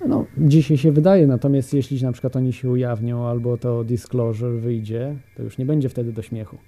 No, 0.07 0.27
dzisiaj 0.37 0.79
się 0.79 0.93
wydaje, 0.93 1.27
natomiast 1.27 1.75
jeśli 1.75 2.03
na 2.03 2.13
przykład 2.13 2.37
oni 2.37 2.53
się 2.53 2.71
ujawnią 2.71 3.27
albo 3.29 3.57
to 3.59 3.85
disclosure 3.85 4.61
wyjdzie, 4.61 5.17
to 5.37 5.43
już 5.43 5.59
nie 5.59 5.65
będzie 5.67 5.89
wtedy 5.89 6.13
do 6.13 6.23
śmiechu. 6.23 6.59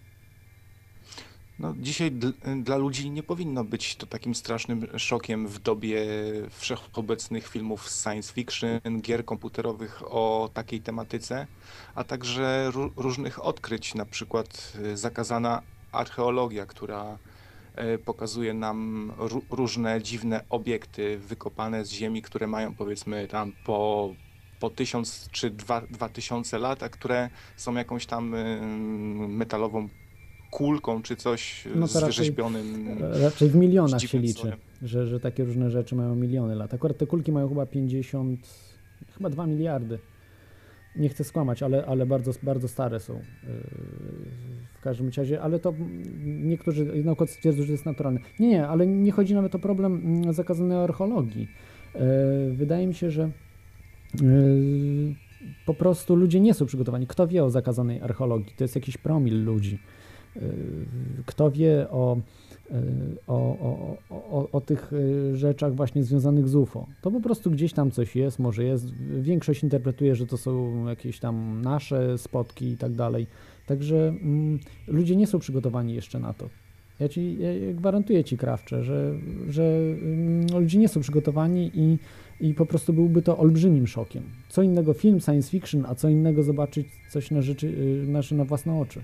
No, 1.59 1.75
dzisiaj 1.79 2.13
dl- 2.13 2.63
dla 2.63 2.77
ludzi 2.77 3.11
nie 3.11 3.23
powinno 3.23 3.65
być 3.65 3.97
to 3.97 4.07
takim 4.07 4.35
strasznym 4.35 4.87
szokiem 4.99 5.49
w 5.49 5.59
dobie 5.59 6.07
wszechobecnych 6.51 7.49
filmów 7.49 7.89
science 8.03 8.33
fiction, 8.33 9.01
gier 9.01 9.25
komputerowych 9.25 10.03
o 10.15 10.51
takiej 10.55 10.81
tematyce, 10.81 11.47
a 11.95 12.05
także 12.05 12.71
ró- 12.75 12.91
różnych 12.97 13.45
odkryć, 13.45 13.95
na 13.95 14.07
przykład 14.07 14.73
y, 14.85 14.97
zakazana 14.97 15.63
archeologia, 15.93 16.67
która 16.67 17.19
y, 17.95 17.99
pokazuje 17.99 18.55
nam 18.55 19.11
ró- 19.19 19.43
różne 19.51 20.03
dziwne 20.03 20.45
obiekty 20.51 21.19
wykopane 21.19 21.85
z 21.85 21.91
ziemi, 21.91 22.23
które 22.23 22.47
mają 22.47 22.75
powiedzmy 22.75 23.29
tam 23.29 23.53
po, 23.67 24.15
po 24.61 24.71
tysiąc 24.71 25.29
czy 25.33 25.51
dwa, 25.51 25.81
dwa 25.91 26.09
tysiące 26.09 26.59
lat, 26.59 26.83
a 26.83 26.89
które 26.89 27.31
są 27.57 27.75
jakąś 27.75 28.07
tam 28.07 28.35
y, 28.35 28.61
metalową 29.29 29.89
kulką 30.51 31.03
czy 31.03 31.17
coś 31.17 31.65
No 31.75 31.87
z 31.87 31.93
to 31.93 32.01
raczej- 32.01 32.17
wyrzeźbionym. 32.17 32.97
Raczej 33.23 33.49
w 33.51 33.55
milionach 33.57 34.01
się 34.01 34.19
liczy, 34.19 34.53
że, 34.83 35.07
że 35.07 35.21
takie 35.21 35.45
różne 35.45 35.71
rzeczy 35.71 35.95
mają 35.95 36.15
miliony 36.15 36.55
lat. 36.55 36.75
Akurat 36.75 36.99
te 36.99 37.07
kulki 37.07 37.33
mają 37.33 37.49
chyba 37.49 37.67
50, 37.67 38.41
chyba 39.17 39.31
2 39.31 39.47
miliardy. 39.47 39.99
Nie 40.97 41.09
chcę 41.09 41.25
skłamać, 41.25 41.63
ale, 41.63 41.87
ale 41.87 42.07
bardzo, 42.07 42.33
bardzo 42.43 42.69
stare 42.69 43.01
są. 43.01 43.15
Yy, 43.15 43.21
W 44.75 44.81
każdym 44.83 45.11
razie, 45.17 45.43
ale 45.43 45.59
to 45.59 45.75
niektórzy 46.25 47.05
naukowcy 47.05 47.39
twierdzą, 47.39 47.63
że 47.63 47.73
jest 47.73 47.87
naturalne. 47.87 48.21
Nie, 48.39 48.49
nie, 48.49 48.69
ale 48.69 48.87
nie 48.87 49.13
chodzi 49.13 49.35
nawet 49.35 49.55
o 49.55 49.59
problem 49.59 49.95
mm, 49.95 50.33
zakazanej 50.33 50.79
archeologii. 50.79 51.49
Yy, 51.95 52.01
Wydaje 52.55 52.87
mi 52.87 52.95
się, 52.95 53.11
że 53.11 53.31
yy, 54.21 55.15
po 55.67 55.75
prostu 55.75 56.17
ludzie 56.17 56.41
nie 56.41 56.55
są 56.55 56.67
przygotowani. 56.67 57.07
Kto 57.07 57.27
wie 57.27 57.45
o 57.45 57.51
zakazanej 57.51 58.01
archeologii? 58.01 58.55
To 58.57 58.65
jest 58.65 58.75
jakiś 58.75 58.97
promil 58.97 59.45
ludzi. 59.45 59.79
Kto 61.27 61.51
wie 61.51 61.91
o, 61.91 62.21
o, 63.27 63.35
o, 63.61 63.97
o, 64.11 64.49
o, 64.53 64.61
tych 64.61 64.93
yy, 64.93 65.37
rzeczach 65.37 65.75
właśnie 65.75 66.05
związanych 66.05 66.49
z 66.49 66.55
UFO? 66.55 66.87
To 67.03 67.11
po 67.11 67.21
prostu 67.21 67.51
gdzieś 67.51 67.73
tam 67.73 67.91
coś 67.91 68.17
jest, 68.17 68.39
może 68.39 68.65
jest. 68.65 68.95
Większość 69.21 69.63
interpretuje, 69.63 70.15
że 70.17 70.27
to 70.27 70.37
są 70.37 70.87
jakieś 70.87 71.21
tam 71.21 71.63
nasze 71.63 72.19
spotki 72.19 72.69
i 72.69 72.77
tak 72.77 72.93
dalej. 72.93 73.27
Także 73.67 74.09
mm, 74.09 74.59
ludzie 74.87 75.17
nie 75.17 75.27
są 75.27 75.39
przygotowani 75.39 75.95
jeszcze 75.95 76.19
na 76.19 76.33
to. 76.33 76.49
Ja 77.01 77.09
ci 77.09 77.39
ja 77.39 77.73
gwarantuję 77.75 78.25
ci, 78.25 78.37
Krawcze, 78.39 78.85
że, 78.85 79.15
że 79.49 79.63
mm, 79.63 80.47
ludzie 80.61 80.79
nie 80.79 80.89
są 80.89 81.01
przygotowani 81.01 81.71
i, 81.75 81.99
i 82.41 82.55
po 82.55 82.67
prostu 82.67 82.93
byłby 82.93 83.23
to 83.23 83.39
olbrzymim 83.39 83.87
szokiem. 83.87 84.23
Co 84.49 84.63
innego 84.63 84.93
film 84.93 85.21
science 85.21 85.51
fiction, 85.51 85.85
a 85.89 85.95
co 85.95 86.09
innego 86.09 86.43
zobaczyć 86.43 86.87
coś 87.11 87.31
na, 87.31 87.43
rzeczy, 87.43 87.71
yy, 87.71 88.13
nasze 88.13 88.35
na 88.35 88.45
własne 88.45 88.81
oczy. 88.81 89.03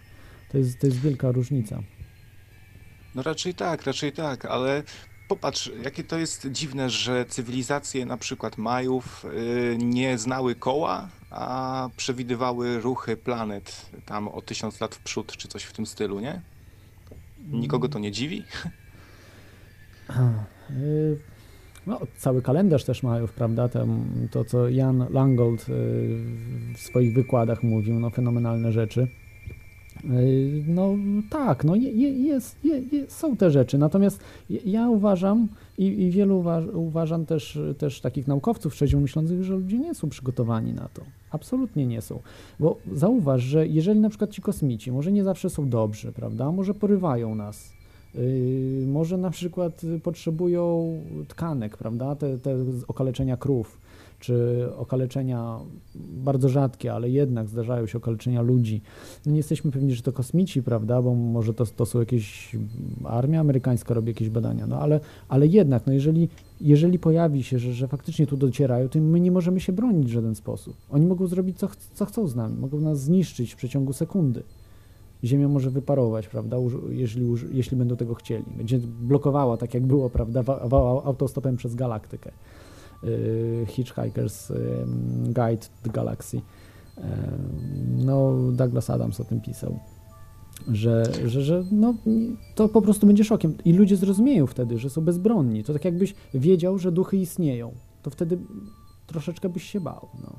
To 0.53 0.59
jest, 0.59 0.81
to 0.81 0.87
jest 0.87 1.01
wielka 1.01 1.33
różnica. 1.33 1.83
No 3.17 3.23
raczej 3.23 3.55
tak, 3.55 3.83
raczej 3.85 4.13
tak, 4.13 4.45
ale 4.45 4.83
popatrz, 5.29 5.71
jakie 5.85 6.05
to 6.05 6.19
jest 6.19 6.49
dziwne, 6.51 6.91
że 6.91 7.25
cywilizacje 7.25 8.07
na 8.07 8.17
przykład 8.17 8.59
Majów 8.59 9.25
y, 9.25 9.79
nie 9.79 10.19
znały 10.19 10.55
koła, 10.55 11.09
a 11.31 11.89
przewidywały 11.97 12.81
ruchy 12.81 13.17
planet 13.17 13.91
tam 14.07 14.29
o 14.29 14.43
tysiąc 14.43 14.81
lat 14.81 14.95
w 14.95 15.03
przód, 15.03 15.37
czy 15.37 15.49
coś 15.49 15.63
w 15.63 15.73
tym 15.73 15.87
stylu, 15.87 16.21
nie? 16.21 16.41
Nikogo 17.51 17.89
to 17.89 17.99
nie 17.99 18.13
dziwi? 18.13 18.45
Yy, 20.71 21.19
No, 21.87 22.01
cały 22.17 22.43
kalendarz 22.43 22.85
też 22.85 23.03
mają, 23.03 23.29
prawda? 23.29 23.69
To, 24.31 24.45
co 24.45 24.69
Jan 24.69 25.07
Langold 25.11 25.61
y, 25.61 25.65
w 26.75 26.79
swoich 26.79 27.15
wykładach 27.15 27.63
mówił, 27.63 28.01
no 28.01 28.11
fenomenalne 28.11 28.73
rzeczy. 28.73 29.09
Y, 30.05 30.65
No 30.69 30.95
tak, 31.31 31.65
no 31.65 31.77
je, 31.77 31.91
je, 31.91 32.11
jest, 32.11 32.57
je, 32.65 32.83
są 33.09 33.37
te 33.37 33.51
rzeczy, 33.51 33.79
natomiast 33.79 34.21
ja- 34.51 34.89
uważam 34.89 35.49
i, 35.79 35.85
i 35.87 36.11
wielu 36.11 36.39
uważ, 36.39 36.65
uważam 36.73 37.27
też, 37.27 37.59
też 37.79 38.01
takich 38.01 38.27
naukowców 38.27 38.75
trzeźwo 38.75 39.01
myślących, 39.01 39.45
że 39.45 39.55
ludzie 39.55 39.79
nie 39.79 39.95
są 39.95 40.09
przygotowani 40.09 40.73
na 40.73 40.89
to. 40.95 41.03
Absolutnie 41.31 41.87
nie 41.87 42.01
są. 42.03 42.21
Bo 42.61 42.77
zauważ, 42.93 43.43
że 43.43 43.67
jeżeli 43.67 44.01
na 44.01 44.09
przykład 44.09 44.31
ci 44.31 44.43
kosmici 44.43 44.93
może 44.93 45.13
nie 45.13 45.25
zawsze 45.25 45.51
są 45.51 45.69
dobrzy, 45.69 46.13
prawda, 46.13 46.53
może 46.53 46.75
porywają 46.75 47.35
nas, 47.35 47.77
Yy, 48.15 48.87
może 48.87 49.17
na 49.19 49.31
przykład 49.31 49.83
potrzebują 50.03 50.95
tkanek, 51.29 51.77
prawda? 51.77 52.17
Te, 52.17 52.39
te 52.39 52.57
okaleczenia 52.89 53.37
krów, 53.37 53.79
czy 54.21 54.65
okaleczenia 54.77 55.59
bardzo 56.25 56.49
rzadkie, 56.49 56.93
ale 56.93 57.11
jednak 57.11 57.49
zdarzają 57.49 57.87
się 57.87 57.99
okaleczenia 57.99 58.43
ludzi. 58.43 58.81
No 59.27 59.33
nie 59.33 59.39
jesteśmy 59.39 59.71
pewni, 59.71 59.95
że 59.95 60.03
to 60.03 60.13
kosmici, 60.13 60.63
prawda? 60.63 61.03
Bo 61.03 61.15
może 61.15 61.55
to, 61.55 61.67
to 61.67 61.87
są 61.87 62.01
jakieś 62.01 62.57
armia 63.05 63.41
amerykańska 63.41 63.95
robi 63.95 64.09
jakieś 64.09 64.31
badania, 64.31 64.67
no 64.67 64.79
ale, 64.79 65.01
ale 65.29 65.47
jednak, 65.47 65.87
no 65.87 65.93
jeżeli, 65.93 66.29
jeżeli 66.61 66.99
pojawi 66.99 67.43
się, 67.43 67.59
że, 67.59 67.73
że 67.73 67.89
faktycznie 67.89 68.27
tu 68.27 68.37
docierają, 68.37 68.89
to 68.89 68.99
my 68.99 69.21
nie 69.21 69.31
możemy 69.31 69.61
się 69.61 69.73
bronić 69.73 70.07
w 70.07 70.13
żaden 70.13 70.35
sposób. 70.35 70.77
Oni 70.91 71.07
mogą 71.07 71.27
zrobić 71.27 71.59
co, 71.59 71.69
ch- 71.69 71.77
co 71.95 72.07
chcą 72.07 72.29
z 72.29 72.37
nami, 72.37 72.57
mogą 72.59 72.81
nas 72.81 73.01
zniszczyć 73.01 73.53
w 73.53 73.57
przeciągu 73.57 73.93
sekundy. 73.93 74.43
Ziemia 75.25 75.49
może 75.49 75.71
wyparować, 75.71 76.29
prawda, 76.29 76.57
jeżeli, 76.91 77.27
jeśli 77.53 77.77
będą 77.77 77.97
tego 77.97 78.15
chcieli. 78.15 78.45
Będzie 78.57 78.79
blokowała, 79.01 79.57
tak 79.57 79.75
jak 79.75 79.87
było, 79.87 80.11
prawda, 80.11 80.45
autostopem 81.05 81.57
przez 81.57 81.75
galaktykę. 81.75 82.31
Yy, 83.03 83.67
Hitchhiker's 83.69 84.51
ym, 84.51 85.25
Guide 85.27 85.59
to 85.59 85.69
the 85.83 85.91
Galaxy. 85.91 86.37
Ym, 86.37 87.05
No, 88.05 88.33
Douglas 88.53 88.91
Adams 88.91 89.21
o 89.21 89.25
tym 89.25 89.41
pisał. 89.41 89.79
Że, 90.69 91.05
że, 91.27 91.43
że 91.43 91.65
no, 91.73 91.95
to 92.55 92.69
po 92.69 92.83
prostu 92.83 93.07
będzie 93.07 93.25
szokiem. 93.25 93.55
I 93.65 93.73
ludzie 93.73 93.97
zrozumieją 93.97 94.47
wtedy, 94.47 94.79
że 94.79 94.91
są 94.91 95.01
bezbronni. 95.01 95.65
To 95.65 95.73
tak 95.73 95.85
jakbyś 95.85 96.15
wiedział, 96.35 96.79
że 96.79 96.93
duchy 96.93 97.17
istnieją. 97.17 97.73
To 98.03 98.11
wtedy 98.11 98.39
troszeczkę 99.07 99.49
byś 99.49 99.71
się 99.71 99.81
bał. 99.81 100.09
No. 100.23 100.33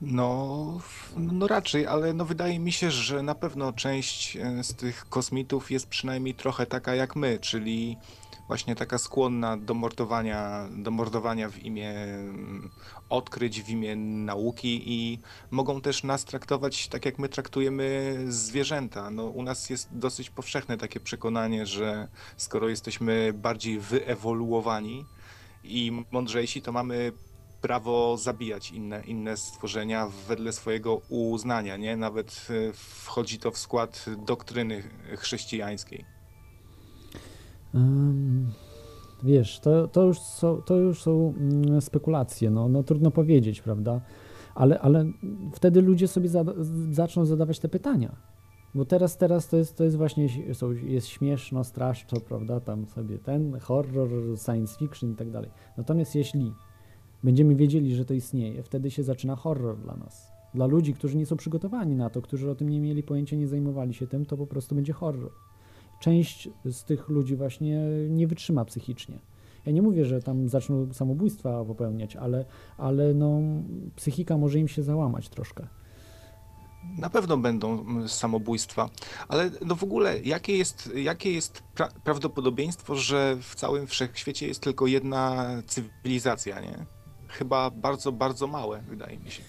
No, 0.00 0.78
no 1.16 1.46
raczej, 1.46 1.86
ale 1.86 2.12
no 2.14 2.24
wydaje 2.24 2.58
mi 2.58 2.72
się, 2.72 2.90
że 2.90 3.22
na 3.22 3.34
pewno 3.34 3.72
część 3.72 4.36
e, 4.36 4.64
z 4.64 4.74
tych 4.74 5.08
kosmitów 5.08 5.70
jest 5.70 5.86
przynajmniej 5.86 6.34
trochę 6.34 6.66
taka 6.66 6.94
jak 6.94 7.16
my, 7.16 7.38
czyli 7.40 7.96
właśnie 8.50 8.76
taka 8.76 8.98
skłonna 8.98 9.56
do 9.56 9.74
mordowania, 9.74 10.68
do 10.76 10.90
mordowania 10.90 11.50
w 11.50 11.58
imię 11.58 11.90
mm, 11.90 12.70
odkryć, 13.08 13.62
w 13.62 13.68
imię 13.68 13.96
nauki 13.96 14.82
i 14.92 15.18
mogą 15.50 15.80
też 15.80 16.02
nas 16.02 16.24
traktować 16.24 16.88
tak 16.88 17.04
jak 17.04 17.18
my 17.18 17.28
traktujemy 17.28 18.16
zwierzęta. 18.28 19.10
No, 19.10 19.24
u 19.24 19.42
nas 19.42 19.70
jest 19.70 19.88
dosyć 19.92 20.30
powszechne 20.30 20.78
takie 20.78 21.00
przekonanie, 21.00 21.66
że 21.66 22.08
skoro 22.36 22.68
jesteśmy 22.68 23.32
bardziej 23.32 23.80
wyewoluowani 23.80 25.04
i 25.64 26.04
mądrzejsi, 26.10 26.62
to 26.62 26.72
mamy 26.72 27.12
prawo 27.60 28.16
zabijać 28.16 28.70
inne, 28.70 29.02
inne 29.06 29.36
stworzenia 29.36 30.08
wedle 30.28 30.52
swojego 30.52 31.00
uznania, 31.08 31.76
nie? 31.76 31.96
Nawet 31.96 32.46
e, 32.50 32.72
wchodzi 32.72 33.38
to 33.38 33.50
w 33.50 33.58
skład 33.58 34.04
doktryny 34.26 34.82
chrześcijańskiej. 35.16 36.19
Ym, 37.74 38.46
Wiesz, 39.22 39.60
to, 39.60 39.88
to, 39.88 40.02
już 40.04 40.18
są, 40.20 40.62
to 40.62 40.76
już 40.76 41.02
są 41.02 41.34
mm, 41.36 41.80
spekulacje, 41.80 42.50
no, 42.50 42.68
no 42.68 42.82
trudno 42.82 43.10
powiedzieć, 43.10 43.62
prawda? 43.62 44.00
Ale, 44.54 44.80
ale 44.80 45.06
wtedy 45.52 45.82
ludzie 45.82 46.08
sobie 46.08 46.28
zada, 46.28 46.52
z- 46.58 46.94
zaczną 46.94 47.24
zadawać 47.24 47.58
te 47.58 47.68
pytania. 47.68 48.16
Bo 48.74 48.84
teraz, 48.84 49.16
teraz 49.16 49.48
to 49.48 49.56
jest, 49.56 49.76
to 49.76 49.84
jest 49.84 49.96
właśnie, 49.96 50.28
są, 50.54 50.70
jest 50.72 51.06
śmieszno, 51.06 51.64
straszno, 51.64 52.20
prawda? 52.20 52.60
Tam 52.60 52.86
sobie 52.86 53.18
ten 53.18 53.58
horror, 53.58 54.08
science 54.44 54.78
fiction 54.78 55.12
i 55.12 55.14
tak 55.14 55.30
dalej. 55.30 55.50
Natomiast 55.76 56.14
jeśli 56.14 56.52
będziemy 57.24 57.54
wiedzieli, 57.54 57.94
że 57.94 58.04
to 58.04 58.14
istnieje, 58.14 58.62
wtedy 58.62 58.90
się 58.90 59.02
zaczyna 59.02 59.36
horror 59.36 59.78
dla 59.78 59.96
nas. 59.96 60.32
Dla 60.54 60.66
ludzi, 60.66 60.94
którzy 60.94 61.16
nie 61.16 61.26
są 61.26 61.36
przygotowani 61.36 61.96
na 61.96 62.10
to, 62.10 62.22
którzy 62.22 62.50
o 62.50 62.54
tym 62.54 62.68
nie 62.68 62.80
mieli 62.80 63.02
pojęcia, 63.02 63.36
nie 63.36 63.48
zajmowali 63.48 63.94
się 63.94 64.06
tym, 64.06 64.26
to 64.26 64.36
po 64.36 64.46
prostu 64.46 64.74
będzie 64.74 64.92
horror 64.92 65.30
część 66.00 66.48
z 66.64 66.84
tych 66.84 67.08
ludzi 67.08 67.36
właśnie 67.36 67.80
nie 68.08 68.26
wytrzyma 68.26 68.64
psychicznie. 68.64 69.18
Ja 69.66 69.72
nie 69.72 69.82
mówię, 69.82 70.04
że 70.04 70.22
tam 70.22 70.48
zaczną 70.48 70.92
samobójstwa 70.92 71.64
popełniać, 71.64 72.16
ale, 72.16 72.44
ale 72.78 73.14
no, 73.14 73.40
psychika 73.96 74.38
może 74.38 74.58
im 74.58 74.68
się 74.68 74.82
załamać 74.82 75.28
troszkę. 75.28 75.66
Na 76.98 77.10
pewno 77.10 77.36
będą 77.36 77.80
mm, 77.80 78.08
samobójstwa, 78.08 78.90
ale 79.28 79.50
no 79.66 79.74
w 79.74 79.84
ogóle 79.84 80.20
jakie 80.20 80.56
jest, 80.56 80.90
jakie 80.94 81.32
jest 81.32 81.62
pra 81.74 81.88
prawdopodobieństwo, 82.04 82.94
że 82.94 83.36
w 83.40 83.54
całym 83.54 83.86
wszechświecie 83.86 84.46
jest 84.46 84.60
tylko 84.60 84.86
jedna 84.86 85.46
cywilizacja, 85.66 86.60
nie? 86.60 86.86
Chyba 87.28 87.70
bardzo, 87.70 88.12
bardzo 88.12 88.46
małe, 88.46 88.82
wydaje 88.88 89.18
mi 89.18 89.30
się. 89.30 89.42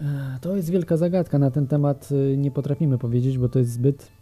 Ech, 0.00 0.40
To 0.40 0.56
jest 0.56 0.70
wielka 0.70 0.96
zagadka. 0.96 1.38
Na 1.38 1.50
ten 1.50 1.66
temat 1.66 2.08
y, 2.12 2.36
nie 2.36 2.50
potrafimy 2.50 2.98
powiedzieć, 2.98 3.38
bo 3.38 3.48
to 3.48 3.58
jest 3.58 3.72
zbyt 3.72 4.02
e, 4.02 4.19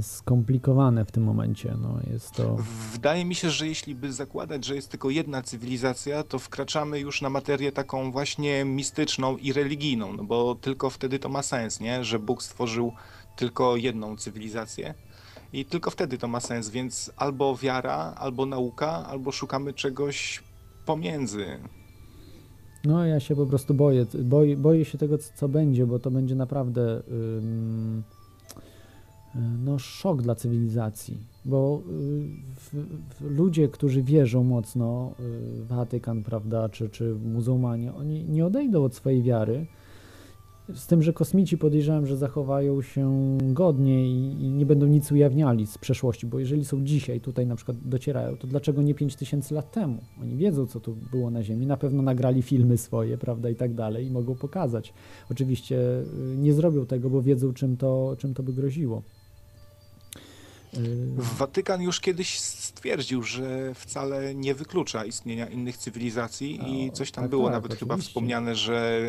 skomplikowane 0.00 1.04
w 1.04 1.12
tym 1.12 1.24
momencie. 1.24 1.76
No, 1.82 1.98
jest 2.12 2.30
to... 2.30 2.56
Wydaje 2.92 3.24
mi 3.24 3.34
się, 3.34 3.50
że 3.50 3.66
jeśli 3.66 3.94
by 3.94 4.12
zakładać, 4.12 4.64
że 4.64 4.74
jest 4.74 4.90
tylko 4.90 5.10
jedna 5.10 5.42
cywilizacja, 5.42 6.22
to 6.22 6.38
wkraczamy 6.38 7.00
już 7.00 7.22
na 7.22 7.30
materię 7.30 7.72
taką 7.72 8.12
właśnie 8.12 8.64
mistyczną 8.64 9.36
i 9.36 9.52
religijną, 9.52 10.12
no 10.12 10.24
bo 10.24 10.54
tylko 10.54 10.90
wtedy 10.90 11.18
to 11.18 11.28
ma 11.28 11.42
sens, 11.42 11.80
nie? 11.80 12.04
Że 12.04 12.18
Bóg 12.18 12.42
stworzył 12.42 12.92
tylko 13.36 13.76
jedną 13.76 14.16
cywilizację 14.16 14.94
i 15.52 15.64
tylko 15.64 15.90
wtedy 15.90 16.18
to 16.18 16.28
ma 16.28 16.40
sens, 16.40 16.68
więc 16.68 17.12
albo 17.16 17.56
wiara, 17.56 18.14
albo 18.16 18.46
nauka, 18.46 19.06
albo 19.06 19.32
szukamy 19.32 19.72
czegoś 19.72 20.42
pomiędzy. 20.86 21.46
No 22.84 23.06
ja 23.06 23.20
się 23.20 23.36
po 23.36 23.46
prostu 23.46 23.74
boję, 23.74 24.06
boję, 24.24 24.56
boję 24.56 24.84
się 24.84 24.98
tego, 24.98 25.18
co 25.18 25.48
będzie, 25.48 25.86
bo 25.86 25.98
to 25.98 26.10
będzie 26.10 26.34
naprawdę 26.34 27.02
ym, 27.10 28.02
no, 29.64 29.78
szok 29.78 30.22
dla 30.22 30.34
cywilizacji, 30.34 31.16
bo 31.44 31.82
y, 31.86 31.90
w, 32.56 32.74
w, 33.14 33.30
ludzie, 33.30 33.68
którzy 33.68 34.02
wierzą 34.02 34.44
mocno, 34.44 35.14
y, 35.20 35.64
Watykan, 35.64 36.22
prawda, 36.22 36.68
czy, 36.68 36.88
czy 36.88 37.14
muzułmanie, 37.14 37.94
oni 37.94 38.24
nie 38.24 38.46
odejdą 38.46 38.84
od 38.84 38.94
swojej 38.94 39.22
wiary, 39.22 39.66
z 40.74 40.86
tym, 40.86 41.02
że 41.02 41.12
kosmici 41.12 41.58
podejrzewam, 41.58 42.06
że 42.06 42.16
zachowają 42.16 42.82
się 42.82 43.38
godnie 43.42 44.08
i, 44.08 44.42
i 44.44 44.50
nie 44.50 44.66
będą 44.66 44.86
nic 44.86 45.12
ujawniali 45.12 45.66
z 45.66 45.78
przeszłości, 45.78 46.26
bo 46.26 46.38
jeżeli 46.38 46.64
są 46.64 46.84
dzisiaj 46.84 47.20
tutaj 47.20 47.46
na 47.46 47.56
przykład 47.56 47.76
docierają, 47.84 48.36
to 48.36 48.46
dlaczego 48.46 48.82
nie 48.82 48.94
5000 48.94 49.54
lat 49.54 49.72
temu? 49.72 49.98
Oni 50.22 50.36
wiedzą, 50.36 50.66
co 50.66 50.80
tu 50.80 50.96
było 51.10 51.30
na 51.30 51.42
Ziemi, 51.42 51.66
na 51.66 51.76
pewno 51.76 52.02
nagrali 52.02 52.42
filmy 52.42 52.78
swoje, 52.78 53.18
prawda, 53.18 53.50
i 53.50 53.54
tak 53.54 53.74
dalej 53.74 54.06
i 54.06 54.10
mogą 54.10 54.34
pokazać. 54.34 54.92
Oczywiście 55.30 55.76
y, 56.32 56.36
nie 56.36 56.52
zrobią 56.52 56.86
tego, 56.86 57.10
bo 57.10 57.22
wiedzą, 57.22 57.52
czym 57.52 57.76
to, 57.76 58.16
czym 58.18 58.34
to 58.34 58.42
by 58.42 58.52
groziło. 58.52 59.02
Watykan 61.16 61.82
już 61.82 62.00
kiedyś 62.00 62.40
stwierdził, 62.40 63.22
że 63.22 63.74
wcale 63.74 64.34
nie 64.34 64.54
wyklucza 64.54 65.04
istnienia 65.04 65.46
innych 65.46 65.76
cywilizacji 65.76 66.60
i 66.66 66.92
coś 66.92 67.10
tam 67.10 67.24
tak, 67.24 67.30
było 67.30 67.44
tak, 67.44 67.52
nawet 67.52 67.74
chyba 67.78 67.94
oczywiście. 67.94 68.08
wspomniane, 68.10 68.54
że, 68.54 69.00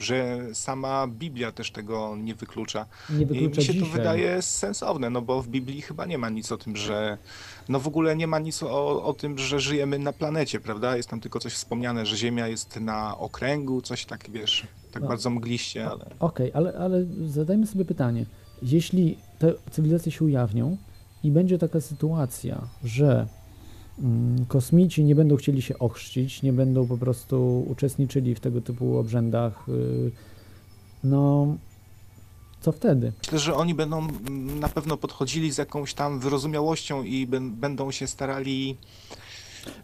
że 0.00 0.38
sama 0.52 1.06
Biblia 1.06 1.52
też 1.52 1.70
tego 1.70 2.16
nie 2.16 2.34
wyklucza. 2.34 2.86
Nie 3.10 3.22
I 3.22 3.26
wyklucza 3.26 3.60
mi 3.60 3.66
się 3.66 3.72
to 3.74 3.78
dzisiaj. 3.78 3.90
wydaje 3.98 4.42
sensowne, 4.42 5.10
no 5.10 5.22
bo 5.22 5.42
w 5.42 5.48
Biblii 5.48 5.82
chyba 5.82 6.06
nie 6.06 6.18
ma 6.18 6.28
nic 6.28 6.52
o 6.52 6.56
tym, 6.56 6.76
że 6.76 7.18
no 7.68 7.80
w 7.80 7.86
ogóle 7.86 8.16
nie 8.16 8.26
ma 8.26 8.38
nic 8.38 8.62
o, 8.62 9.04
o 9.04 9.12
tym, 9.12 9.38
że 9.38 9.60
żyjemy 9.60 9.98
na 9.98 10.12
planecie, 10.12 10.60
prawda? 10.60 10.96
Jest 10.96 11.08
tam 11.08 11.20
tylko 11.20 11.38
coś 11.40 11.52
wspomniane, 11.52 12.06
że 12.06 12.16
Ziemia 12.16 12.48
jest 12.48 12.80
na 12.80 13.18
okręgu, 13.18 13.82
coś 13.82 14.04
tak, 14.04 14.30
wiesz, 14.30 14.66
tak 14.92 15.02
No. 15.02 15.08
bardzo 15.08 15.30
mgliście, 15.30 15.86
ale... 15.90 16.04
Okej, 16.20 16.50
ale, 16.54 16.78
ale 16.78 17.04
zadajmy 17.26 17.66
sobie 17.66 17.84
pytanie. 17.84 18.26
Jeśli 18.62 19.16
te 19.38 19.52
cywilizacje 19.70 20.12
się 20.12 20.24
ujawnią 20.24 20.76
i 21.24 21.30
będzie 21.30 21.58
taka 21.58 21.80
sytuacja, 21.80 22.68
że 22.84 23.26
mm, 23.98 24.46
kosmici 24.46 25.04
nie 25.04 25.14
będą 25.14 25.36
chcieli 25.36 25.62
się 25.62 25.78
ochrzcić, 25.78 26.42
nie 26.42 26.52
będą 26.52 26.86
po 26.86 26.98
prostu 26.98 27.66
uczestniczyli 27.68 28.34
w 28.34 28.40
tego 28.40 28.60
typu 28.60 28.98
obrzędach, 28.98 29.68
y, 29.68 30.10
no 31.04 31.56
co 32.60 32.72
wtedy? 32.72 33.12
Myślę, 33.18 33.38
że 33.38 33.54
oni 33.54 33.74
będą 33.74 33.98
mm, 33.98 34.60
na 34.60 34.68
pewno 34.68 34.96
podchodzili 34.96 35.52
z 35.52 35.58
jakąś 35.58 35.94
tam 35.94 36.20
wyrozumiałością 36.20 37.02
i 37.02 37.26
będą 37.40 37.90
się 37.90 38.06
starali 38.06 38.76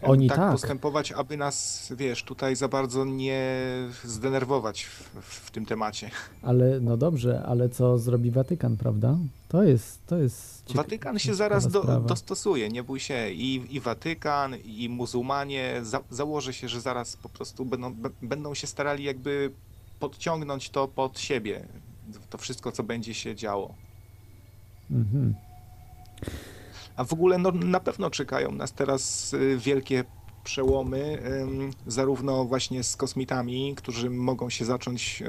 Oni 0.01 0.27
tak, 0.27 0.37
tak. 0.37 0.51
postępować, 0.51 1.11
aby 1.11 1.37
nas, 1.37 1.87
wiesz, 1.97 2.23
tutaj 2.23 2.55
za 2.55 2.67
bardzo 2.67 3.05
nie 3.05 3.51
zdenerwować 4.03 4.83
w, 4.83 5.09
w 5.21 5.51
tym 5.51 5.65
temacie. 5.65 6.09
Ale 6.41 6.79
no 6.79 6.97
dobrze, 6.97 7.43
ale 7.45 7.69
co 7.69 7.97
zrobi 7.97 8.31
Watykan, 8.31 8.77
prawda? 8.77 9.17
To 9.49 9.63
jest, 9.63 9.99
to 10.07 10.17
jest. 10.17 10.65
cieka- 10.65 10.75
Watykan 10.77 11.19
się 11.19 11.35
zaraz 11.35 11.67
do, 11.67 11.83
dostosuje, 11.99 12.69
nie 12.69 12.83
bój 12.83 12.99
się. 12.99 13.31
I, 13.31 13.75
i 13.75 13.79
Watykan, 13.79 14.55
i 14.65 14.89
muzułmanie, 14.89 15.79
za, 15.83 15.99
założę 16.11 16.53
się, 16.53 16.69
że 16.69 16.81
zaraz 16.81 17.17
po 17.17 17.29
prostu 17.29 17.65
będą, 17.65 17.93
b- 17.93 18.09
będą 18.21 18.53
się 18.53 18.67
starali 18.67 19.03
jakby 19.03 19.51
podciągnąć 19.99 20.69
to 20.69 20.87
pod 20.87 21.19
siebie. 21.19 21.65
To 22.29 22.37
wszystko, 22.37 22.71
co 22.71 22.83
będzie 22.83 23.13
się 23.13 23.35
działo. 23.35 23.73
Mhm. 24.91 25.33
A 26.97 27.03
w 27.03 27.13
ogóle 27.13 27.37
no, 27.37 27.51
na 27.51 27.79
pewno 27.79 28.09
czekają 28.09 28.51
nas 28.51 28.73
teraz 28.73 29.33
y, 29.33 29.57
wielkie 29.57 30.03
przełomy, 30.43 31.21
zarówno 31.87 32.45
właśnie 32.45 32.83
z 32.83 32.95
kosmitami, 32.95 33.73
którzy 33.75 34.09
mogą 34.09 34.49
się 34.49 34.65
zacząć 34.65 35.21
y, 35.21 35.25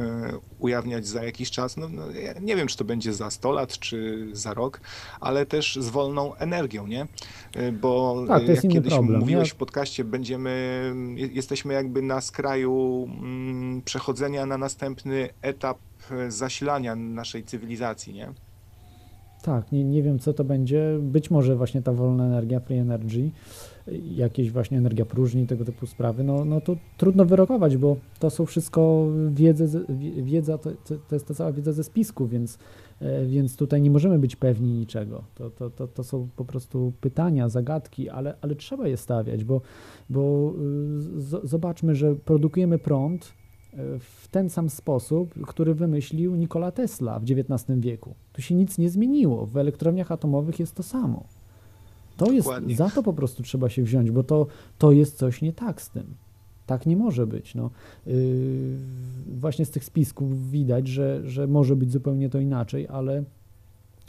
ujawniać 0.58 1.06
za 1.06 1.24
jakiś 1.24 1.50
czas. 1.50 1.76
No, 1.76 1.88
no, 1.88 2.10
ja 2.10 2.32
nie 2.40 2.56
wiem, 2.56 2.68
czy 2.68 2.76
to 2.76 2.84
będzie 2.84 3.12
za 3.12 3.30
100 3.30 3.52
lat, 3.52 3.78
czy 3.78 4.28
za 4.32 4.54
rok, 4.54 4.80
ale 5.20 5.46
też 5.46 5.76
z 5.80 5.88
wolną 5.88 6.34
energią, 6.34 6.86
nie? 6.86 7.06
Y, 7.56 7.72
Bo 7.72 8.24
Tak, 8.28 8.48
jak 8.48 8.60
kiedyś 8.68 8.92
problem. 8.92 9.20
mówiłeś 9.20 9.48
Ja- 9.48 9.54
w 9.54 9.58
podcaście, 9.58 10.04
będziemy, 10.04 10.92
je- 11.16 11.26
jesteśmy 11.26 11.74
jakby 11.74 12.02
na 12.02 12.20
skraju 12.20 13.08
mm, 13.20 13.82
przechodzenia 13.82 14.46
na 14.46 14.58
następny 14.58 15.28
etap 15.42 15.78
zasilania 16.28 16.96
naszej 16.96 17.44
cywilizacji, 17.44 18.14
nie? 18.14 18.32
Tak, 19.48 19.72
nie, 19.72 19.84
nie 19.84 20.02
wiem 20.02 20.18
co 20.18 20.32
to 20.32 20.44
będzie. 20.44 20.98
Być 21.02 21.30
może 21.30 21.56
właśnie 21.56 21.82
ta 21.82 21.92
wolna 21.92 22.26
energia, 22.26 22.60
free 22.60 22.78
energy, 22.78 23.30
jakieś 24.16 24.50
właśnie 24.50 24.78
energia 24.78 25.04
próżni, 25.04 25.46
tego 25.46 25.64
typu 25.64 25.86
sprawy, 25.86 26.24
no, 26.24 26.44
no 26.44 26.60
to 26.60 26.76
trudno 26.96 27.24
wyrokować, 27.24 27.76
bo 27.76 27.96
to 28.18 28.30
są 28.30 28.46
wszystko 28.46 29.06
wiedzy, 29.30 29.84
wiedza, 30.22 30.58
to, 30.58 30.70
to 31.08 31.14
jest 31.14 31.28
ta 31.28 31.34
cała 31.34 31.52
wiedza 31.52 31.72
ze 31.72 31.84
spisku, 31.84 32.26
więc, 32.26 32.58
e, 33.00 33.26
więc 33.26 33.56
tutaj 33.56 33.82
nie 33.82 33.90
możemy 33.90 34.18
być 34.18 34.36
pewni 34.36 34.72
niczego. 34.72 35.22
To, 35.34 35.50
to, 35.50 35.70
to, 35.70 35.88
to 35.88 36.04
są 36.04 36.28
po 36.36 36.44
prostu 36.44 36.92
pytania, 37.00 37.48
zagadki, 37.48 38.08
ale, 38.08 38.34
ale 38.40 38.54
trzeba 38.54 38.88
je 38.88 38.96
stawiać, 38.96 39.44
bo, 39.44 39.60
bo 40.10 40.52
y, 41.16 41.20
z, 41.20 41.48
zobaczmy, 41.48 41.94
że 41.94 42.14
produkujemy 42.14 42.78
prąd 42.78 43.37
w 43.98 44.28
ten 44.30 44.50
sam 44.50 44.70
sposób, 44.70 45.34
który 45.46 45.74
wymyślił 45.74 46.36
Nikola 46.36 46.70
Tesla 46.70 47.18
w 47.18 47.22
XIX 47.22 47.80
wieku. 47.80 48.14
Tu 48.32 48.42
się 48.42 48.54
nic 48.54 48.78
nie 48.78 48.90
zmieniło. 48.90 49.46
W 49.46 49.56
elektrowniach 49.56 50.12
atomowych 50.12 50.60
jest 50.60 50.74
to 50.74 50.82
samo. 50.82 51.24
To 52.16 52.32
jest, 52.32 52.46
Dokładnie. 52.46 52.76
za 52.76 52.90
to 52.90 53.02
po 53.02 53.12
prostu 53.12 53.42
trzeba 53.42 53.68
się 53.68 53.82
wziąć, 53.82 54.10
bo 54.10 54.22
to, 54.22 54.46
to 54.78 54.92
jest 54.92 55.16
coś 55.16 55.42
nie 55.42 55.52
tak 55.52 55.82
z 55.82 55.90
tym. 55.90 56.14
Tak 56.66 56.86
nie 56.86 56.96
może 56.96 57.26
być. 57.26 57.54
No. 57.54 57.70
Yy, 58.06 58.14
właśnie 59.26 59.64
z 59.64 59.70
tych 59.70 59.84
spisków 59.84 60.50
widać, 60.50 60.88
że, 60.88 61.20
że 61.24 61.46
może 61.46 61.76
być 61.76 61.92
zupełnie 61.92 62.30
to 62.30 62.40
inaczej, 62.40 62.88
ale, 62.88 63.24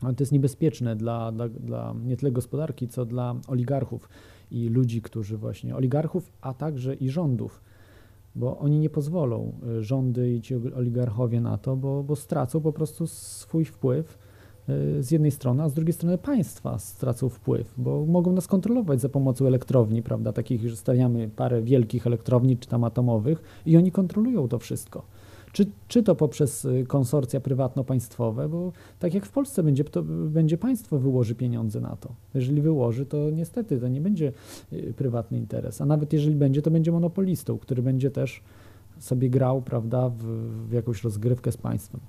ale 0.01 0.14
to 0.14 0.24
jest 0.24 0.32
niebezpieczne 0.32 0.95
dla, 0.95 1.32
dla, 1.32 1.49
dla 1.49 1.95
nie 2.05 2.18
tyle 2.18 2.32
gospodarki, 2.32 2.88
co 2.88 3.05
dla 3.05 3.36
oligarchów 3.47 4.10
i 4.51 4.70
ludzi, 4.70 5.01
którzy 5.01 5.38
właśnie, 5.38 5.76
oligarchów, 5.76 6.32
a 6.41 6.53
także 6.53 6.95
i 6.95 7.10
rządów, 7.10 7.62
bo 8.36 8.57
oni 8.57 8.80
nie 8.80 8.89
pozwolą, 8.89 9.53
y, 9.80 9.84
rządy 9.84 10.34
i 10.34 10.41
ci 10.41 10.55
oligarchowie 10.55 11.41
na 11.41 11.57
to, 11.57 11.75
bo, 11.75 12.03
bo 12.03 12.15
stracą 12.15 12.61
po 12.61 12.73
prostu 12.73 13.07
swój 13.07 13.65
wpływ 13.65 14.17
y, 14.69 15.03
z 15.03 15.11
jednej 15.11 15.32
strony, 15.32 15.63
a 15.63 15.69
z 15.69 15.73
drugiej 15.73 15.93
strony 15.93 16.17
państwa 16.17 16.80
stracą 16.80 17.30
wpływ, 17.30 17.73
bo 17.77 18.05
mogą 18.05 18.32
nas 18.32 18.47
kontrolować 18.47 19.01
za 19.01 19.09
pomocą 19.09 19.47
elektrowni, 19.47 20.03
prawda, 20.03 20.34
takich, 20.34 20.69
że 20.69 20.75
stawiamy 20.75 21.30
parę 21.36 21.61
wielkich 21.61 22.07
elektrowni, 22.07 22.57
czy 22.57 22.69
tam 22.69 22.84
atomowych 22.84 23.61
i 23.65 23.77
oni 23.77 23.91
kontrolują 23.91 24.47
to 24.47 24.59
wszystko. 24.59 25.03
Czy, 25.51 25.65
czy 25.87 26.03
to 26.03 26.15
poprzez 26.15 26.65
y, 26.65 26.85
konsorcja 26.87 27.39
prywatno-państwowe, 27.39 28.49
bo 28.49 28.71
tak 28.99 29.13
jak 29.13 29.25
w 29.25 29.31
Polsce 29.31 29.63
będzie, 29.63 29.83
to 29.83 30.03
będzie 30.03 30.57
państwo 30.57 30.99
wyłoży 30.99 31.35
pieniądze 31.35 31.79
na 31.81 31.95
to. 31.95 32.09
Jeżeli 32.33 32.61
wyłoży, 32.61 33.05
to 33.05 33.29
niestety 33.29 33.79
to 33.79 33.87
nie 33.87 34.01
będzie 34.01 34.31
y, 34.73 34.93
prywatny 34.97 35.37
interes, 35.37 35.81
a 35.81 35.85
nawet 35.85 36.13
jeżeli 36.13 36.35
będzie, 36.35 36.61
to 36.61 36.71
będzie 36.71 36.91
monopolistą, 36.91 37.57
który 37.57 37.81
będzie 37.81 38.11
też 38.11 38.43
sobie 38.99 39.29
grał, 39.29 39.61
prawda, 39.61 40.09
w, 40.09 40.23
w 40.69 40.71
jakąś 40.71 41.03
rozgrywkę 41.03 41.51
z 41.51 41.57
państwem. 41.57 42.01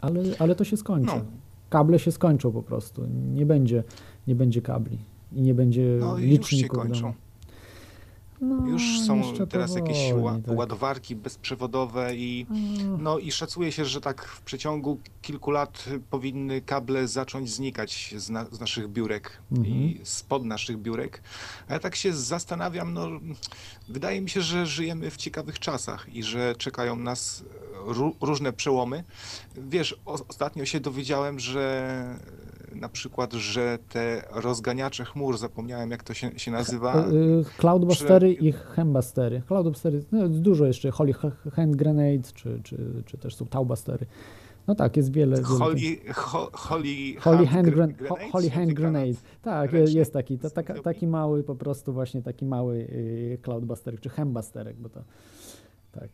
Ale, 0.00 0.22
ale 0.38 0.54
to 0.54 0.64
się 0.64 0.76
skończy. 0.76 1.16
No. 1.16 1.24
Kable 1.70 1.98
się 1.98 2.12
skończą 2.12 2.52
po 2.52 2.62
prostu. 2.62 3.02
Nie 3.34 3.46
będzie, 3.46 3.84
nie 4.26 4.34
będzie 4.34 4.62
kabli 4.62 4.98
i 5.32 5.42
nie 5.42 5.54
będzie 5.54 5.96
No 6.00 6.18
i 6.18 6.20
już 6.20 6.20
się 6.20 6.26
liczników 6.26 6.78
kończą. 6.78 7.12
No, 8.40 8.68
Już 8.68 9.00
są 9.06 9.22
teraz 9.50 9.74
jakieś 9.74 10.10
powoli, 10.12 10.24
ła- 10.38 10.42
tak. 10.46 10.56
ładowarki 10.58 11.16
bezprzewodowe 11.16 12.14
i 12.16 12.46
no 12.98 13.18
i 13.18 13.32
szacuje 13.32 13.72
się, 13.72 13.84
że 13.84 14.00
tak 14.00 14.24
w 14.28 14.40
przeciągu 14.40 14.98
kilku 15.22 15.50
lat 15.50 15.84
powinny 16.10 16.60
kable 16.60 17.08
zacząć 17.08 17.50
znikać 17.54 18.14
z, 18.18 18.30
na, 18.30 18.44
z 18.44 18.60
naszych 18.60 18.88
biurek 18.88 19.38
i 19.52 19.56
Mhm. 19.56 20.06
spod 20.06 20.44
naszych 20.44 20.78
biurek. 20.78 21.22
A 21.68 21.72
ja 21.72 21.78
tak 21.78 21.96
się 21.96 22.12
zastanawiam, 22.12 22.92
no 22.94 23.08
wydaje 23.88 24.20
mi 24.20 24.30
się, 24.30 24.40
że 24.40 24.66
żyjemy 24.66 25.10
w 25.10 25.16
ciekawych 25.16 25.58
czasach 25.58 26.06
i 26.14 26.22
że 26.22 26.54
czekają 26.58 26.96
nas 26.96 27.44
ró- 27.86 28.14
różne 28.20 28.52
przełomy. 28.52 29.04
Wiesz, 29.56 29.96
ostatnio 30.28 30.64
się 30.64 30.80
dowiedziałem, 30.80 31.40
że 31.40 32.18
na 32.74 32.88
przykład, 32.88 33.32
że 33.32 33.78
te 33.88 34.22
rozganiacze 34.32 35.04
chmur, 35.04 35.38
zapomniałem 35.38 35.90
jak 35.90 36.02
to 36.02 36.14
się, 36.14 36.38
się 36.38 36.50
nazywa, 36.50 37.06
Y, 37.08 37.44
Cloudbustery 37.58 38.28
że- 38.28 38.34
i 38.34 38.52
Hembustery. 38.52 39.42
Cloudbustery, 39.46 40.04
no, 40.12 40.28
dużo 40.28 40.66
jeszcze, 40.66 40.90
Holy 40.90 41.12
Hand 41.52 41.76
Grenade, 41.76 42.32
czy, 42.34 42.60
czy, 42.64 43.02
czy 43.06 43.18
też 43.18 43.34
są 43.36 43.46
Taubustery. 43.46 44.06
No 44.66 44.74
tak, 44.74 44.96
jest 44.96 45.12
wiele. 45.12 45.36
wiele 45.36 45.48
Holy, 45.48 45.96
ho, 46.14 46.50
holy, 46.52 47.14
Holy 47.20 47.46
Hand, 47.46 47.68
ho- 47.68 47.72
Grenade, 47.74 48.30
Holy 48.32 48.44
czy 48.44 48.50
Hand 48.50 48.72
Grenade. 48.72 49.14
Tak, 49.42 49.72
ręczny 49.72 49.98
jest 49.98 50.12
taki, 50.12 50.38
to, 50.38 50.50
taka, 50.50 50.82
taki 50.82 51.06
mały 51.06 51.42
po 51.42 51.54
prostu 51.54 51.92
właśnie 51.92 52.22
taki 52.22 52.44
mały 52.44 52.74
y, 52.76 53.38
Cloudbuster, 53.42 54.00
czy 54.00 54.08
Hembusterek, 54.08 54.76
bo 54.76 54.88
to 54.88 55.00
tak. 55.92 56.08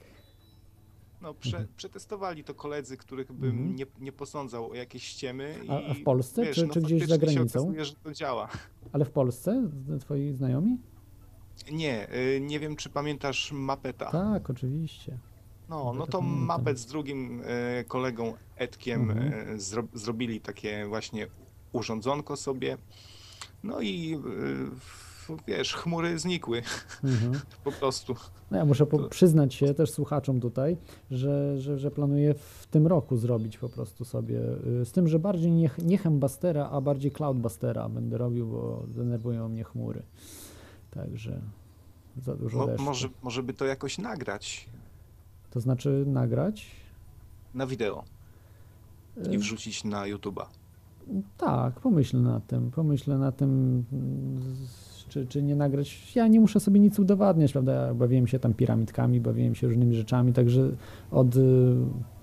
No, 1.22 1.34
prze, 1.34 1.66
przetestowali 1.76 2.44
to 2.44 2.54
koledzy, 2.54 2.96
których 2.96 3.32
bym 3.32 3.50
Mhm. 3.50 3.76
nie, 3.76 3.86
nie 4.00 4.12
posądzał 4.12 4.70
o 4.70 4.74
jakieś 4.74 5.04
ściemy. 5.04 5.54
A- 5.68 5.90
a 5.90 5.94
w 5.94 6.02
Polsce, 6.02 6.42
wiesz, 6.44 6.56
czy- 6.56 6.66
no, 6.66 6.74
czy 6.74 6.80
gdzieś 6.80 7.06
za 7.06 7.18
granicą? 7.18 7.60
Okazuje, 7.60 7.84
że 7.84 7.94
to 7.94 8.12
działa. 8.12 8.48
Ale 8.92 9.04
w 9.04 9.10
Polsce 9.10 9.70
twoi 10.00 10.32
znajomi? 10.32 10.78
Nie, 11.72 12.14
y, 12.14 12.40
nie 12.40 12.60
wiem, 12.60 12.76
czy 12.76 12.88
pamiętasz 12.90 13.52
Mapeta. 13.52 14.10
Tak, 14.10 14.50
oczywiście. 14.50 15.18
No, 15.68 15.92
no 15.98 16.06
to. 16.06 16.20
Mapet 16.20 16.78
z 16.78 16.86
drugim 16.86 17.40
y, 17.40 17.84
kolegą 17.88 18.34
Edkiem 18.56 19.10
Mhm. 19.10 19.48
y, 19.48 19.60
zro, 19.60 19.82
zrobili 19.94 20.40
takie 20.40 20.86
właśnie 20.86 21.26
urządzonko 21.72 22.36
sobie. 22.36 22.78
No 23.62 23.80
i 23.80 24.14
y, 24.14 24.18
wiesz, 25.47 25.74
chmury 25.74 26.18
znikły 26.18 26.62
Mhm. 27.05 27.41
po 27.64 27.72
prostu. 27.72 28.14
No 28.51 28.59
ja 28.59 28.64
muszę 28.64 28.87
po- 28.87 29.09
przyznać 29.09 29.55
się 29.55 29.74
też 29.74 29.91
słuchaczom 29.91 30.41
tutaj, 30.41 30.76
że, 31.11 31.59
że, 31.61 31.78
że 31.78 31.91
planuję 31.91 32.35
w 32.35 32.66
tym 32.70 32.87
roku 32.87 33.16
zrobić 33.16 33.59
po 33.59 33.68
prostu 33.68 34.05
sobie, 34.05 34.41
y, 34.81 34.85
z 34.85 34.93
tym, 34.93 35.09
że 35.09 35.18
bardziej 35.18 35.53
nie, 35.53 35.70
nie 35.85 35.99
Hembustera, 35.99 36.68
a 36.70 36.81
bardziej 36.81 37.11
Cloudbustera 37.12 37.89
będę 37.89 38.18
robił, 38.18 38.47
bo 38.47 38.83
denerwują 38.89 39.49
mnie 39.49 39.64
chmury. 39.64 40.03
Także 40.91 41.41
za 42.22 42.35
dużo 42.37 42.59
Mo, 42.59 42.66
deszczu. 42.66 42.85
może, 42.85 43.09
może 43.22 43.43
by 43.43 43.55
to 43.55 43.64
jakoś 43.64 43.99
nagrać 43.99 44.68
To 45.51 45.61
znaczy 45.61 46.05
nagrać? 46.07 46.66
na 47.55 47.66
wideo 47.66 48.05
Y, 49.26 49.35
i 49.35 49.39
wrzucić 49.39 49.85
na 49.85 50.03
YouTube'a. 50.03 50.45
Tak, 51.39 51.81
pomyślę 51.81 52.20
nad 52.20 52.47
tym, 52.47 52.70
pomyślę 52.70 53.18
nad 53.18 53.37
tym, 53.37 53.85
czy, 55.11 55.26
czy 55.26 55.42
nie 55.42 55.56
nagrać. 55.56 56.14
Ja 56.14 56.28
nie 56.28 56.40
muszę 56.40 56.61
sobie 56.61 56.80
nic 56.80 56.98
udowadniać, 56.98 57.52
prawda? 57.52 57.72
Ja 57.72 57.94
bawiłem 57.94 58.26
się 58.26 58.38
tam 58.38 58.54
piramidkami, 58.54 59.20
bawiłem 59.20 59.54
się 59.54 59.66
różnymi 59.66 59.94
rzeczami, 59.94 60.32
także 60.32 60.70
od 61.11 61.36
y, 61.36 61.40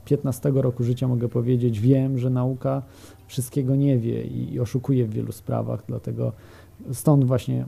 15 0.05 0.51
roku 0.55 0.83
życia 0.83 1.07
mogę 1.07 1.29
powiedzieć, 1.29 1.79
wiem, 1.79 2.17
że 2.17 2.29
nauka 2.29 2.81
wszystkiego 3.27 3.75
nie 3.75 3.97
wie 3.97 4.23
i, 4.23 4.53
i 4.53 4.59
oszukuje 4.59 5.05
w 5.05 5.13
wielu 5.13 5.31
sprawach, 5.31 5.83
dlatego 5.88 6.31
stąd 6.91 7.23
właśnie 7.23 7.65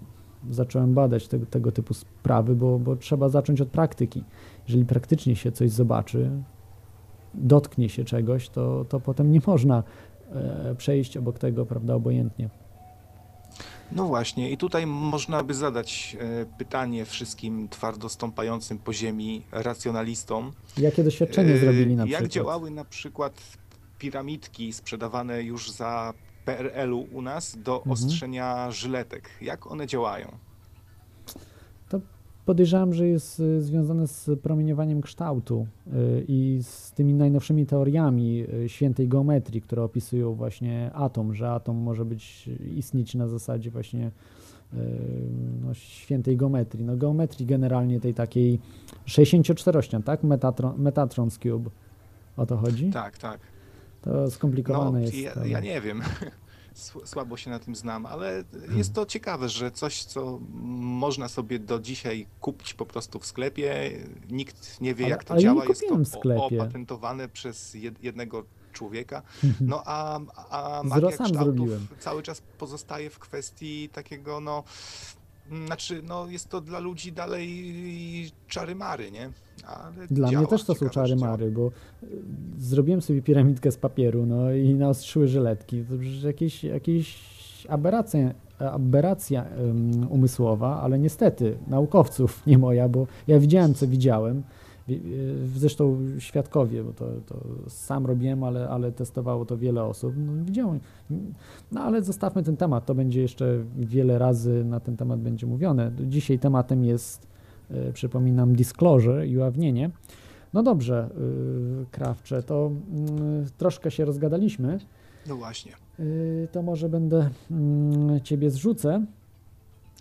zacząłem 0.52 0.94
badać 0.94 1.28
tego, 1.28 1.46
tego 1.46 1.72
typu 1.72 1.94
sprawy, 1.94 2.56
bo, 2.56 2.80
bo 2.80 2.96
trzeba 2.96 3.30
zacząć 3.30 3.62
od 3.62 3.70
praktyki. 3.70 4.24
Jeżeli 4.68 4.86
praktycznie 4.86 5.36
się 5.36 5.52
coś 5.52 5.72
zobaczy, 5.72 6.32
dotknie 7.34 7.90
się 7.90 8.04
czegoś, 8.04 8.50
to, 8.50 8.86
to 8.90 9.00
potem 9.00 9.32
nie 9.32 9.40
można 9.48 9.84
e, 10.32 10.76
przejść 10.76 11.18
obok 11.18 11.40
tego, 11.40 11.66
prawda, 11.66 11.96
obojętnie. 11.96 12.50
No 13.92 14.06
właśnie, 14.06 14.52
i 14.52 14.58
tutaj 14.58 14.88
można 14.88 15.44
by 15.44 15.54
zadać 15.54 16.18
e, 16.20 16.46
pytanie 16.58 17.06
wszystkim 17.06 17.70
twardo 17.70 18.10
stąpającym 18.10 18.80
po 18.80 18.94
ziemi 18.94 19.46
racjonalistom. 19.52 20.52
Jakie 20.78 21.04
doświadczenie 21.04 21.54
E, 21.54 21.58
zrobili 21.58 21.96
na 21.96 22.04
Jak 22.04 22.10
przykład? 22.12 22.32
działały 22.32 22.72
na 22.72 22.86
przykład 22.86 23.42
piramidki 24.00 24.74
sprzedawane 24.74 25.44
już 25.44 25.72
za 25.72 26.14
PRL-u 26.46 27.00
u 27.12 27.22
nas 27.22 27.58
do 27.58 27.76
Mhm. 27.78 27.92
ostrzenia 27.92 28.72
żyletek? 28.72 29.30
Jak 29.42 29.72
one 29.72 29.88
działają? 29.88 30.38
Podejrzewam, 32.50 32.94
że 32.94 33.08
jest 33.08 33.40
y, 33.40 33.62
związane 33.62 34.08
z 34.08 34.30
promieniowaniem 34.42 35.02
kształtu 35.02 35.68
y, 35.88 36.26
i 36.28 36.60
z 36.62 36.92
tymi 36.92 37.14
najnowszymi 37.14 37.66
teoriami 37.66 38.46
y, 38.64 38.70
świętej 38.70 39.08
geometrii, 39.08 39.62
które 39.62 39.84
opisują 39.84 40.34
właśnie 40.34 40.92
atom, 40.94 41.34
że 41.34 41.52
atom 41.52 41.78
może 41.78 42.06
być 42.06 42.50
istnieć 42.76 43.16
na 43.16 43.28
zasadzie 43.28 43.72
właśnie 43.72 44.12
no, 45.62 45.74
świętej 45.74 46.38
geometrii. 46.38 46.84
No 46.86 46.98
geometrii 46.98 47.46
generalnie 47.46 48.00
tej 48.00 48.14
takiej 48.14 48.60
64-ścian, 49.08 50.04
tak? 50.04 50.24
Metatron, 50.24 50.78
Metatron's 50.78 51.40
Cube. 51.40 51.70
O 52.38 52.46
to 52.46 52.58
chodzi? 52.58 52.90
Tak, 52.90 53.18
tak. 53.18 53.40
To 54.02 54.32
skomplikowane 54.32 55.00
No, 55.00 55.06
jest. 55.06 55.18
ja, 55.18 55.34
ale- 55.34 55.50
ja 55.50 55.60
nie 55.60 55.82
wiem. 55.82 56.02
Sł- 56.76 57.08
Słabo 57.08 57.38
się 57.38 57.50
na 57.50 57.60
tym 57.60 57.76
znam, 57.76 58.06
ale 58.06 58.44
jest 58.76 58.94
to 58.94 59.06
ciekawe, 59.06 59.50
że 59.50 59.72
coś, 59.72 60.04
co 60.04 60.40
można 60.72 61.28
sobie 61.28 61.60
do 61.60 61.80
dzisiaj 61.80 62.28
kupić 62.42 62.74
po 62.74 62.86
prostu 62.86 63.20
w 63.20 63.26
sklepie, 63.26 63.92
nikt 64.30 64.82
nie 64.82 64.96
wie, 64.96 65.06
Ale- 65.06 65.12
jak 65.12 65.24
to 65.24 65.38
działa, 65.38 65.66
jest 65.66 65.82
to 65.90 65.96
opatentowane 66.62 67.30
przez 67.30 67.74
jed, 67.74 68.04
jednego 68.04 68.44
człowieka. 68.74 69.22
No 69.62 69.84
a, 69.86 70.20
a 70.50 70.82
magia 70.84 70.96
kształtów 71.12 71.38
zrobiłem. 71.38 71.88
cały 72.00 72.24
czas 72.24 72.42
pozostaje 72.58 73.10
w 73.10 73.20
kwestii 73.20 73.90
takiego, 73.90 74.40
no, 74.40 74.64
znaczy, 75.66 76.02
no 76.08 76.28
jest 76.28 76.50
to 76.50 76.62
dla 76.62 76.80
ludzi 76.80 77.12
dalej 77.12 78.32
czary 78.48 78.76
mary, 78.76 79.12
nie? 79.12 79.30
Ale 79.68 80.08
Dla 80.08 80.30
działa, 80.30 80.42
mnie 80.42 80.50
też 80.50 80.64
to 80.64 80.74
są 80.74 80.80
ciekawe, 80.80 80.94
czary 80.94 81.08
że 81.08 81.16
działa. 81.16 81.32
mary, 81.32 81.52
bo 81.52 81.68
y, 81.68 82.08
zrobiłem 82.58 83.02
sobie 83.02 83.22
piramidkę 83.22 83.72
z 83.72 83.78
papieru, 83.78 84.26
no 84.26 84.54
i 84.54 84.74
naostrzyły 84.74 85.28
żyletki. 85.28 85.84
To 85.90 85.98
przecież 85.98 86.24
jakieś, 86.24 86.64
jakieś 86.64 87.18
aberracja, 87.70 88.34
aberracja 88.60 89.46
ym, 89.60 90.08
umysłowa, 90.12 90.82
ale 90.82 91.00
niestety 91.00 91.58
naukowców, 91.68 92.42
nie 92.48 92.58
moja, 92.58 92.90
bo 92.90 93.08
ja 93.28 93.40
widziałem, 93.40 93.74
co 93.74 93.88
widziałem. 93.88 94.44
Y, 94.92 95.48
Zresztą 95.56 95.98
świadkowie, 96.20 96.84
bo 96.84 96.94
to, 96.94 97.06
to 97.26 97.36
sam 97.68 98.06
robiłem, 98.06 98.44
ale, 98.44 98.70
ale 98.70 98.92
testowało 98.92 99.46
to 99.46 99.58
wiele 99.58 99.84
osób. 99.84 100.14
No, 100.18 100.32
widziałem. 100.46 100.80
No 101.72 101.82
ale 101.82 102.04
zostawmy 102.04 102.44
ten 102.44 102.58
temat, 102.58 102.86
to 102.86 102.96
będzie 102.96 103.22
jeszcze 103.22 103.60
wiele 103.78 104.18
razy 104.20 104.64
na 104.66 104.80
ten 104.80 104.98
temat 104.98 105.20
będzie 105.20 105.48
mówione. 105.48 105.92
Dzisiaj 106.08 106.40
tematem 106.40 106.84
jest 106.86 107.28
y, 107.72 107.94
przypominam, 107.94 108.56
disclosure 108.56 109.28
i 109.28 109.38
ujawnienie. 109.38 109.90
No 110.54 110.64
dobrze, 110.64 111.10
yy, 111.80 111.86
Krawcze, 111.92 112.44
to 112.44 112.72
yy, 113.42 113.46
troszkę 113.58 113.92
się 113.92 114.06
rozgadaliśmy. 114.06 114.80
No 115.28 115.36
właśnie, 115.36 115.72
to 116.52 116.62
może 116.62 116.90
będę 116.90 117.30
yy, 118.12 118.22
ciebie 118.22 118.52
zrzucę. 118.52 119.06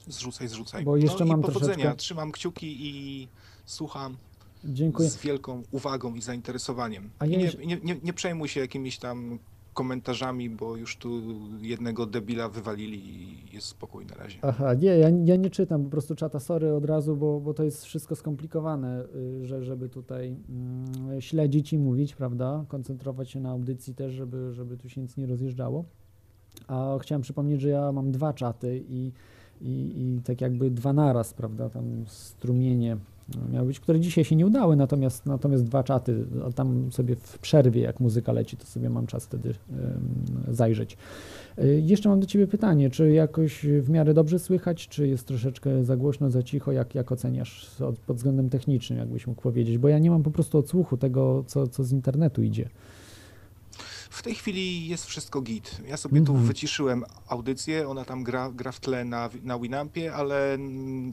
zrzucaj, 0.07 0.49
zrzucaj. 0.49 0.85
Bo 0.85 0.97
jeszcze 0.97 1.25
no 1.25 1.29
mam 1.31 1.41
i 1.41 1.43
powodzenia, 1.45 1.75
troszeczkę- 1.75 1.97
trzymam 1.97 2.33
kciuki 2.33 2.77
i 2.81 3.29
słucham 3.65 4.17
Dziękuję. 4.65 5.11
z 5.11 5.17
wielką 5.17 5.63
uwagą 5.71 6.15
i 6.15 6.23
zainteresowaniem. 6.23 7.11
A 7.19 7.27
ja 7.27 7.39
nie, 7.39 7.67
nie, 7.67 7.81
nie, 7.85 7.97
nie 8.03 8.13
przejmuj 8.13 8.49
się 8.49 8.61
jakimiś 8.61 8.99
tam 8.99 9.39
komentarzami, 9.79 10.51
bo 10.51 10.77
już 10.77 10.97
tu 10.97 11.23
jednego 11.61 12.07
debila 12.07 12.49
wywalili 12.49 12.99
i 13.09 13.55
jest 13.55 13.67
spokój 13.67 14.07
na 14.07 14.15
razie. 14.15 14.39
Aha, 14.43 14.75
nie, 14.75 14.89
ja, 14.89 15.09
ja 15.09 15.37
nie 15.37 15.51
czytam 15.51 15.85
po 15.85 15.91
prostu 15.91 16.15
czata, 16.15 16.41
sorry 16.41 16.75
od 16.75 16.85
razu, 16.85 17.17
bo, 17.17 17.41
bo 17.41 17.55
to 17.55 17.65
jest 17.65 17.85
wszystko 17.85 18.17
skomplikowane, 18.17 19.05
yy, 19.15 19.47
że, 19.47 19.65
żeby 19.65 19.89
tutaj 19.89 20.37
yy, 21.11 21.23
śledzić 21.23 21.73
i 21.73 21.79
mówić, 21.79 22.15
prawda, 22.15 22.65
koncentrować 22.69 23.31
się 23.31 23.41
na 23.41 23.51
audycji 23.51 23.95
też, 23.95 24.13
żeby, 24.13 24.53
żeby 24.53 24.77
tu 24.77 24.89
się 24.89 25.01
nic 25.01 25.17
nie 25.17 25.27
rozjeżdżało. 25.27 25.85
A 26.67 26.99
chciałem 27.01 27.23
przypomnieć, 27.23 27.61
że 27.61 27.69
ja 27.69 27.93
mam 27.93 28.13
dwa 28.13 28.33
czaty 28.33 28.85
i, 28.89 29.13
i, 29.61 29.93
i 29.97 30.23
tak 30.25 30.41
jakby 30.41 30.71
dwa 30.71 30.93
naraz, 30.93 31.35
prawda, 31.35 31.71
tam 31.71 32.05
strumienie 32.07 32.97
miały 33.53 33.67
być, 33.67 33.81
które 33.81 34.01
dzisiaj 34.01 34.25
się 34.25 34.37
nie 34.37 34.47
udały, 34.47 34.77
natomiast, 34.77 35.27
natomiast 35.27 35.65
dwa 35.65 35.85
czaty, 35.85 36.25
a 36.49 36.53
tam 36.53 36.93
sobie 36.93 37.17
w 37.17 37.39
przerwie, 37.39 37.81
jak 37.81 38.01
muzyka 38.01 38.33
leci, 38.33 38.57
to 38.57 38.67
sobie 38.67 38.91
mam 38.91 39.07
czas 39.07 39.25
wtedy 39.25 39.55
zajrzeć. 40.49 40.97
Y, 41.59 41.83
Jeszcze 41.87 42.09
mam 42.09 42.21
do 42.21 42.27
Ciebie 42.27 42.47
pytanie, 42.47 42.91
czy 42.91 43.13
jakoś 43.13 43.67
w 43.81 43.91
miarę 43.91 44.15
dobrze 44.15 44.39
słychać, 44.39 44.89
czy 44.89 45.09
jest 45.09 45.27
troszeczkę 45.27 45.85
za 45.85 45.97
głośno, 45.97 46.31
za 46.31 46.43
cicho, 46.43 46.73
jak, 46.73 46.95
jak 46.95 47.13
oceniasz 47.13 47.81
od, 47.81 47.99
pod 47.99 48.17
względem 48.17 48.51
technicznym, 48.51 48.99
jakbyś 48.99 49.27
mógł 49.27 49.43
powiedzieć, 49.43 49.79
bo 49.79 49.89
ja 49.89 49.99
nie 49.99 50.11
mam 50.11 50.23
po 50.23 50.31
prostu 50.31 50.59
odsłuchu 50.59 50.97
tego, 50.97 51.45
co, 51.47 51.67
co 51.67 51.85
z 51.85 51.93
internetu 51.93 52.43
idzie. 52.43 52.69
W 54.19 54.23
tej 54.23 54.35
chwili 54.35 54.89
jest 54.89 55.07
wszystko 55.07 55.41
git. 55.41 55.81
Ja 55.87 55.97
sobie 55.97 56.21
tu 56.23 56.33
Mhm. 56.33 56.47
wyciszyłem 56.49 57.05
audycję, 57.29 57.89
ona 57.89 58.05
tam 58.05 58.25
gra, 58.25 58.51
gra 58.51 58.73
w 58.73 58.81
tle 58.81 59.05
na, 59.05 59.31
na 59.43 59.59
Winampie, 59.59 60.15
ale 60.15 60.59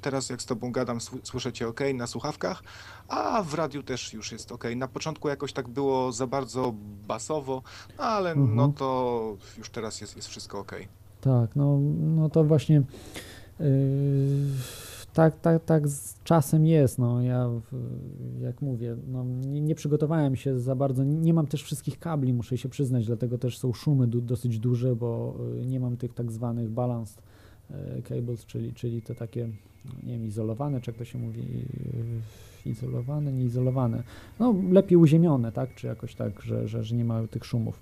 teraz 0.02 0.30
jak 0.30 0.42
z 0.42 0.46
tobą 0.46 0.72
gadam, 0.72 0.98
sły- 1.00 1.20
słyszę 1.24 1.54
cię 1.54 1.68
ok 1.68 1.80
na 1.96 2.08
słuchawkach, 2.08 2.64
a 3.08 3.44
w 3.44 3.54
radiu 3.54 3.84
też 3.84 4.14
już 4.14 4.32
jest 4.32 4.52
ok. 4.52 4.64
Na 4.76 4.88
początku 4.88 5.30
jakoś 5.30 5.54
tak 5.54 5.68
było 5.68 6.12
za 6.12 6.28
bardzo 6.28 6.74
basowo, 7.08 7.62
ale 7.98 8.32
Mhm. 8.32 8.56
no 8.56 8.70
to 8.78 9.38
już 9.58 9.70
teraz 9.70 10.02
jest, 10.02 10.16
jest 10.16 10.28
wszystko 10.28 10.60
ok. 10.60 10.72
Tak, 11.22 11.56
no, 11.56 11.78
no 12.18 12.30
to 12.30 12.44
właśnie 12.44 12.76
yy, 13.60 13.66
tak, 15.16 15.40
tak, 15.40 15.66
tak 15.66 15.88
z 15.88 16.24
czasem 16.24 16.66
jest. 16.66 17.00
No, 17.00 17.22
ja, 17.22 17.50
jak 18.42 18.62
mówię, 18.62 18.96
no, 19.08 19.24
nie, 19.24 19.62
nie 19.62 19.76
przygotowałem 19.76 20.36
się 20.36 20.60
za 20.60 20.76
bardzo, 20.76 21.04
nie 21.04 21.34
mam 21.34 21.48
też 21.48 21.64
wszystkich 21.64 22.00
kabli, 22.00 22.34
muszę 22.34 22.58
się 22.58 22.70
przyznać, 22.70 23.06
dlatego 23.06 23.38
też 23.38 23.58
są 23.58 23.74
szumy 23.74 24.08
du, 24.08 24.22
dosyć 24.22 24.60
duże, 24.60 24.96
bo 24.96 25.36
y, 25.62 25.66
nie 25.66 25.80
mam 25.80 25.98
tych 25.98 26.14
tak 26.14 26.32
zwanych 26.32 26.70
balanced 26.70 27.24
y, 27.72 28.02
cables, 28.02 28.46
czyli, 28.46 28.74
czyli 28.74 29.02
te 29.02 29.16
takie, 29.16 29.50
nie 30.04 30.14
wiem, 30.14 30.26
izolowane, 30.26 30.82
czy 30.82 30.92
jak 30.92 30.98
to 30.98 31.06
się 31.06 31.18
mówi, 31.18 31.42
y, 32.66 32.70
izolowane, 32.70 33.34
nieizolowane. 33.34 34.04
No, 34.40 34.56
lepiej 34.72 34.98
uziemione, 34.98 35.52
tak, 35.52 35.76
czy 35.76 35.88
jakoś 35.88 36.16
tak, 36.16 36.42
że, 36.42 36.68
że, 36.68 36.84
że 36.84 36.96
nie 36.96 37.06
ma 37.06 37.28
tych 37.28 37.46
szumów. 37.46 37.80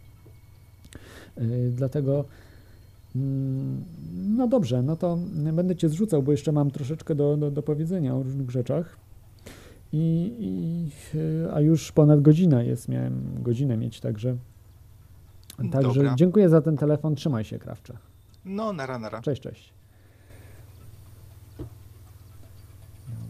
Dlatego 1.71 2.25
No 4.13 4.47
dobrze, 4.47 4.83
no 4.83 4.95
to 4.95 5.17
będę 5.53 5.75
Cię 5.75 5.89
zrzucał, 5.89 6.23
bo 6.23 6.31
jeszcze 6.31 6.51
mam 6.51 6.71
troszeczkę 6.71 7.15
do, 7.15 7.37
do, 7.37 7.51
do 7.51 7.63
powiedzenia 7.63 8.15
o 8.15 8.23
różnych 8.23 8.51
rzeczach. 8.51 8.97
I, 9.93 10.35
i, 10.39 10.91
e, 11.47 11.53
a 11.53 11.61
już 11.61 11.91
ponad 11.91 12.21
godzina 12.21 12.63
jest, 12.63 12.89
miałem 12.89 13.43
godzinę 13.43 13.77
mieć, 13.77 13.99
także. 13.99 14.37
Także 15.71 15.93
Dobra. 15.93 16.15
dziękuję 16.15 16.49
za 16.49 16.61
ten 16.61 16.77
telefon, 16.77 17.15
trzymaj 17.15 17.43
się, 17.43 17.59
Krawcze. 17.59 17.97
No, 18.45 18.73
nara, 18.73 18.99
nara. 18.99 19.21
Cześć, 19.21 19.41
cześć. 19.41 19.73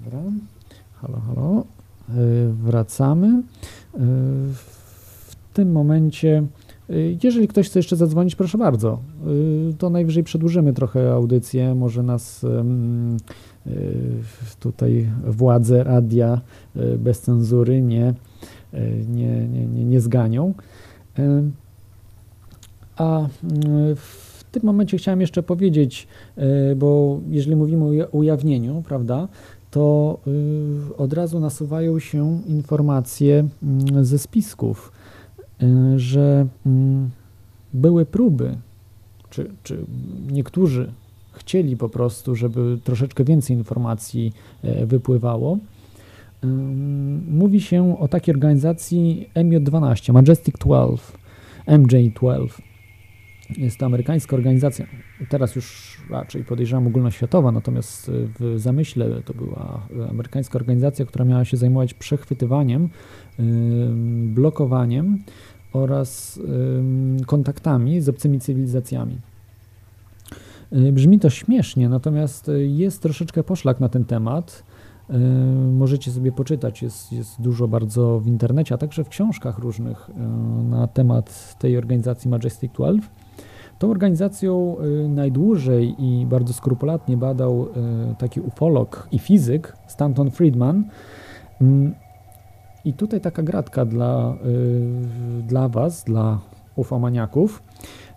Dobra. 0.04 0.22
Halo, 0.94 1.20
halo. 1.20 1.66
Y, 2.10 2.54
Wracamy. 2.54 3.28
Y, 3.28 4.00
W 4.54 5.36
tym 5.54 5.72
momencie, 5.72 6.44
jeżeli 7.24 7.48
ktoś 7.48 7.70
chce 7.70 7.80
jeszcze 7.80 7.96
zadzwonić, 7.96 8.36
proszę 8.36 8.58
bardzo. 8.58 9.00
Y, 9.72 9.74
To 9.78 9.90
najwyżej 9.90 10.24
przedłużymy 10.24 10.74
trochę 10.74 11.12
audycję. 11.14 11.76
Może 11.76 12.04
nas 12.04 12.44
y, 12.44 12.50
tutaj 14.60 15.10
władze 15.28 15.84
radia 15.84 16.42
y, 16.76 16.98
bez 16.98 17.22
cenzury 17.22 17.82
nie, 17.82 18.14
nie, 19.10 19.48
nie, 19.48 19.66
nie, 19.68 19.86
nie 19.86 20.02
zganią. 20.02 20.54
A 22.98 23.28
w 23.96 24.44
tym 24.52 24.64
momencie 24.64 24.98
chciałem 24.98 25.22
jeszcze 25.22 25.44
powiedzieć, 25.44 26.08
bo 26.76 27.20
jeżeli 27.30 27.56
mówimy 27.56 27.84
o 27.86 27.88
uja- 27.88 28.08
ujawnieniu, 28.12 28.84
prawda, 28.88 29.28
to 29.72 30.18
od 30.98 31.14
razu 31.14 31.40
nasuwają 31.40 32.00
się 32.00 32.42
informacje 32.48 33.48
mm, 33.64 34.06
ze 34.06 34.20
spisków, 34.20 34.92
że 35.96 36.48
mm, 36.66 37.10
były 37.74 38.06
próby, 38.06 38.58
czy, 39.30 39.52
czy 39.64 39.86
niektórzy 40.32 40.92
chcieli 41.34 41.78
po 41.78 41.90
prostu, 41.90 42.36
żeby 42.36 42.80
troszeczkę 42.84 43.24
więcej 43.24 43.58
informacji 43.58 44.34
e, 44.64 44.86
wypływało. 44.86 45.58
Ym, 46.44 47.38
Mówi 47.38 47.62
się 47.62 48.00
o 48.00 48.08
takiej 48.08 48.36
organizacji 48.36 49.30
MJ12, 49.36 50.14
Majestic 50.14 50.56
12, 50.58 51.18
MJ12. 51.68 52.48
Jest 53.58 53.78
to 53.78 53.86
amerykańska 53.86 54.36
organizacja, 54.36 54.86
teraz 55.30 55.56
już 55.56 55.98
raczej 56.10 56.44
podejrzewam 56.44 56.88
ogólnoświatowa, 56.88 57.52
natomiast 57.52 58.10
y, 58.10 58.28
w 58.40 58.60
zamyśle 58.60 59.22
to 59.26 59.34
była 59.34 59.88
y, 60.06 60.10
amerykańska 60.10 60.60
organizacja, 60.60 61.06
która 61.06 61.26
miała 61.26 61.46
się 61.46 61.58
zajmować 61.58 61.94
przechwytywaniem, 61.94 62.90
blokowaniem 64.26 65.24
oraz 65.74 66.40
kontaktami 67.26 68.02
z 68.02 68.10
obcymi 68.10 68.40
cywilizacjami. 68.40 69.18
Y, 70.76 70.92
Brzmi 70.92 71.20
to 71.20 71.30
śmiesznie, 71.30 71.90
natomiast 71.90 72.50
y, 72.50 72.68
jest 72.68 73.02
troszeczkę 73.02 73.44
poszlak 73.44 73.80
na 73.80 73.90
ten 73.90 74.06
temat. 74.06 74.64
Y, 75.10 75.14
Możecie 75.72 76.12
sobie 76.12 76.32
poczytać, 76.32 76.82
jest, 76.82 77.12
jest 77.12 77.42
dużo 77.42 77.68
bardzo 77.68 78.20
w 78.20 78.28
internecie, 78.28 78.76
a 78.76 78.78
także 78.78 79.04
w 79.04 79.10
książkach 79.10 79.60
różnych 79.60 80.10
na 80.70 80.88
temat 80.88 81.56
tej 81.60 81.78
organizacji 81.78 82.30
Majestic 82.30 82.72
12. 82.74 83.10
Tą 83.80 83.92
organizacją 83.92 84.78
najdłużej 85.10 85.96
i 86.00 86.26
bardzo 86.26 86.54
skrupulatnie 86.54 87.18
badał 87.18 87.68
taki 88.18 88.42
ufolog 88.42 89.08
i 89.12 89.20
fizyk 89.20 89.78
Stanton 89.88 90.32
Friedman. 90.32 90.84
I 92.86 92.94
tutaj 92.94 93.22
taka 93.22 93.44
gratka 93.44 93.86
dla, 93.86 94.38
y, 94.46 95.44
dla 95.48 95.70
Was, 95.70 96.04
dla 96.04 96.40
ufomaniaków. 96.76 97.64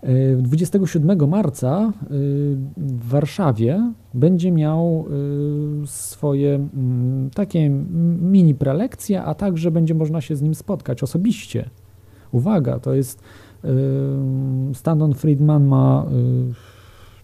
Y, 0.03 0.37
27 0.41 1.27
marca 1.29 1.93
y, 2.03 2.57
w 2.77 3.09
Warszawie 3.09 3.93
będzie 4.13 4.51
miał 4.51 5.05
y, 5.83 5.87
swoje 5.87 6.55
mm, 6.55 7.29
takie 7.29 7.69
mini 8.21 8.55
prelekcje, 8.55 9.23
a 9.23 9.33
także 9.33 9.71
będzie 9.71 9.93
można 9.93 10.21
się 10.21 10.35
z 10.35 10.41
nim 10.41 10.55
spotkać 10.55 11.03
osobiście. 11.03 11.69
Uwaga, 12.31 12.79
to 12.79 12.93
jest 12.93 13.21
y, 13.65 13.67
Stanton 14.73 15.13
Friedman 15.13 15.65
ma 15.65 16.05
y, 16.11 16.53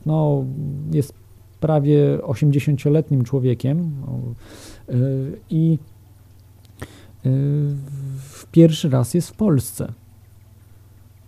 no, 0.06 0.46
jest 0.92 1.14
prawie 1.60 2.18
80-letnim 2.18 3.24
człowiekiem 3.24 3.92
y, 4.90 5.40
i 5.50 5.80
y, 5.80 5.93
w 8.20 8.46
pierwszy 8.52 8.90
raz 8.90 9.14
jest 9.14 9.30
w 9.30 9.34
Polsce. 9.34 9.94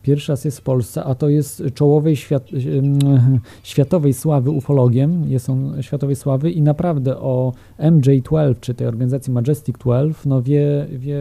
Pierwszy 0.02 0.32
raz 0.32 0.46
jest 0.46 0.58
w 0.58 0.62
Polsce, 0.62 1.04
a 1.04 1.16
to 1.16 1.30
jest 1.30 1.64
czołowej 1.74 2.16
świat, 2.16 2.50
em, 2.54 3.00
światowej 3.64 4.14
sławy 4.14 4.52
ufologiem. 4.52 5.30
Jest 5.30 5.50
on 5.50 5.82
światowej 5.82 6.16
sławy 6.16 6.52
i 6.52 6.62
naprawdę 6.62 7.18
o 7.18 7.54
MJ12, 7.80 8.56
czy 8.62 8.74
tej 8.74 8.88
organizacji 8.88 9.34
Majestic 9.34 9.78
12, 9.78 10.30
no 10.30 10.42
wie, 10.42 10.88
wie 10.92 11.20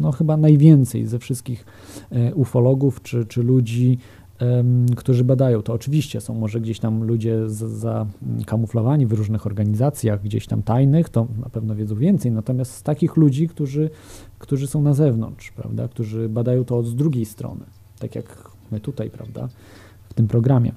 no 0.00 0.12
chyba 0.12 0.36
najwięcej 0.36 1.06
ze 1.06 1.18
wszystkich 1.18 1.64
e, 2.10 2.34
ufologów, 2.34 3.02
czy, 3.02 3.26
czy 3.26 3.42
ludzi, 3.42 3.98
którzy 4.96 5.24
badają 5.24 5.62
to. 5.62 5.72
Oczywiście 5.72 6.20
są 6.20 6.34
może 6.34 6.60
gdzieś 6.60 6.78
tam 6.78 7.04
ludzie 7.04 7.48
z- 7.48 7.86
zakamuflowani 8.38 9.06
w 9.06 9.12
różnych 9.12 9.46
organizacjach, 9.46 10.22
gdzieś 10.22 10.46
tam 10.46 10.62
tajnych, 10.62 11.08
to 11.08 11.26
na 11.42 11.48
pewno 11.48 11.74
wiedzą 11.74 11.96
więcej, 11.96 12.32
natomiast 12.32 12.72
z 12.74 12.82
takich 12.82 13.16
ludzi, 13.16 13.48
którzy, 13.48 13.90
którzy 14.38 14.66
są 14.66 14.82
na 14.82 14.94
zewnątrz, 14.94 15.50
prawda, 15.52 15.88
którzy 15.88 16.28
badają 16.28 16.64
to 16.64 16.78
od 16.78 16.94
drugiej 16.94 17.24
strony, 17.24 17.64
tak 17.98 18.14
jak 18.14 18.50
my 18.72 18.80
tutaj, 18.80 19.10
prawda, 19.10 19.48
w 20.08 20.14
tym 20.14 20.28
programie. 20.28 20.72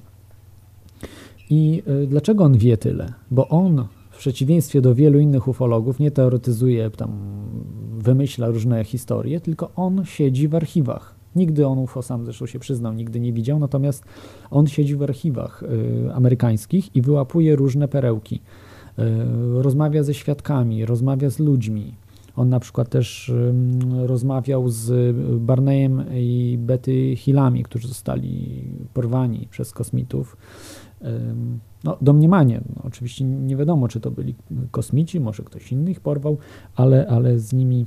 I 1.50 1.82
y, 2.04 2.06
dlaczego 2.06 2.44
on 2.44 2.58
wie 2.58 2.76
tyle? 2.76 3.12
Bo 3.30 3.48
on 3.48 3.86
w 4.10 4.18
przeciwieństwie 4.18 4.80
do 4.80 4.94
wielu 4.94 5.18
innych 5.18 5.48
ufologów 5.48 5.98
nie 5.98 6.10
teoretyzuje, 6.10 6.90
tam 6.90 7.10
wymyśla 7.98 8.48
różne 8.48 8.84
historie, 8.84 9.40
tylko 9.40 9.70
on 9.76 10.04
siedzi 10.04 10.48
w 10.48 10.54
archiwach. 10.54 11.15
Nigdy 11.36 11.66
on 11.66 11.78
UFO 11.78 12.02
sam 12.02 12.24
zresztą 12.24 12.46
się 12.46 12.58
przyznał, 12.58 12.92
nigdy 12.92 13.20
nie 13.20 13.32
widział, 13.32 13.58
natomiast 13.58 14.04
on 14.50 14.66
siedzi 14.66 14.96
w 14.96 15.02
archiwach 15.02 15.62
y, 15.62 16.14
amerykańskich 16.14 16.96
i 16.96 17.02
wyłapuje 17.02 17.56
różne 17.56 17.88
perełki. 17.88 18.40
Y, 18.98 19.02
rozmawia 19.62 20.02
ze 20.02 20.14
świadkami, 20.14 20.86
rozmawia 20.86 21.30
z 21.30 21.38
ludźmi. 21.38 21.94
On 22.36 22.48
na 22.48 22.60
przykład 22.60 22.88
też 22.88 23.28
ym, 23.28 23.80
rozmawiał 24.04 24.68
z 24.68 25.16
Barneyem 25.40 26.04
i 26.14 26.58
Betty 26.60 27.16
Hillami, 27.16 27.62
którzy 27.62 27.88
zostali 27.88 28.64
porwani 28.94 29.48
przez 29.50 29.72
kosmitów. 29.72 30.36
No, 31.84 31.96
domniemanie. 32.00 32.60
No, 32.76 32.82
oczywiście 32.84 33.24
nie 33.24 33.56
wiadomo, 33.56 33.88
czy 33.88 34.00
to 34.00 34.10
byli 34.10 34.34
kosmici, 34.70 35.20
może 35.20 35.42
ktoś 35.42 35.72
inny 35.72 35.90
ich 35.90 36.00
porwał, 36.00 36.38
ale, 36.74 37.06
ale 37.06 37.38
z 37.38 37.52
nimi 37.52 37.86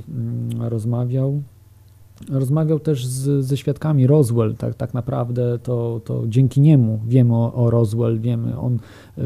rozmawiał. 0.59 1.41
Rozmawiał 2.29 2.79
też 2.79 3.05
z, 3.05 3.45
ze 3.45 3.57
świadkami 3.57 4.07
Roswell, 4.07 4.55
tak, 4.55 4.75
tak 4.75 4.93
naprawdę 4.93 5.59
to, 5.59 6.01
to 6.05 6.23
dzięki 6.27 6.61
niemu 6.61 6.99
wiemy 7.07 7.35
o, 7.35 7.53
o 7.53 7.69
Roswell, 7.69 8.19
wiemy, 8.19 8.59
on 8.59 8.79
y, 9.17 9.21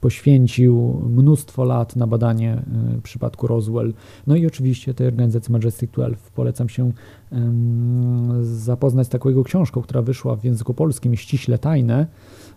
poświęcił 0.00 1.02
mnóstwo 1.08 1.64
lat 1.64 1.96
na 1.96 2.06
badanie 2.06 2.62
y, 2.98 3.02
przypadku 3.02 3.46
Roswell. 3.46 3.94
No 4.26 4.36
i 4.36 4.46
oczywiście 4.46 4.94
tej 4.94 5.06
organizacji 5.06 5.52
Majestic 5.52 5.90
12 5.90 6.18
polecam 6.34 6.68
się 6.68 6.92
ym, 7.32 8.44
zapoznać 8.44 9.06
z 9.06 9.10
taką 9.10 9.28
jego 9.28 9.44
książką, 9.44 9.82
która 9.82 10.02
wyszła 10.02 10.36
w 10.36 10.44
języku 10.44 10.74
polskim, 10.74 11.16
ściśle 11.16 11.58
tajne, 11.58 12.06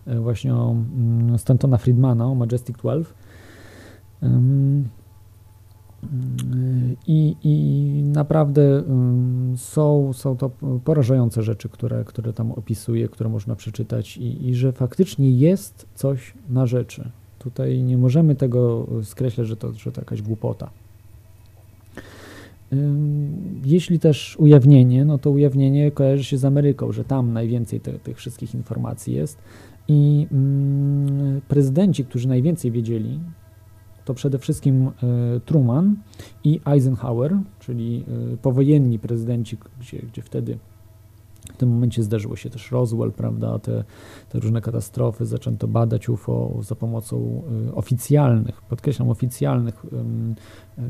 y, 0.08 0.20
właśnie 0.20 0.54
o 0.54 0.76
Stantona 1.36 1.78
Friedmana, 1.78 2.26
o 2.26 2.34
Majestic 2.34 2.76
12. 2.76 3.14
I, 7.06 7.36
I 7.44 8.02
naprawdę 8.02 8.62
ym, 8.62 9.54
są, 9.56 10.12
są 10.12 10.36
to 10.36 10.50
porażające 10.84 11.42
rzeczy, 11.42 11.68
które, 11.68 12.04
które 12.04 12.32
tam 12.32 12.52
opisuje, 12.52 13.08
które 13.08 13.30
można 13.30 13.56
przeczytać, 13.56 14.16
i, 14.16 14.48
i 14.48 14.54
że 14.54 14.72
faktycznie 14.72 15.30
jest 15.30 15.86
coś 15.94 16.34
na 16.48 16.66
rzeczy. 16.66 17.10
Tutaj 17.38 17.82
nie 17.82 17.98
możemy 17.98 18.34
tego 18.34 18.86
skreślać, 19.02 19.46
że 19.46 19.56
to, 19.56 19.72
że 19.72 19.92
to 19.92 20.00
jakaś 20.00 20.22
głupota. 20.22 20.70
Jeśli 23.64 23.98
też 23.98 24.36
ujawnienie, 24.38 25.04
no 25.04 25.18
to 25.18 25.30
ujawnienie 25.30 25.90
kojarzy 25.90 26.24
się 26.24 26.38
z 26.38 26.44
Ameryką, 26.44 26.92
że 26.92 27.04
tam 27.04 27.32
najwięcej 27.32 27.80
te, 27.80 27.92
tych 27.92 28.16
wszystkich 28.16 28.54
informacji 28.54 29.14
jest. 29.14 29.38
I 29.88 30.26
mm, 30.32 31.40
prezydenci, 31.48 32.04
którzy 32.04 32.28
najwięcej 32.28 32.70
wiedzieli, 32.70 33.20
to 34.08 34.14
przede 34.14 34.38
wszystkim 34.38 34.86
e, 34.86 34.90
Truman 35.40 35.96
i 36.44 36.60
Eisenhower, 36.66 37.38
czyli 37.58 38.04
e, 38.32 38.36
powojenni 38.36 38.98
prezydenci, 38.98 39.58
gdzie, 39.80 39.98
gdzie 39.98 40.22
wtedy 40.22 40.58
w 41.52 41.56
tym 41.56 41.68
momencie 41.68 42.02
zdarzyło 42.02 42.36
się 42.36 42.50
też 42.50 42.70
Roswell, 42.70 43.12
prawda, 43.12 43.58
te, 43.58 43.84
te 44.28 44.40
różne 44.40 44.60
katastrofy, 44.60 45.26
zaczęto 45.26 45.68
badać 45.68 46.08
UFO 46.08 46.58
za 46.60 46.74
pomocą 46.74 47.42
e, 47.68 47.74
oficjalnych, 47.74 48.62
podkreślam 48.62 49.10
oficjalnych, 49.10 49.86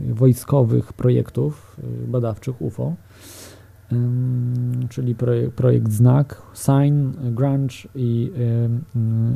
wojskowych 0.09 0.93
projektów 0.93 1.77
badawczych 2.09 2.63
UFO, 2.63 2.95
czyli 4.89 5.15
projekt, 5.15 5.55
projekt 5.55 5.91
Znak, 5.91 6.43
Sign, 6.55 7.11
Grunge 7.35 7.75
i, 7.95 8.33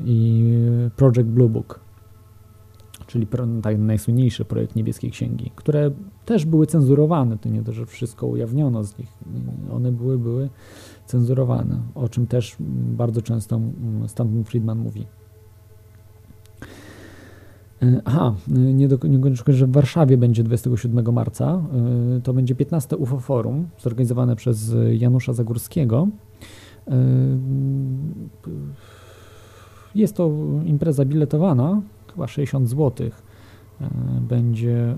i 0.04 0.44
Project 0.96 1.28
Blue 1.28 1.48
Book 1.48 1.81
czyli 3.12 3.26
tak, 3.62 3.78
najsłynniejszy 3.78 4.44
projekt 4.44 4.76
Niebieskiej 4.76 5.10
Księgi, 5.10 5.50
które 5.54 5.90
też 6.24 6.44
były 6.44 6.66
cenzurowane, 6.66 7.38
to 7.38 7.48
nie 7.48 7.62
to, 7.62 7.72
że 7.72 7.86
wszystko 7.86 8.26
ujawniono 8.26 8.84
z 8.84 8.98
nich, 8.98 9.08
one 9.72 9.92
były, 9.92 10.18
były 10.18 10.48
cenzurowane, 11.06 11.80
o 11.94 12.08
czym 12.08 12.26
też 12.26 12.56
bardzo 12.96 13.22
często 13.22 13.60
Stanton 14.06 14.44
Friedman 14.44 14.78
mówi. 14.78 15.06
E, 17.82 18.02
Aha, 18.04 18.34
nie 18.48 18.88
do, 18.88 18.98
że 19.48 19.66
w 19.66 19.72
Warszawie 19.72 20.18
będzie 20.18 20.42
27 20.42 21.12
marca, 21.14 21.62
e, 22.16 22.20
to 22.20 22.34
będzie 22.34 22.54
15 22.54 22.96
UFO 22.96 23.20
Forum, 23.20 23.68
zorganizowane 23.78 24.36
przez 24.36 24.74
Janusza 24.92 25.32
Zagórskiego. 25.32 26.08
E, 26.88 26.92
Jest 29.94 30.16
to 30.16 30.30
impreza 30.64 31.04
biletowana, 31.04 31.82
chyba 32.14 32.26
60 32.26 32.68
zł 32.68 33.10
będzie 34.20 34.76
e, 34.78 34.96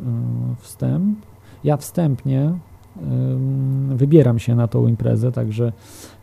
wstęp. 0.58 1.18
Ja 1.64 1.76
wstępnie 1.76 2.40
em, 2.40 3.96
wybieram 3.96 4.38
się 4.38 4.54
na 4.54 4.68
tą 4.68 4.86
imprezę, 4.86 5.32
także, 5.32 5.72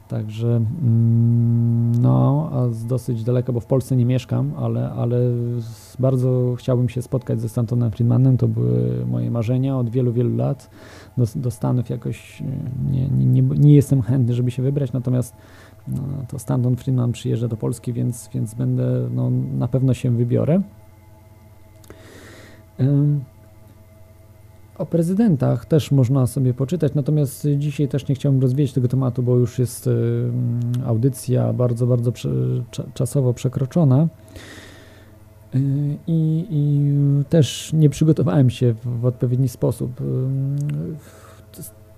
także 0.07 0.47
mm, 0.47 2.01
no, 2.01 2.49
a 2.53 2.69
z 2.69 2.85
dosyć 2.85 3.23
daleko, 3.23 3.53
bo 3.53 3.59
w 3.59 3.65
Polsce 3.65 3.95
nie 3.95 4.05
mieszkam, 4.05 4.51
ale, 4.57 4.91
ale 4.91 5.18
bardzo 5.99 6.55
chciałbym 6.57 6.89
się 6.89 7.01
spotkać 7.01 7.41
ze 7.41 7.49
Stantonem 7.49 7.91
Friedmanem, 7.91 8.38
to 8.38 8.47
były 8.47 9.05
moje 9.05 9.31
marzenia 9.31 9.77
od 9.77 9.89
wielu, 9.89 10.13
wielu 10.13 10.35
lat. 10.35 10.69
Do, 11.18 11.26
do 11.35 11.51
Stanów 11.51 11.89
jakoś 11.89 12.41
e, 12.41 12.45
nie, 12.91 13.07
nie, 13.07 13.26
nie, 13.26 13.41
nie 13.41 13.76
jestem 13.76 14.01
chętny, 14.01 14.34
żeby 14.34 14.51
się 14.51 14.63
wybrać, 14.63 14.93
natomiast 14.93 15.35
no, 15.88 16.01
to 16.27 16.39
Stanton 16.39 16.76
Friedman 16.76 17.11
przyjeżdża 17.11 17.47
do 17.47 17.57
Polski, 17.57 17.93
więc, 17.93 18.30
więc 18.34 18.53
będę, 18.53 19.09
no, 19.11 19.30
na 19.57 19.68
pewno 19.68 19.93
się 19.93 20.11
wybiorę. 20.11 20.61
O 24.77 24.85
prezydentach 24.85 25.65
też 25.65 25.91
można 25.91 26.27
sobie 26.27 26.53
poczytać, 26.53 26.93
natomiast 26.95 27.47
dzisiaj 27.57 27.87
też 27.87 28.07
nie 28.07 28.15
chciałbym 28.15 28.41
rozwijać 28.41 28.73
tego 28.73 28.87
tematu, 28.87 29.23
bo 29.23 29.37
już 29.37 29.59
jest 29.59 29.89
audycja 30.85 31.53
bardzo, 31.53 31.87
bardzo 31.87 32.11
czasowo 32.93 33.33
przekroczona. 33.33 34.07
I, 36.07 36.45
I 36.49 36.91
też 37.29 37.73
nie 37.73 37.89
przygotowałem 37.89 38.49
się 38.49 38.73
w, 38.83 39.05
odpowiedni 39.05 39.49
sposób. 39.49 39.91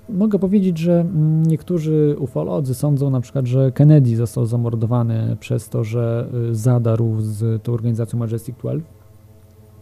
Mogę 0.09 0.39
powiedzieć, 0.39 0.77
że 0.77 1.05
niektórzy 1.47 2.15
ufolodzy 2.19 2.75
sądzą 2.75 3.09
na 3.09 3.21
przykład, 3.21 3.45
że 3.45 3.71
Kennedy 3.71 4.15
został 4.15 4.45
zamordowany 4.45 5.37
przez 5.39 5.69
to, 5.69 5.83
że 5.83 6.27
y, 6.51 6.55
zadarł 6.55 7.15
z 7.19 7.63
tą 7.63 7.73
organizacją 7.73 8.19
Majestic 8.19 8.55
12. 8.57 9.02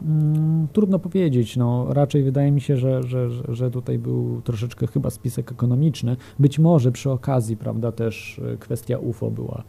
Mm, 0.06 0.68
trudno 0.74 1.00
powiedzieć. 1.00 1.58
No, 1.58 1.86
raczej 1.90 2.24
wydaje 2.24 2.52
mi 2.52 2.62
się, 2.62 2.78
że, 2.78 3.04
że, 3.04 3.30
że, 3.54 3.72
tutaj 3.72 4.00
był 4.00 4.42
troszeczkę 4.42 4.88
chyba 4.88 5.10
spisek 5.10 5.52
ekonomiczny. 5.52 6.18
Być 6.40 6.60
może 6.60 6.92
przy 6.92 7.12
okazji, 7.12 7.58
prawda, 7.58 7.92
też 7.92 8.42
e, 8.54 8.58
kwestia 8.58 8.98
UFO 8.98 9.32
była 9.32 9.64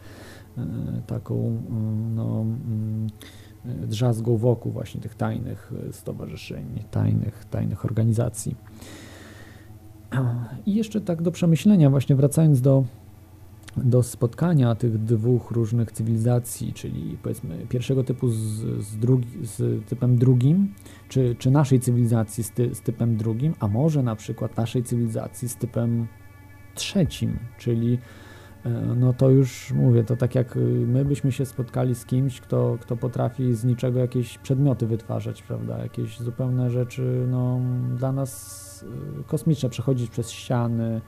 e, 0.58 0.62
taką 1.06 1.34
mm, 1.36 2.14
no, 2.14 2.40
mm, 2.40 3.06
drzazgą 3.88 4.36
wokół 4.36 4.72
właśnie 4.72 5.00
tych 5.00 5.14
tajnych 5.14 5.72
e, 5.88 5.92
stowarzyszeń, 5.92 6.64
tajnych, 6.90 7.44
tajnych 7.44 7.84
organizacji. 7.84 8.56
I 10.66 10.74
jeszcze 10.74 11.00
tak 11.00 11.22
do 11.22 11.30
przemyślenia, 11.30 11.90
właśnie 11.90 12.16
wracając 12.16 12.60
do, 12.60 12.84
do 13.76 14.02
spotkania 14.02 14.74
tych 14.74 15.04
dwóch 15.04 15.50
różnych 15.50 15.92
cywilizacji, 15.92 16.72
czyli 16.72 17.18
powiedzmy 17.22 17.66
pierwszego 17.68 18.04
typu 18.04 18.28
z, 18.28 18.38
z, 18.84 18.96
drugi, 18.96 19.28
z 19.42 19.84
typem 19.86 20.18
drugim, 20.18 20.74
czy, 21.08 21.36
czy 21.38 21.50
naszej 21.50 21.80
cywilizacji 21.80 22.44
z, 22.44 22.50
ty, 22.50 22.74
z 22.74 22.80
typem 22.80 23.16
drugim, 23.16 23.54
a 23.60 23.68
może 23.68 24.02
na 24.02 24.16
przykład 24.16 24.56
naszej 24.56 24.82
cywilizacji 24.82 25.48
z 25.48 25.56
typem 25.56 26.06
trzecim, 26.74 27.38
czyli 27.58 27.98
e, 28.64 28.70
no 28.96 29.12
to 29.12 29.30
już 29.30 29.72
mówię, 29.72 30.04
to 30.04 30.16
tak 30.16 30.34
jak 30.34 30.56
y, 30.56 30.60
my 30.86 31.04
byśmy 31.04 31.32
się 31.32 31.46
spotkali 31.46 31.94
z 31.94 32.06
kimś, 32.06 32.40
kto, 32.40 32.78
kto 32.80 32.96
potrafi 32.96 33.54
z 33.54 33.64
niczego 33.64 33.98
jakieś 33.98 34.38
przedmioty 34.38 34.86
wytwarzać, 34.86 35.42
prawda, 35.42 35.78
jakieś 35.78 36.18
zupełne 36.18 36.70
rzeczy, 36.70 37.26
no 37.30 37.60
dla 37.96 38.12
nas 38.12 38.84
y, 39.20 39.24
kosmiczne, 39.24 39.68
przechodzić 39.68 40.10
przez 40.10 40.30
ściany, 40.30 41.00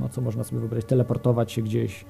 no 0.00 0.08
co 0.08 0.20
można 0.20 0.44
sobie 0.44 0.60
wyobrazić, 0.60 0.88
teleportować 0.88 1.52
się 1.52 1.62
gdzieś, 1.62 2.04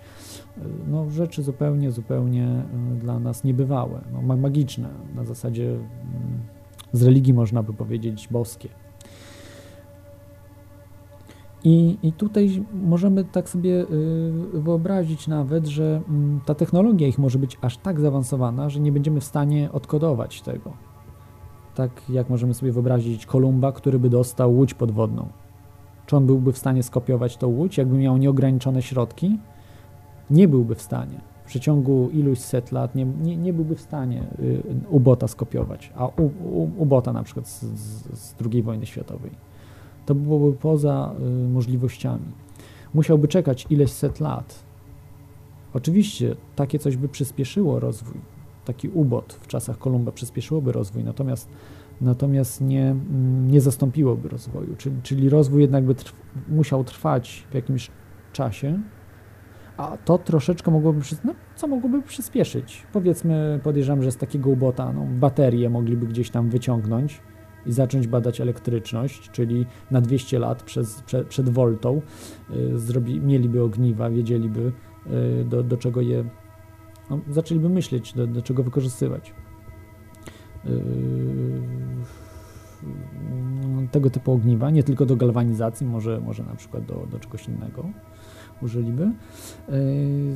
no 0.87 1.11
rzeczy 1.11 1.43
zupełnie, 1.43 1.91
zupełnie 1.91 2.63
y, 2.93 2.99
dla 2.99 3.19
nas 3.19 3.45
niebywałe, 3.45 4.01
no, 4.13 4.23
ma- 4.23 4.37
magiczne, 4.37 4.89
na 5.15 5.25
zasadzie 5.25 5.71
mm, 5.71 5.85
z 6.93 7.03
religii 7.03 7.35
można 7.35 7.63
by 7.63 7.73
powiedzieć 7.73 8.29
boskie. 8.31 8.69
I, 11.65 11.99
I 12.03 12.13
tutaj 12.13 12.65
możemy 12.73 13.25
tak 13.25 13.49
sobie 13.49 13.71
y, 13.71 14.61
wyobrazić 14.61 15.29
nawet, 15.29 15.67
że 15.67 16.03
mm, 16.09 16.41
ta 16.47 16.55
technologia 16.55 17.09
ich 17.09 17.19
może 17.19 17.39
być 17.39 17.59
aż 17.61 17.77
tak 17.77 18.01
zaawansowana, 18.01 18.69
że 18.71 18.81
nie 18.81 18.93
będziemy 18.93 19.21
w 19.21 19.25
stanie 19.25 19.73
odkodować 19.73 20.43
tego. 20.43 20.73
Tak 21.75 21.91
jak 22.09 22.31
możemy 22.31 22.55
sobie 22.55 22.73
wyobrazić 22.73 23.27
Kolumba, 23.27 23.73
który 23.73 23.99
by 23.99 24.11
dostał 24.11 24.55
łódź 24.55 24.75
podwodną. 24.75 25.29
Czy 26.07 26.17
on 26.17 26.27
byłby 26.27 26.53
w 26.53 26.59
stanie 26.59 26.83
skopiować 26.83 27.37
tą 27.37 27.49
łódź, 27.49 27.79
jakby 27.79 27.97
miał 27.97 28.17
nieograniczone 28.17 28.83
środki? 28.83 29.39
Nie 30.31 30.49
byłby 30.49 30.75
w 30.75 30.83
stanie. 30.83 31.21
W 31.45 31.47
przeciągu 31.47 32.11
iluś 32.13 32.39
set 32.39 32.73
lat 32.73 32.95
nie, 32.95 33.05
nie, 33.05 33.37
nie 33.37 33.53
byłby 33.53 33.77
w 33.77 33.81
stanie 33.81 34.23
y, 34.41 34.63
ubota 34.89 35.29
skopiować, 35.29 35.93
a 35.97 36.09
ubota 36.79 37.13
na 37.13 37.23
przykład 37.23 37.49
z, 37.49 37.63
z, 37.63 38.19
z 38.19 38.35
II 38.53 38.63
wojny 38.63 38.87
światowej 38.87 39.31
to 40.07 40.15
byłoby 40.15 40.57
poza 40.57 41.15
y, 41.21 41.49
możliwościami. 41.49 42.33
Musiałby 42.95 43.29
czekać 43.29 43.67
ileś 43.71 43.91
set 43.91 44.21
lat. 44.21 44.65
Oczywiście 45.75 46.37
takie 46.57 46.79
coś 46.79 46.97
by 46.97 47.09
przyspieszyło 47.09 47.81
rozwój. 47.81 48.21
Taki 48.65 48.89
ubot 48.89 49.33
w 49.33 49.47
czasach 49.47 49.79
Kolumba 49.79 50.13
przyspieszyłoby 50.13 50.73
rozwój, 50.73 51.05
natomiast, 51.05 51.49
natomiast 52.01 52.61
nie, 52.61 52.91
mm, 52.91 53.51
nie 53.51 53.61
zastąpiłoby 53.61 54.29
rozwoju. 54.29 54.77
Czyli, 54.77 54.97
czyli 55.03 55.29
rozwój 55.29 55.63
jednak 55.63 55.85
by 55.85 55.95
trw, 55.95 56.13
musiał 56.49 56.85
trwać 56.85 57.47
w 57.51 57.55
jakimś 57.55 57.91
czasie, 58.33 58.81
a 59.77 59.97
to 60.05 60.19
troszeczkę 60.19 60.71
mogłoby, 60.71 61.01
no, 61.25 61.35
co 61.57 61.67
mogłoby 61.67 62.03
przyspieszyć. 62.03 62.87
Powiedzmy, 62.93 63.61
podejrzewam, 63.63 64.03
że 64.03 64.13
z 64.13 64.17
takiego 64.17 64.51
ubota 64.51 64.93
no, 64.93 65.07
baterie 65.11 65.71
mogliby 65.71 66.07
gdzieś 66.07 66.31
tam 66.31 66.51
wyciągnąć, 66.51 67.21
i 67.67 67.73
zacząć 67.73 68.07
badać 68.07 68.41
elektryczność, 68.41 69.31
czyli 69.31 69.67
na 69.91 70.01
200 70.01 70.39
lat 70.39 70.63
przez, 70.63 71.03
prze, 71.03 71.25
przed 71.25 71.49
Voltą 71.49 72.01
y, 72.51 72.79
zrobi, 72.79 73.21
mieliby 73.21 73.63
ogniwa, 73.63 74.11
wiedzieliby 74.11 74.73
y, 75.41 75.45
do, 75.45 75.63
do 75.63 75.77
czego 75.77 76.01
je, 76.01 76.25
no, 77.11 77.21
zaczęliby 77.31 77.69
myśleć, 77.69 78.13
do, 78.13 78.27
do 78.27 78.43
czego 78.43 78.63
wykorzystywać. 78.63 79.35
Y, 80.67 81.75
tego 83.91 84.11
typu 84.11 84.33
ogniwa, 84.33 84.71
nie 84.71 84.83
tylko 84.83 85.07
do 85.07 85.17
galwanizacji, 85.17 85.87
może, 85.87 86.21
może 86.21 86.43
na 86.43 86.55
przykład 86.55 86.85
do, 86.85 87.07
do 87.11 87.19
czegoś 87.19 87.49
innego 87.49 87.85
użyliby. 88.63 89.03
Y, 89.03 89.13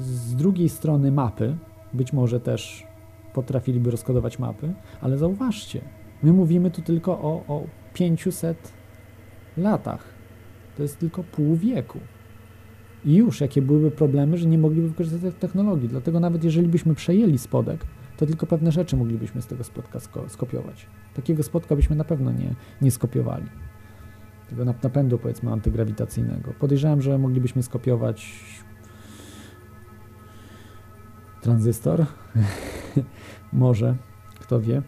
z 0.01 0.35
drugiej 0.37 0.69
strony 0.69 1.13
mapy, 1.13 1.57
być 1.93 2.13
może 2.13 2.41
też 2.41 2.87
potrafiliby 3.33 3.91
rozkodować 3.91 4.39
mapy, 4.39 4.75
ale 5.01 5.19
zauważcie, 5.19 5.81
My 6.23 6.33
mówimy 6.33 6.71
tu 6.71 6.83
tylko 6.83 7.13
o, 7.13 7.45
o 7.49 7.65
500 7.95 8.73
latach. 9.57 10.05
To 10.77 10.83
jest 10.83 10.99
tylko 10.99 11.25
pół 11.25 11.57
wieku. 11.57 11.99
I 13.05 13.15
już 13.15 13.41
jakie 13.41 13.63
byłyby 13.63 13.91
problemy, 13.91 14.39
że 14.39 14.49
nie 14.49 14.59
mogliby 14.59 14.89
wykorzystać 14.89 15.35
technologii. 15.41 15.89
Dlatego 15.89 16.21
nawet 16.21 16.45
jeżeli 16.45 16.69
byśmy 16.69 16.95
przejęli 16.95 17.39
spodek, 17.39 17.87
to 18.19 18.27
tylko 18.27 18.47
pewne 18.47 18.73
rzeczy 18.73 18.97
moglibyśmy 18.97 19.43
z 19.43 19.47
tego 19.47 19.65
spotka 19.65 19.99
sko- 19.99 20.29
skopiować. 20.29 20.87
Takiego 21.15 21.43
spotka 21.43 21.77
byśmy 21.77 21.97
na 21.97 22.05
pewno 22.05 22.33
nie, 22.33 22.55
nie 22.83 22.91
skopiowali. 22.91 23.47
Tego 24.51 24.65
nap- 24.65 24.83
napędu, 24.83 25.19
powiedzmy, 25.19 25.53
antygrawitacyjnego. 25.53 26.53
Podejrzewam, 26.59 27.03
że 27.03 27.19
moglibyśmy 27.19 27.63
skopiować 27.63 28.45
tranzystor. 31.41 32.07
Może, 33.53 33.97
kto 34.41 34.61
wie 34.61 34.83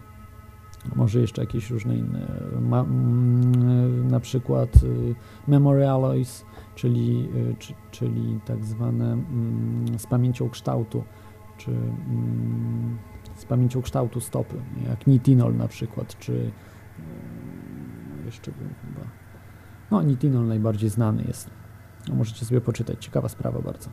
może 0.97 1.21
jeszcze 1.21 1.43
jakieś 1.43 1.71
różne 1.71 1.97
inne, 1.97 2.27
ma, 2.61 2.81
mm, 2.81 4.09
na 4.09 4.21
przykład 4.21 4.77
y, 4.83 5.15
memory 5.49 5.89
alloys, 5.89 6.45
czyli, 6.75 7.29
y, 7.35 7.57
czy, 7.59 7.75
czyli 7.91 8.41
tak 8.45 8.65
zwane 8.65 9.13
mm, 9.13 9.99
z 9.99 10.07
pamięcią 10.07 10.51
kształtu, 10.51 11.05
czy 11.57 11.71
mm, 11.71 12.99
z 13.41 13.45
pamięcią 13.45 13.83
kształtu 13.83 14.21
stopy, 14.21 14.57
jak 14.89 15.07
nitinol 15.07 15.57
na 15.57 15.69
przykład, 15.69 16.19
czy 16.19 16.33
y, 16.33 16.51
jeszcze 18.25 18.53
bym 18.53 18.69
chyba, 18.69 19.07
no 19.91 20.03
nitinol 20.03 20.47
najbardziej 20.47 20.91
znany 20.91 21.25
jest, 21.29 21.51
no, 22.09 22.15
możecie 22.15 22.45
sobie 22.45 22.61
poczytać, 22.61 23.05
ciekawa 23.05 23.29
sprawa 23.29 23.59
bardzo. 23.63 23.91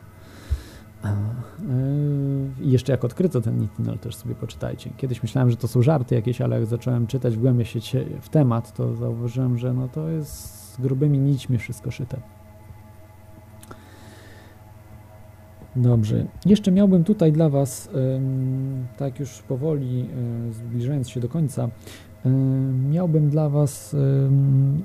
A, 1.02 1.08
yy, 1.08 2.64
I 2.64 2.70
jeszcze 2.70 2.92
jak 2.92 3.04
odkryto 3.04 3.40
ten 3.40 3.58
nitinol, 3.58 3.98
też 3.98 4.16
sobie 4.16 4.34
poczytajcie. 4.34 4.90
Kiedyś 4.96 5.22
myślałem, 5.22 5.50
że 5.50 5.56
to 5.56 5.68
są 5.68 5.82
żarty 5.82 6.14
jakieś, 6.14 6.40
ale 6.40 6.56
jak 6.56 6.66
zacząłem 6.66 7.06
czytać, 7.06 7.36
wgłębiać 7.36 7.68
się 7.68 8.04
w 8.20 8.28
temat, 8.28 8.74
to 8.74 8.94
zauważyłem, 8.94 9.58
że 9.58 9.72
no 9.72 9.88
to 9.88 10.08
jest 10.08 10.72
z 10.72 10.80
grubymi 10.80 11.18
nićmi 11.18 11.58
wszystko 11.58 11.90
szyte. 11.90 12.37
Dobrze. 15.78 16.26
Jeszcze 16.46 16.72
miałbym 16.72 17.04
tutaj 17.04 17.32
dla 17.32 17.48
Was, 17.48 17.90
tak 18.96 19.20
już 19.20 19.42
powoli 19.42 20.06
y, 20.48 20.52
zbliżając 20.52 21.08
się 21.08 21.20
do 21.20 21.28
końca, 21.28 21.68
miałbym 22.90 23.30
dla 23.30 23.48
Was 23.48 23.96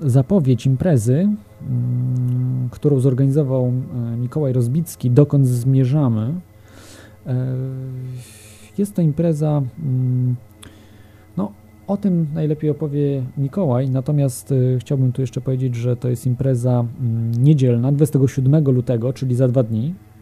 zapowiedź 0.01 0.65
imprezy, 0.65 1.29
którą 2.71 2.99
zorganizował 2.99 3.67
y, 4.13 4.17
Mikołaj 4.17 4.53
Rozbicki, 4.53 5.11
dokąd 5.11 5.47
zmierzamy. 5.47 6.33
Y, 7.27 7.31
Jest 8.77 8.95
to 8.95 9.01
impreza, 9.01 9.61
no 11.37 11.51
o 11.87 11.97
tym 11.97 12.27
najlepiej 12.33 12.69
opowie 12.69 13.23
Mikołaj, 13.37 13.89
natomiast 13.89 14.53
chciałbym 14.79 15.11
tu 15.11 15.21
jeszcze 15.21 15.41
powiedzieć, 15.41 15.75
że 15.75 15.95
to 15.95 16.09
jest 16.09 16.25
impreza 16.25 16.85
niedzielna 17.39 17.91
27 17.91 18.65
lutego, 18.65 19.13
czyli 19.13 19.35
za 19.35 19.47
dwa 19.47 19.63
dni, 19.63 19.93
e, 20.09 20.12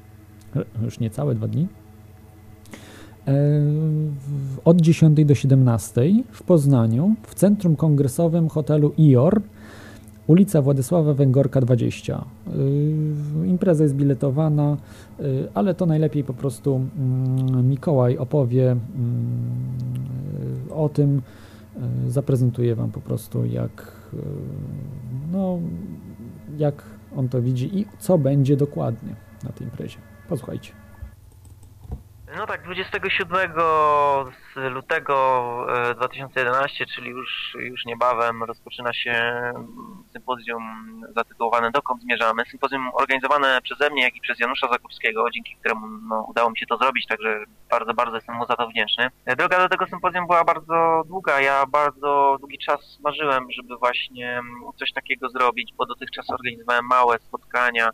już 0.84 1.00
niecałe 1.00 1.36
dwa 1.36 1.48
dni, 1.48 1.68
e, 3.28 3.34
od 4.66 4.82
10 4.82 5.26
do 5.26 5.36
17 5.36 6.02
w 6.32 6.44
Poznaniu, 6.44 7.16
w 7.24 7.36
Centrum 7.36 7.76
Kongresowym 7.76 8.50
hotelu 8.50 8.94
IOR, 8.98 9.42
ulica 10.28 10.62
Władysława 10.62 11.14
Węgorka 11.14 11.62
20. 11.62 12.26
Y, 13.44 13.48
Impreza 13.48 13.84
jest 13.84 13.96
biletowana, 13.96 14.78
y, 15.20 15.48
ale 15.54 15.74
to 15.74 15.86
najlepiej 15.86 16.24
po 16.24 16.34
prostu 16.34 16.76
mm, 16.76 17.70
Mikołaj 17.70 18.18
opowie 18.18 18.72
mm, 18.72 18.82
o 20.70 20.90
tym, 20.90 21.22
zaprezentuje 22.08 22.76
Wam 22.76 22.92
po 22.92 23.02
prostu 23.02 23.46
jak, 23.46 23.92
no, 25.32 25.60
jak 26.58 26.84
on 27.16 27.30
to 27.30 27.42
widzi 27.42 27.80
i 27.80 27.86
co 28.00 28.18
będzie 28.18 28.58
dokładnie 28.58 29.16
na 29.44 29.50
tej 29.50 29.68
imprezie. 29.68 29.98
Posłuchajcie. 30.32 30.74
No 32.38 32.48
tak, 32.48 32.64
27 32.64 33.52
z 34.54 34.74
lutego 34.74 35.16
e, 35.90 35.96
2011, 35.96 36.86
czyli 36.86 37.10
już, 37.10 37.58
już 37.60 37.86
niebawem 37.86 38.44
rozpoczyna 38.44 38.94
się 38.94 39.34
sympozjum 40.14 40.64
zatytułowane 41.16 41.72
Dokąd 41.72 42.02
zmierzamy? 42.02 42.44
Sympozjum 42.52 42.90
organizowane 42.94 43.62
przeze 43.64 43.90
mnie, 43.90 44.04
jak 44.04 44.16
i 44.16 44.22
przez 44.22 44.40
Janusza 44.40 44.68
Zakowskiego, 44.68 45.30
dzięki 45.32 45.56
któremu 45.56 45.88
no, 45.88 46.26
udało 46.30 46.50
mi 46.50 46.58
się 46.58 46.66
to 46.66 46.78
zrobić, 46.78 47.08
także 47.08 47.44
bardzo, 47.70 47.94
bardzo 47.94 48.16
jestem 48.16 48.36
mu 48.36 48.46
za 48.46 48.56
to 48.56 48.68
wdzięczny. 48.68 49.08
E, 49.26 49.36
Droga 49.36 49.60
do 49.60 49.70
tego 49.70 49.86
sympozjum 49.88 50.28
była 50.28 50.44
bardzo 50.44 51.04
długa. 51.08 51.42
Ja 51.42 51.66
bardzo 51.66 52.38
długi 52.40 52.58
czas 52.58 53.00
marzyłem, 53.04 53.48
żeby 53.52 53.78
właśnie 53.78 54.42
coś 54.80 54.94
takiego 54.94 55.30
zrobić, 55.30 55.74
bo 55.78 55.86
dotychczas 55.86 56.30
organizowałem 56.30 56.86
małe 56.86 57.20
spotkania 57.20 57.90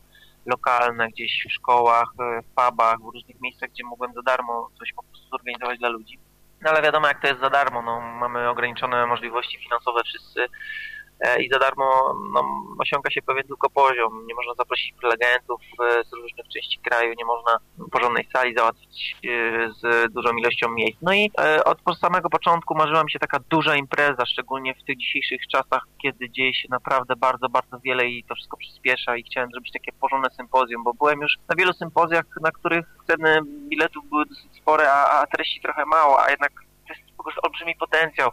lokalne, 0.47 1.07
gdzieś 1.07 1.45
w 1.49 1.53
szkołach, 1.53 2.09
e, 2.19 2.41
w 2.41 2.45
pubach, 2.45 2.97
w 2.99 3.13
różnych 3.13 3.41
miejscach, 3.41 3.69
gdzie 3.69 3.83
mogłem 3.83 4.13
za 4.13 4.21
darmo 4.21 4.69
coś 4.79 4.93
po 4.93 5.03
prostu 5.03 5.29
zorganizować 5.29 5.79
dla 5.79 5.89
ludzi. 5.89 6.19
No 6.61 6.69
ale 6.69 6.81
wiadomo, 6.81 7.07
jak 7.07 7.21
to 7.21 7.27
jest 7.27 7.39
za 7.39 7.49
darmo, 7.49 7.81
no, 7.81 8.01
mamy 8.01 8.49
ograniczone 8.49 9.05
możliwości 9.05 9.57
finansowe 9.63 10.01
wszyscy 10.03 10.47
i 11.39 11.49
za 11.53 11.59
darmo 11.59 12.15
no, 12.33 12.43
osiąga 12.79 13.11
się 13.11 13.21
pewien 13.21 13.43
tylko 13.43 13.69
poziom. 13.69 14.27
Nie 14.27 14.35
można 14.35 14.53
zaprosić 14.53 14.93
prelegentów 15.01 15.61
e, 15.61 16.03
z 16.03 16.13
różnych 16.13 16.47
części 16.47 16.79
kraju, 16.79 17.13
nie 17.17 17.25
można 17.25 17.57
porządnej 17.91 18.27
sali 18.33 18.55
załatwić 18.55 19.15
e, 19.25 19.29
z 19.69 20.13
dużą 20.13 20.29
ilością 20.35 20.69
miejsc. 20.69 20.97
No 21.01 21.13
i 21.13 21.31
e, 21.39 21.63
od 21.63 21.99
samego 21.99 22.29
początku 22.29 22.75
marzyła 22.75 23.03
mi 23.03 23.11
się 23.11 23.19
taka 23.19 23.39
duża 23.49 23.75
impreza, 23.75 24.25
szczególnie 24.25 24.73
w 24.73 24.83
tych 24.83 24.97
dzisiejszych 24.97 25.47
czasach, 25.47 25.83
kiedy 26.01 26.29
dzieje 26.29 26.53
się 26.53 26.67
naprawdę 26.69 27.15
bardzo, 27.15 27.49
bardzo 27.49 27.79
wiele 27.79 28.07
i 28.07 28.23
to 28.23 28.35
wszystko 28.35 28.57
przyspiesza 28.57 29.17
i 29.17 29.23
chciałem 29.23 29.51
zrobić 29.51 29.73
takie 29.73 29.91
porządne 29.91 30.29
sympozjum, 30.29 30.83
bo 30.83 30.93
byłem 30.93 31.21
już 31.21 31.35
na 31.49 31.55
wielu 31.55 31.73
sympozjach, 31.73 32.25
na 32.41 32.51
których 32.51 32.85
ceny 33.07 33.39
biletów 33.69 34.09
były 34.09 34.25
dosyć 34.25 34.55
spore, 34.61 34.91
a, 34.91 35.21
a 35.21 35.27
treści 35.27 35.61
trochę 35.61 35.85
mało, 35.85 36.23
a 36.23 36.29
jednak 36.29 36.51
to 36.87 36.93
jest 36.93 37.17
po 37.17 37.23
prostu 37.23 37.41
olbrzymi 37.43 37.75
potencjał 37.75 38.31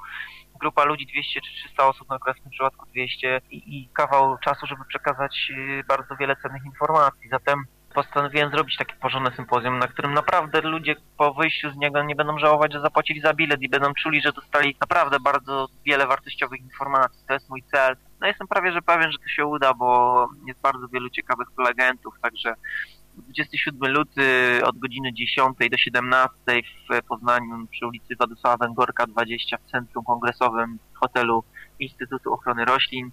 grupa 0.60 0.84
ludzi 0.84 1.06
200 1.06 1.40
czy 1.40 1.54
300 1.54 1.88
osób, 1.88 2.12
akurat 2.12 2.38
w 2.38 2.42
tym 2.42 2.50
przypadku 2.50 2.86
200 2.86 3.40
i, 3.50 3.78
i 3.78 3.88
kawał 3.88 4.38
czasu, 4.38 4.66
żeby 4.66 4.84
przekazać 4.88 5.50
y, 5.50 5.84
bardzo 5.88 6.16
wiele 6.16 6.36
cennych 6.36 6.64
informacji. 6.64 7.28
Zatem 7.30 7.64
postanowiłem 7.94 8.50
zrobić 8.50 8.76
takie 8.76 8.94
porządne 8.94 9.30
sympozjum, 9.36 9.78
na 9.78 9.88
którym 9.88 10.14
naprawdę 10.14 10.60
ludzie 10.60 10.96
po 11.16 11.34
wyjściu 11.34 11.70
z 11.70 11.76
niego 11.76 12.02
nie 12.02 12.16
będą 12.16 12.38
żałować, 12.38 12.72
że 12.72 12.80
zapłacili 12.80 13.20
za 13.20 13.34
bilet 13.34 13.62
i 13.62 13.68
będą 13.68 13.94
czuli, 13.94 14.20
że 14.20 14.32
dostali 14.32 14.76
naprawdę 14.80 15.20
bardzo 15.20 15.68
wiele 15.86 16.06
wartościowych 16.06 16.60
informacji. 16.60 17.26
To 17.28 17.34
jest 17.34 17.50
mój 17.50 17.62
cel. 17.62 17.96
No 18.20 18.26
jestem 18.26 18.48
prawie, 18.48 18.72
że 18.72 18.82
pewien, 18.82 19.12
że 19.12 19.18
to 19.18 19.28
się 19.28 19.46
uda, 19.46 19.74
bo 19.74 20.28
jest 20.46 20.60
bardzo 20.60 20.88
wielu 20.88 21.10
ciekawych 21.10 21.48
prelegentów, 21.56 22.14
także 22.22 22.54
27 23.16 23.92
luty 23.92 24.60
od 24.64 24.78
godziny 24.78 25.12
10 25.12 25.56
do 25.70 25.76
17 25.76 26.32
w 26.90 27.06
Poznaniu 27.08 27.66
przy 27.70 27.86
ulicy 27.86 28.16
Władysława 28.16 28.66
Węgorka 28.66 29.06
20 29.06 29.56
w 29.56 29.70
Centrum 29.70 30.04
Kongresowym 30.04 30.78
hotelu 30.94 31.44
Instytutu 31.78 32.32
Ochrony 32.32 32.64
Roślin. 32.64 33.10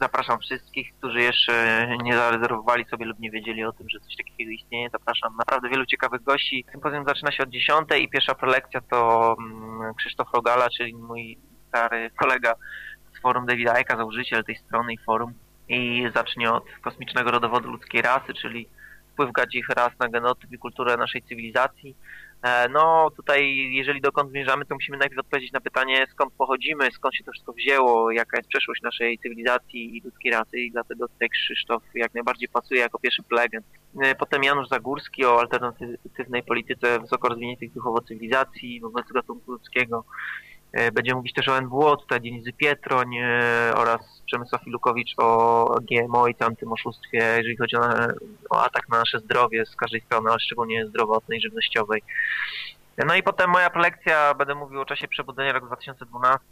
Zapraszam 0.00 0.38
wszystkich, 0.40 0.94
którzy 0.98 1.20
jeszcze 1.20 1.86
nie 2.02 2.16
zarezerwowali 2.16 2.84
sobie 2.84 3.06
lub 3.06 3.18
nie 3.18 3.30
wiedzieli 3.30 3.64
o 3.64 3.72
tym, 3.72 3.88
że 3.88 4.00
coś 4.00 4.16
takiego 4.16 4.50
istnieje. 4.50 4.90
Zapraszam 4.90 5.36
naprawdę 5.36 5.68
wielu 5.68 5.86
ciekawych 5.86 6.22
gości. 6.22 6.64
Sympozjum 6.72 7.04
zaczyna 7.04 7.32
się 7.32 7.42
od 7.42 7.48
10 7.48 7.88
i 8.00 8.08
pierwsza 8.08 8.34
prelekcja 8.34 8.80
to 8.80 9.36
mm, 9.38 9.94
Krzysztof 9.94 10.28
Rogala, 10.34 10.68
czyli 10.70 10.94
mój 10.94 11.38
stary 11.68 12.10
kolega 12.16 12.54
z 13.16 13.20
forum 13.20 13.46
Davida 13.46 13.80
Icka, 13.80 13.96
założyciel 13.96 14.44
tej 14.44 14.56
strony 14.56 14.92
i 14.92 14.98
forum. 14.98 15.32
I 15.68 16.08
zacznie 16.14 16.52
od 16.52 16.64
kosmicznego 16.80 17.30
rodowodu 17.30 17.70
ludzkiej 17.70 18.02
rasy, 18.02 18.34
czyli 18.34 18.68
wpływ 19.14 19.32
gadzich 19.32 19.68
ras 19.68 19.92
na 19.98 20.08
genotyp 20.08 20.52
i 20.52 20.58
kulturę 20.58 20.96
naszej 20.96 21.22
cywilizacji. 21.22 21.96
E, 22.42 22.68
No 22.68 23.10
tutaj, 23.16 23.56
jeżeli 23.72 24.00
dokąd 24.00 24.30
zmierzamy, 24.30 24.64
to 24.64 24.74
musimy 24.74 24.98
najpierw 24.98 25.20
odpowiedzieć 25.20 25.52
na 25.52 25.60
pytanie, 25.60 26.06
skąd 26.12 26.32
pochodzimy, 26.32 26.90
skąd 26.92 27.14
się 27.14 27.24
to 27.24 27.32
wszystko 27.32 27.52
wzięło, 27.52 28.10
jaka 28.10 28.36
jest 28.36 28.48
przeszłość 28.48 28.82
naszej 28.82 29.18
cywilizacji 29.18 29.96
i 29.96 30.00
ludzkiej 30.00 30.32
rasy 30.32 30.58
i 30.58 30.70
dlatego 30.72 31.08
tutaj 31.08 31.28
Krzysztof 31.28 31.82
jak 31.94 32.14
najbardziej 32.14 32.48
pasuje 32.48 32.80
jako 32.80 32.98
pierwszy 32.98 33.22
prelegent. 33.22 33.66
E, 34.02 34.14
Potem 34.14 34.44
Janusz 34.44 34.68
Zagórski 34.68 35.24
o 35.24 35.40
alternatywnej 35.40 36.42
polityce 36.42 37.00
wysoko 37.00 37.28
rozwiniętych 37.28 37.72
duchowo 37.72 38.00
cywilizacji 38.00 38.80
wobec 38.80 39.12
gatunku 39.12 39.52
ludzkiego. 39.52 40.04
E, 40.74 40.92
Będziemy 40.92 41.16
mówić 41.16 41.32
też 41.32 41.48
o 41.48 41.60
NWO, 41.60 41.96
Dionizy 41.96 42.52
Pietroń 42.52 43.16
e, 43.16 43.72
oraz 43.76 44.22
Przemysław 44.26 44.66
Ilukowicz 44.66 45.14
o 45.18 45.78
GMO 45.90 46.28
i 46.28 46.34
tamtym 46.34 46.72
oszustwie, 46.72 47.18
jeżeli 47.36 47.56
chodzi 47.56 47.76
o, 47.76 47.80
o 48.50 48.62
atak 48.62 48.88
na 48.88 48.98
nasze 48.98 49.18
zdrowie 49.18 49.66
z 49.66 49.76
każdej 49.76 50.00
strony, 50.00 50.30
ale 50.30 50.40
szczególnie 50.40 50.86
zdrowotnej, 50.86 51.40
żywnościowej. 51.40 52.02
No 53.06 53.14
i 53.14 53.22
potem 53.22 53.50
moja 53.50 53.70
prelekcja, 53.70 54.34
będę 54.34 54.54
mówił 54.54 54.80
o 54.80 54.84
czasie 54.84 55.08
przebudzenia 55.08 55.52
roku 55.52 55.66
2012 55.66 56.44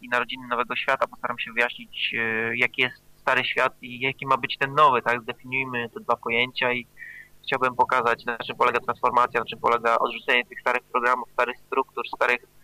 i 0.00 0.08
narodziny 0.08 0.46
Nowego 0.46 0.76
Świata. 0.76 1.06
Postaram 1.06 1.38
się 1.38 1.52
wyjaśnić, 1.52 2.14
e, 2.18 2.56
jaki 2.56 2.82
jest 2.82 3.02
stary 3.20 3.44
świat 3.44 3.72
i 3.82 4.00
jaki 4.00 4.26
ma 4.26 4.36
być 4.36 4.58
ten 4.58 4.74
nowy, 4.74 5.02
tak? 5.02 5.22
Zdefiniujmy 5.22 5.90
te 5.94 6.00
dwa 6.00 6.16
pojęcia 6.16 6.72
i 6.72 6.86
chciałbym 7.42 7.74
pokazać, 7.74 8.24
na 8.24 8.38
czym 8.38 8.56
polega 8.56 8.80
transformacja, 8.80 9.40
na 9.40 9.46
czym 9.46 9.58
polega 9.58 9.98
odrzucenie 9.98 10.46
tych 10.46 10.60
starych 10.60 10.82
programów, 10.82 11.28
starych 11.32 11.56
struktur, 11.66 12.04
starych 12.16 12.57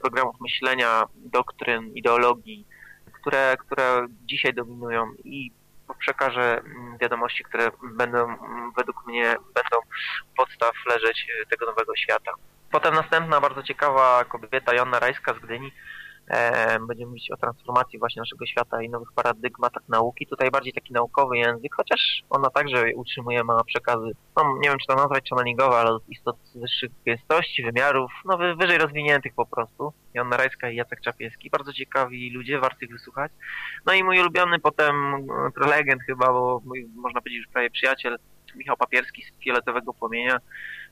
programów 0.00 0.36
myślenia, 0.40 1.04
doktryn, 1.16 1.94
ideologii, 1.94 2.66
które, 3.12 3.56
które 3.58 4.06
dzisiaj 4.26 4.54
dominują 4.54 5.12
i 5.24 5.50
przekażę 5.98 6.60
mm, 6.60 6.98
wiadomości, 6.98 7.44
które 7.44 7.70
będą 7.82 8.18
mm, 8.18 8.72
według 8.76 9.06
mnie 9.06 9.24
będą 9.54 9.76
podstaw 10.36 10.72
leżeć 10.86 11.26
e, 11.42 11.46
tego 11.46 11.66
nowego 11.66 11.96
świata. 11.96 12.32
Potem 12.70 12.94
następna 12.94 13.40
bardzo 13.40 13.62
ciekawa 13.62 14.24
kobieta, 14.24 14.74
Joanna 14.74 14.98
Rajska 14.98 15.34
z 15.34 15.38
Gdyni, 15.38 15.72
będziemy 16.88 17.08
mówić 17.10 17.30
o 17.30 17.36
transformacji 17.36 17.98
właśnie 17.98 18.20
naszego 18.20 18.46
świata 18.46 18.82
i 18.82 18.88
nowych 18.88 19.12
paradygmatach 19.12 19.82
nauki. 19.88 20.26
Tutaj 20.26 20.50
bardziej 20.50 20.72
taki 20.72 20.92
naukowy 20.92 21.38
język, 21.38 21.74
chociaż 21.74 22.22
ona 22.30 22.50
także 22.50 22.84
utrzymuje 22.94 23.44
ma 23.44 23.64
przekazy, 23.64 24.10
no 24.36 24.58
nie 24.62 24.68
wiem 24.68 24.78
czy 24.78 24.86
to 24.86 24.94
nazwać 24.94 25.30
channelingowe, 25.30 25.76
ale 25.76 25.98
istot 26.08 26.36
wyższych 26.54 26.90
gęstości, 27.06 27.62
wymiarów, 27.62 28.12
no 28.24 28.38
wy- 28.38 28.56
wyżej 28.56 28.78
rozwiniętych 28.78 29.34
po 29.34 29.46
prostu. 29.46 29.92
Joanna 30.14 30.36
Rajska 30.36 30.70
i 30.70 30.76
Jacek 30.76 31.00
Czapiewski. 31.00 31.50
Bardzo 31.50 31.72
ciekawi 31.72 32.30
ludzie, 32.30 32.58
warto 32.58 32.78
ich 32.82 32.90
wysłuchać. 32.90 33.32
No 33.86 33.92
i 33.92 34.04
mój 34.04 34.20
ulubiony 34.20 34.58
potem 34.60 35.14
e, 35.14 35.50
prelegent 35.54 36.02
chyba, 36.02 36.32
bo 36.32 36.60
mój, 36.64 36.88
można 36.94 37.20
powiedzieć 37.20 37.38
już 37.44 37.52
prawie 37.52 37.70
przyjaciel, 37.70 38.18
Michał 38.56 38.76
Papierski 38.76 39.22
z 39.22 39.44
Fioletowego 39.44 39.94
Płomienia 39.94 40.38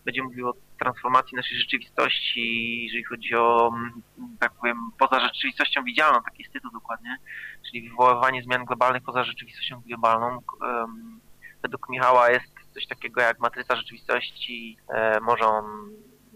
będzie 0.05 0.23
mówił 0.23 0.49
o 0.49 0.55
transformacji 0.79 1.37
naszej 1.37 1.59
rzeczywistości, 1.59 2.85
jeżeli 2.85 3.05
chodzi 3.05 3.35
o, 3.35 3.73
mm, 3.75 4.03
tak 4.41 4.53
powiem, 4.53 4.77
poza 4.99 5.21
rzeczywistością 5.21 5.85
widzialną, 5.85 6.23
taki 6.23 6.43
jest 6.43 6.53
tytuł 6.53 6.71
dokładnie, 6.71 7.17
czyli 7.67 7.91
wywoływanie 7.91 8.43
zmian 8.43 8.65
globalnych 8.65 9.03
poza 9.03 9.25
rzeczywistością 9.25 9.83
globalną. 9.87 10.39
Według 11.63 11.89
Michała 11.89 12.31
jest 12.31 12.53
coś 12.75 12.87
takiego 12.87 13.21
jak 13.21 13.39
matryca 13.39 13.77
rzeczywistości. 13.77 14.77
E, 14.89 15.21
Może 15.21 15.45
on, 15.45 15.65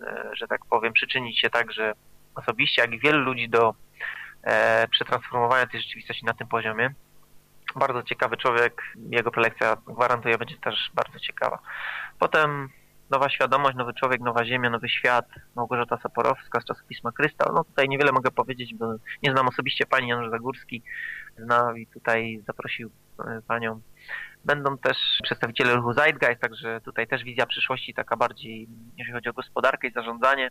e, 0.02 0.30
że 0.32 0.48
tak 0.48 0.60
powiem, 0.70 0.92
przyczynić 0.92 1.40
się 1.40 1.50
także 1.50 1.92
osobiście, 2.34 2.82
jak 2.82 2.92
i 2.92 3.00
wielu 3.00 3.18
ludzi 3.18 3.48
do 3.48 3.74
e, 4.42 4.88
przetransformowania 4.88 5.66
tej 5.66 5.80
rzeczywistości 5.80 6.24
na 6.24 6.34
tym 6.34 6.48
poziomie. 6.48 6.94
Bardzo 7.76 8.02
ciekawy 8.02 8.36
człowiek, 8.36 8.82
jego 9.10 9.30
prelekcja 9.30 9.76
gwarantuję 9.86 10.38
będzie 10.38 10.56
też 10.56 10.90
bardzo 10.94 11.18
ciekawa. 11.18 11.58
Potem 12.18 12.68
Nowa 13.10 13.28
Świadomość, 13.28 13.76
Nowy 13.76 13.94
Człowiek, 13.94 14.20
Nowa 14.20 14.44
Ziemia, 14.44 14.70
Nowy 14.70 14.88
Świat, 14.88 15.26
Małgorzata 15.54 15.96
Saporowska 15.96 16.60
z 16.60 16.64
czasopisma 16.64 17.12
Krystał. 17.12 17.54
No 17.54 17.64
tutaj 17.64 17.88
niewiele 17.88 18.12
mogę 18.12 18.30
powiedzieć, 18.30 18.74
bo 18.74 18.94
nie 19.22 19.32
znam 19.32 19.48
osobiście 19.48 19.86
pani 19.86 20.08
Janusz 20.08 20.30
Zagórski, 20.30 20.82
zna 21.38 21.72
i 21.76 21.86
tutaj 21.86 22.42
zaprosił 22.46 22.90
e, 23.18 23.42
panią. 23.48 23.80
Będą 24.44 24.78
też 24.78 24.96
przedstawiciele 25.22 25.74
ruchu 25.74 25.92
Zeitgeist, 25.92 26.40
także 26.40 26.80
tutaj 26.80 27.06
też 27.06 27.24
wizja 27.24 27.46
przyszłości 27.46 27.94
taka 27.94 28.16
bardziej, 28.16 28.68
jeżeli 28.96 29.14
chodzi 29.14 29.28
o 29.28 29.32
gospodarkę 29.32 29.88
i 29.88 29.92
zarządzanie. 29.92 30.50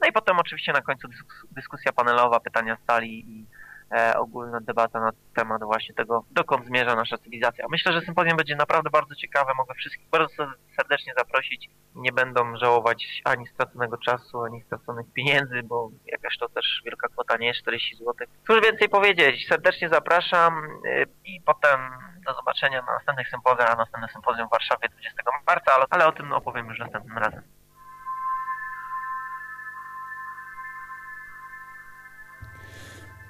No 0.00 0.08
i 0.08 0.12
potem 0.12 0.38
oczywiście 0.38 0.72
na 0.72 0.80
końcu 0.80 1.08
dyskus- 1.08 1.46
dyskusja 1.50 1.92
panelowa, 1.92 2.40
pytania 2.40 2.76
z 2.76 2.86
sali 2.86 3.30
i 3.30 3.46
e, 3.94 4.18
ogólna 4.18 4.60
debata 4.60 5.00
na 5.00 5.10
temat 5.34 5.62
właśnie 5.64 5.94
tego, 5.94 6.24
dokąd 6.30 6.66
zmierza 6.66 6.96
nasza 6.96 7.18
cywilizacja. 7.18 7.66
Myślę, 7.70 7.92
że 7.92 8.00
sympozjum 8.00 8.36
będzie 8.36 8.56
naprawdę 8.56 8.90
bardzo 8.90 9.14
ciekawe. 9.14 9.52
Mogę 9.56 9.74
wszystkich 9.74 10.08
bardzo 10.08 10.34
ser- 10.34 10.58
serdecznie 10.76 11.12
zaprosić. 11.18 11.70
Nie 11.94 12.12
będą 12.12 12.56
żałować 12.56 13.22
ani 13.24 13.46
straconego 13.46 13.98
czasu, 13.98 14.42
ani 14.42 14.62
straconych 14.62 15.06
pieniędzy, 15.12 15.62
bo 15.62 15.90
jakaś 16.06 16.38
to 16.38 16.48
też 16.48 16.82
wielka 16.84 17.08
kwota 17.08 17.36
nie 17.36 17.46
jest 17.46 17.60
40 17.60 17.96
zł. 17.96 18.14
Cóż 18.46 18.60
więcej 18.60 18.88
powiedzieć? 18.88 19.46
Serdecznie 19.48 19.88
zapraszam 19.88 20.64
y, 20.86 21.06
i 21.24 21.40
potem 21.40 21.80
do 22.26 22.34
zobaczenia 22.34 22.82
na 22.82 22.92
następnych 22.92 23.28
sympozjach, 23.28 23.70
a 23.70 23.76
następne 23.76 24.08
sympozjum 24.08 24.48
w 24.48 24.50
Warszawie 24.50 24.88
20 24.88 25.22
marca, 25.46 25.72
ale, 25.74 25.84
ale 25.90 26.06
o 26.06 26.12
tym 26.12 26.32
opowiem 26.32 26.68
już 26.68 26.78
następnym 26.78 27.18
razem. 27.18 27.42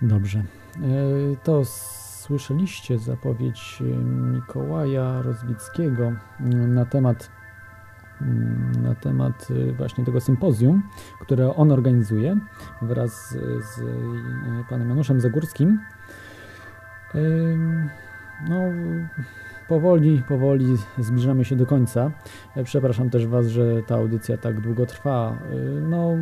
Dobrze. 0.03 0.39
E, 0.39 0.45
To 1.45 1.65
słyszeliście 1.65 2.99
zapowiedź 2.99 3.79
e, 3.81 3.85
Mikołaja 4.05 5.23
Rozwickiego 5.23 6.13
m, 6.41 6.75
na 6.75 6.85
temat 6.85 7.31
mm, 8.21 8.73
na 8.83 8.95
temat 8.95 9.51
y, 9.51 9.73
właśnie 9.73 10.05
tego 10.05 10.21
sympozjum, 10.21 10.83
które 11.21 11.55
on 11.57 11.73
organizuje 11.73 12.37
wraz 12.83 13.31
z, 13.61 13.81
panem 14.71 14.89
Januszem 14.89 15.21
Zagórskim. 15.21 15.81
No, 18.49 18.61
powoli, 19.71 20.23
powoli 20.29 20.67
zbliżamy 20.99 21.45
się 21.45 21.57
do 21.57 21.67
końca. 21.67 22.11
E, 22.57 22.65
Przepraszam 22.65 23.11
też 23.11 23.27
Was, 23.27 23.47
że 23.47 23.83
ta 23.83 23.95
audycja 23.95 24.37
tak 24.37 24.61
długo 24.61 24.87
trwa. 24.87 25.39
Y, 25.53 25.81
No, 25.81 26.17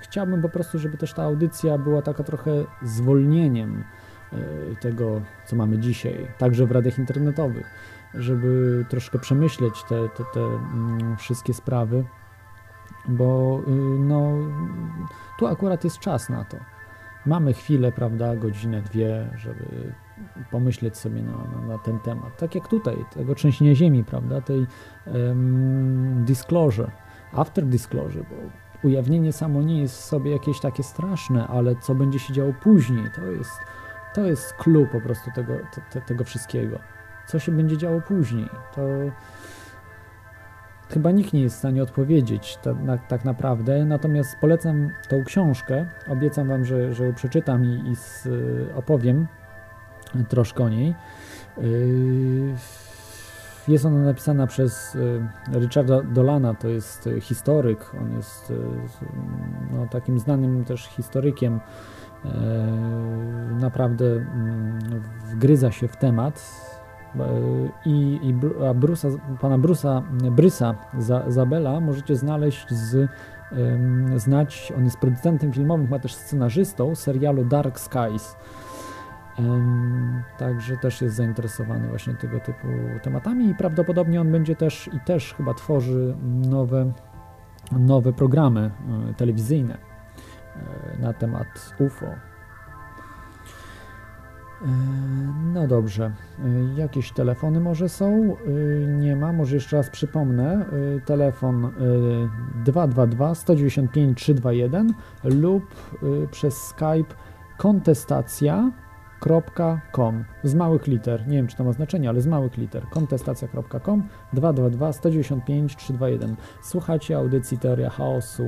chciałbym 0.00 0.42
po 0.42 0.48
prostu, 0.48 0.78
żeby 0.78 0.96
też 0.96 1.12
ta 1.12 1.22
audycja 1.22 1.78
była 1.78 2.02
taka 2.02 2.22
trochę 2.22 2.50
zwolnieniem 2.82 3.84
y, 4.32 4.36
tego, 4.80 5.20
co 5.46 5.56
mamy 5.56 5.78
dzisiaj, 5.78 6.26
także 6.38 6.66
w 6.66 6.72
radiach 6.72 6.98
internetowych, 6.98 7.66
żeby 8.14 8.84
troszkę 8.88 9.18
przemyśleć 9.18 9.82
te, 9.88 10.08
te, 10.08 10.24
te 10.34 10.40
mm, 10.40 11.16
wszystkie 11.16 11.54
sprawy, 11.54 12.04
bo 13.08 13.60
y, 13.68 13.70
no, 13.98 14.32
tu 15.38 15.46
akurat 15.46 15.84
jest 15.84 15.98
czas 15.98 16.28
na 16.28 16.44
to. 16.44 16.56
Mamy 17.26 17.52
chwilę, 17.52 17.92
prawda, 17.92 18.36
godzinę, 18.36 18.82
dwie, 18.82 19.30
żeby 19.36 19.92
pomyśleć 20.50 20.96
sobie 20.96 21.22
na, 21.22 21.32
na, 21.32 21.66
na 21.66 21.78
ten 21.78 21.98
temat. 21.98 22.36
Tak 22.36 22.54
jak 22.54 22.68
tutaj, 22.68 22.96
tego 23.14 23.34
trzęsienia 23.34 23.74
ziemi, 23.74 24.04
prawda, 24.04 24.40
tej 24.40 24.66
em, 25.06 26.24
disclosure, 26.24 26.90
after 27.32 27.64
disclosure, 27.66 28.24
bo 28.30 28.36
ujawnienie 28.88 29.32
samo 29.32 29.62
nie 29.62 29.80
jest 29.80 29.96
w 29.96 30.04
sobie 30.04 30.30
jakieś 30.30 30.60
takie 30.60 30.82
straszne, 30.82 31.46
ale 31.46 31.76
co 31.76 31.94
będzie 31.94 32.18
się 32.18 32.32
działo 32.32 32.52
później, 32.62 33.04
to 33.14 33.26
jest, 33.26 33.60
to 34.14 34.26
jest 34.26 34.54
clue 34.54 34.86
po 34.92 35.00
prostu 35.00 35.30
tego, 35.34 35.52
te, 35.74 35.80
te, 35.90 36.00
tego 36.00 36.24
wszystkiego. 36.24 36.78
Co 37.26 37.38
się 37.38 37.52
będzie 37.52 37.76
działo 37.76 38.00
później, 38.00 38.48
to 38.74 38.82
chyba 40.88 41.10
nikt 41.10 41.32
nie 41.32 41.40
jest 41.40 41.56
w 41.56 41.58
stanie 41.58 41.82
odpowiedzieć 41.82 42.58
na, 42.82 42.98
tak 42.98 43.24
naprawdę, 43.24 43.84
natomiast 43.84 44.36
polecam 44.40 44.90
tą 45.08 45.24
książkę, 45.24 45.86
obiecam 46.08 46.48
Wam, 46.48 46.64
że, 46.64 46.94
że 46.94 47.06
ją 47.06 47.14
przeczytam 47.14 47.64
i, 47.64 47.90
i 47.90 47.96
z, 47.96 48.28
opowiem 48.74 49.26
troszkę 50.28 50.64
o 50.64 50.68
niej. 50.68 50.94
Yy, 51.58 52.54
Jest 53.68 53.84
ona 53.86 53.98
napisana 53.98 54.46
przez 54.46 54.94
y, 54.94 55.20
Richarda 55.54 56.02
Dolana, 56.02 56.54
to 56.54 56.68
jest 56.68 57.06
y, 57.06 57.20
historyk, 57.20 57.94
on 58.00 58.12
jest 58.16 58.50
y, 58.50 58.54
no, 59.72 59.86
takim 59.90 60.18
znanym 60.18 60.64
też 60.64 60.82
historykiem. 60.86 61.60
Naprawdę 63.60 64.04
mm, 64.06 64.78
wgryza 65.32 65.70
się 65.72 65.88
w 65.88 65.96
temat. 65.96 66.42
I, 67.86 68.20
i 68.22 68.34
Brusa, 68.74 69.08
pana 69.40 69.58
Brusa 69.58 70.02
Brysa 70.30 70.74
Za- 70.98 71.24
Zabela 71.30 71.80
możecie 71.80 72.16
znaleźć 72.16 72.70
z 72.74 73.10
znać, 74.16 74.72
on 74.76 74.84
jest 74.84 74.98
producentem 74.98 75.52
filmowym, 75.52 75.88
ma 75.90 75.98
też 75.98 76.14
scenarzystą 76.14 76.94
serialu 76.94 77.44
Dark 77.44 77.78
Skies. 77.80 78.36
Także 80.38 80.76
też 80.76 81.02
jest 81.02 81.16
zainteresowany 81.16 81.88
właśnie 81.88 82.14
tego 82.14 82.40
typu 82.40 82.66
tematami 83.02 83.50
i 83.50 83.54
prawdopodobnie 83.54 84.20
on 84.20 84.32
będzie 84.32 84.56
też 84.56 84.90
i 84.92 85.00
też 85.00 85.34
chyba 85.34 85.54
tworzy 85.54 86.16
nowe, 86.50 86.92
nowe 87.72 88.12
programy 88.12 88.70
e, 89.10 89.14
telewizyjne 89.14 89.78
e, 90.96 91.02
na 91.02 91.12
temat 91.12 91.74
UFO. 91.78 92.06
E, 92.06 92.16
No 95.52 95.66
dobrze, 95.66 96.12
jakieś 96.76 97.12
telefony 97.12 97.60
może 97.60 97.88
są? 97.88 98.36
Nie 98.86 99.16
ma, 99.16 99.32
może 99.32 99.54
jeszcze 99.54 99.76
raz 99.76 99.90
przypomnę. 99.90 100.66
Telefon 101.04 101.64
e, 101.64 101.70
222 102.64 103.34
195 103.34 104.18
321 104.18 104.94
lub 105.24 105.64
przez 106.30 106.62
Skype 106.62 107.14
kontestacja 107.56 108.70
kontestacja.com 109.22 110.24
z 110.42 110.54
małych 110.54 110.86
liter. 110.86 111.28
Nie 111.28 111.36
wiem, 111.36 111.46
czy 111.46 111.56
to 111.56 111.64
ma 111.64 111.72
znaczenie, 111.72 112.08
ale 112.08 112.20
z 112.20 112.26
małych 112.26 112.56
liter. 112.56 112.82
kontestacja.com 112.90 114.08
222 114.32 114.92
195 114.92 115.76
321. 115.76 116.36
Słuchacie 116.62 117.16
audycji 117.16 117.58
Teoria 117.58 117.90
Chaosu 117.90 118.46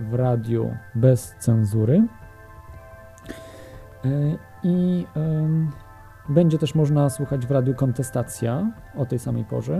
w 0.00 0.14
radiu 0.14 0.76
bez 0.94 1.34
cenzury. 1.38 2.06
E, 4.04 4.08
I 4.62 5.06
em, 5.16 5.70
będzie 6.28 6.58
też 6.58 6.74
można 6.74 7.10
słuchać 7.10 7.46
w 7.46 7.50
radiu 7.50 7.74
Kontestacja 7.74 8.72
o 8.96 9.06
tej 9.06 9.18
samej 9.18 9.44
porze. 9.44 9.74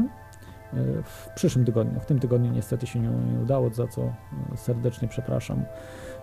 e, 0.73 1.03
W 1.03 1.29
przyszłym 1.35 1.65
tygodniu. 1.65 2.01
W 2.01 2.07
tym 2.07 2.19
tygodniu 2.21 2.53
niestety 2.53 2.87
się 2.87 3.01
nie, 3.01 3.41
udało, 3.43 3.71
za 3.71 3.87
co 3.87 4.13
serdecznie 4.57 5.09
przepraszam 5.09 5.65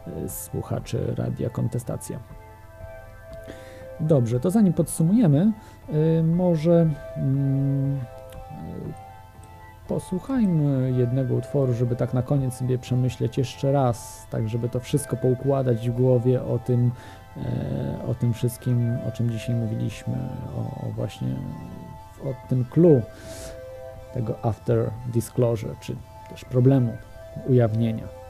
e, 0.08 0.30
słuchaczy 0.30 1.14
Radia 1.18 1.50
Kontestacja. 1.50 2.45
Dobrze, 4.00 4.40
to 4.40 4.52
zanim 4.52 4.74
podsumujemy, 4.74 5.52
y, 6.20 6.24
może 6.24 6.90
mm, 7.18 7.96
y, 7.96 8.00
posłuchajmy 9.88 10.92
jednego 10.98 11.36
utworu, 11.36 11.74
żeby 11.74 11.96
tak 11.96 12.14
na 12.14 12.22
koniec 12.22 12.54
sobie 12.54 12.78
przemyśleć 12.78 13.38
jeszcze 13.38 13.72
raz, 13.72 14.28
tak 14.32 14.50
żeby 14.50 14.70
to 14.70 14.80
wszystko 14.80 15.18
poukładać 15.18 15.90
w 15.90 15.94
głowie 15.94 16.44
o 16.44 16.60
tym, 16.60 16.92
e, 17.38 17.98
o 18.08 18.16
tym 18.16 18.34
wszystkim, 18.34 18.98
o 19.08 19.12
czym 19.12 19.30
dzisiaj 19.30 19.56
mówiliśmy, 19.56 20.18
o, 20.58 20.88
o 20.88 20.92
właśnie 20.92 21.28
o 22.24 22.50
tym 22.50 22.66
clue 22.66 23.02
tego 24.14 24.46
after 24.46 24.90
disclosure, 25.14 25.76
czy 25.80 25.96
też 26.30 26.46
problemu 26.46 26.94
ujawnienia. 27.48 28.25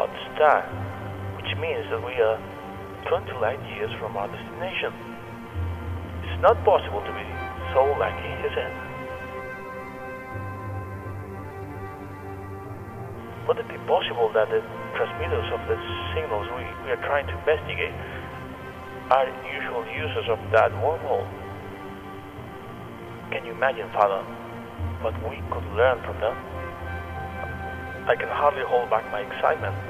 Fomalhaut 0.00 0.34
star, 0.34 0.64
which 1.36 1.52
means 1.60 1.84
that 1.90 2.00
we 2.00 2.12
are 2.16 2.38
20 3.08 3.32
light 3.40 3.60
years 3.76 3.90
from 4.00 4.16
our 4.16 4.28
destination. 4.28 4.92
It's 6.24 6.40
not 6.40 6.56
possible 6.64 7.00
to 7.04 7.12
be 7.12 7.26
so 7.74 7.84
lucky, 8.00 8.32
is 8.48 8.54
it? 8.56 8.72
Would 13.48 13.58
it 13.58 13.68
be 13.68 13.76
possible 13.84 14.30
that 14.32 14.48
the 14.48 14.62
transmitters 14.96 15.48
of 15.52 15.60
the 15.68 15.76
signals 16.14 16.48
we, 16.56 16.64
we 16.86 16.90
are 16.96 17.02
trying 17.04 17.26
to 17.26 17.34
investigate 17.36 17.92
are 19.10 19.26
usual 19.52 19.84
users 19.92 20.28
of 20.30 20.38
that 20.52 20.70
wormhole? 20.80 21.28
Can 23.32 23.44
you 23.44 23.52
imagine, 23.52 23.90
Father, 23.92 24.22
what 25.02 25.14
we 25.28 25.36
could 25.50 25.66
learn 25.76 26.00
from 26.04 26.20
them? 26.20 26.36
I 28.08 28.16
can 28.16 28.28
hardly 28.28 28.64
hold 28.64 28.88
back 28.88 29.04
my 29.12 29.20
excitement. 29.20 29.89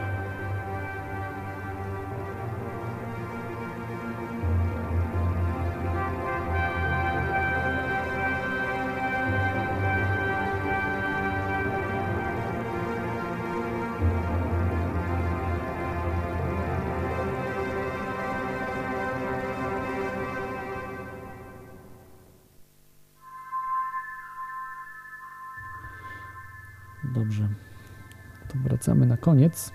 Na 29.11 29.17
koniec. 29.17 29.73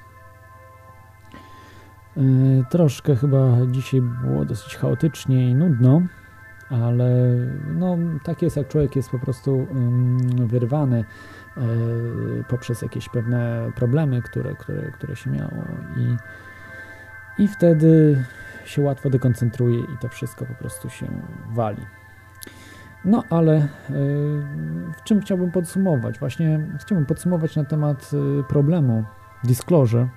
Yy, 2.17 2.63
Troszkę 2.69 3.15
chyba 3.15 3.57
dzisiaj 3.71 4.01
było 4.01 4.45
dosyć 4.45 4.75
chaotycznie 4.75 5.49
i 5.49 5.55
nudno, 5.55 6.01
ale 6.69 7.09
no, 7.67 7.97
tak 8.23 8.41
jest, 8.41 8.57
jak 8.57 8.67
człowiek 8.67 8.95
jest 8.95 9.09
po 9.09 9.19
prostu 9.19 9.67
ym, 9.71 10.47
wyrwany 10.47 11.05
yy, 11.57 12.43
poprzez 12.47 12.81
jakieś 12.81 13.09
pewne 13.09 13.71
problemy, 13.75 14.21
które, 14.21 14.55
które, 14.55 14.91
które 14.91 15.15
się 15.15 15.29
miało 15.29 15.63
i 15.97 16.17
i 17.37 17.47
wtedy 17.47 18.23
się 18.65 18.81
łatwo 18.81 19.09
dekoncentruje 19.09 19.79
i 19.79 19.97
to 20.01 20.09
wszystko 20.09 20.45
po 20.45 20.53
prostu 20.53 20.89
się 20.89 21.07
wali. 21.53 21.81
No 23.05 23.23
ale 23.29 23.57
y, 23.57 23.67
w 24.97 25.03
czym 25.03 25.21
chciałbym 25.21 25.51
podsumować? 25.51 26.19
Właśnie 26.19 26.59
chciałbym 26.81 27.05
podsumować 27.05 27.55
na 27.55 27.63
temat 27.63 28.11
problemu 28.47 29.03
disclosure. 29.45 30.07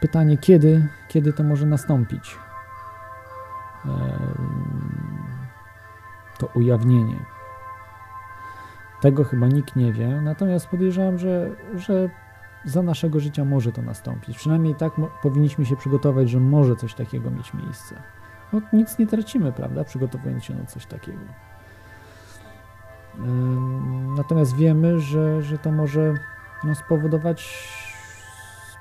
Pytanie, 0.00 0.38
kiedy, 0.38 0.88
kiedy 1.08 1.32
to 1.32 1.42
może 1.42 1.66
nastąpić? 1.66 2.36
To 6.38 6.46
ujawnienie. 6.46 7.24
Tego 9.00 9.24
chyba 9.24 9.46
nikt 9.46 9.76
nie 9.76 9.92
wie, 9.92 10.20
natomiast 10.20 10.66
podejrzewam, 10.66 11.18
że, 11.18 11.50
że 11.74 12.08
za 12.64 12.82
naszego 12.82 13.20
życia 13.20 13.44
może 13.44 13.72
to 13.72 13.82
nastąpić. 13.82 14.38
Przynajmniej 14.38 14.74
tak 14.74 14.92
powinniśmy 15.22 15.66
się 15.66 15.76
przygotować, 15.76 16.30
że 16.30 16.40
może 16.40 16.76
coś 16.76 16.94
takiego 16.94 17.30
mieć 17.30 17.54
miejsce. 17.54 18.02
No, 18.52 18.60
nic 18.72 18.98
nie 18.98 19.06
tracimy, 19.06 19.52
prawda, 19.52 19.84
przygotowując 19.84 20.44
się 20.44 20.54
na 20.54 20.64
coś 20.64 20.86
takiego. 20.86 21.18
Natomiast 24.16 24.56
wiemy, 24.56 25.00
że, 25.00 25.42
że 25.42 25.58
to 25.58 25.72
może 25.72 26.14
no, 26.64 26.74
spowodować 26.74 27.68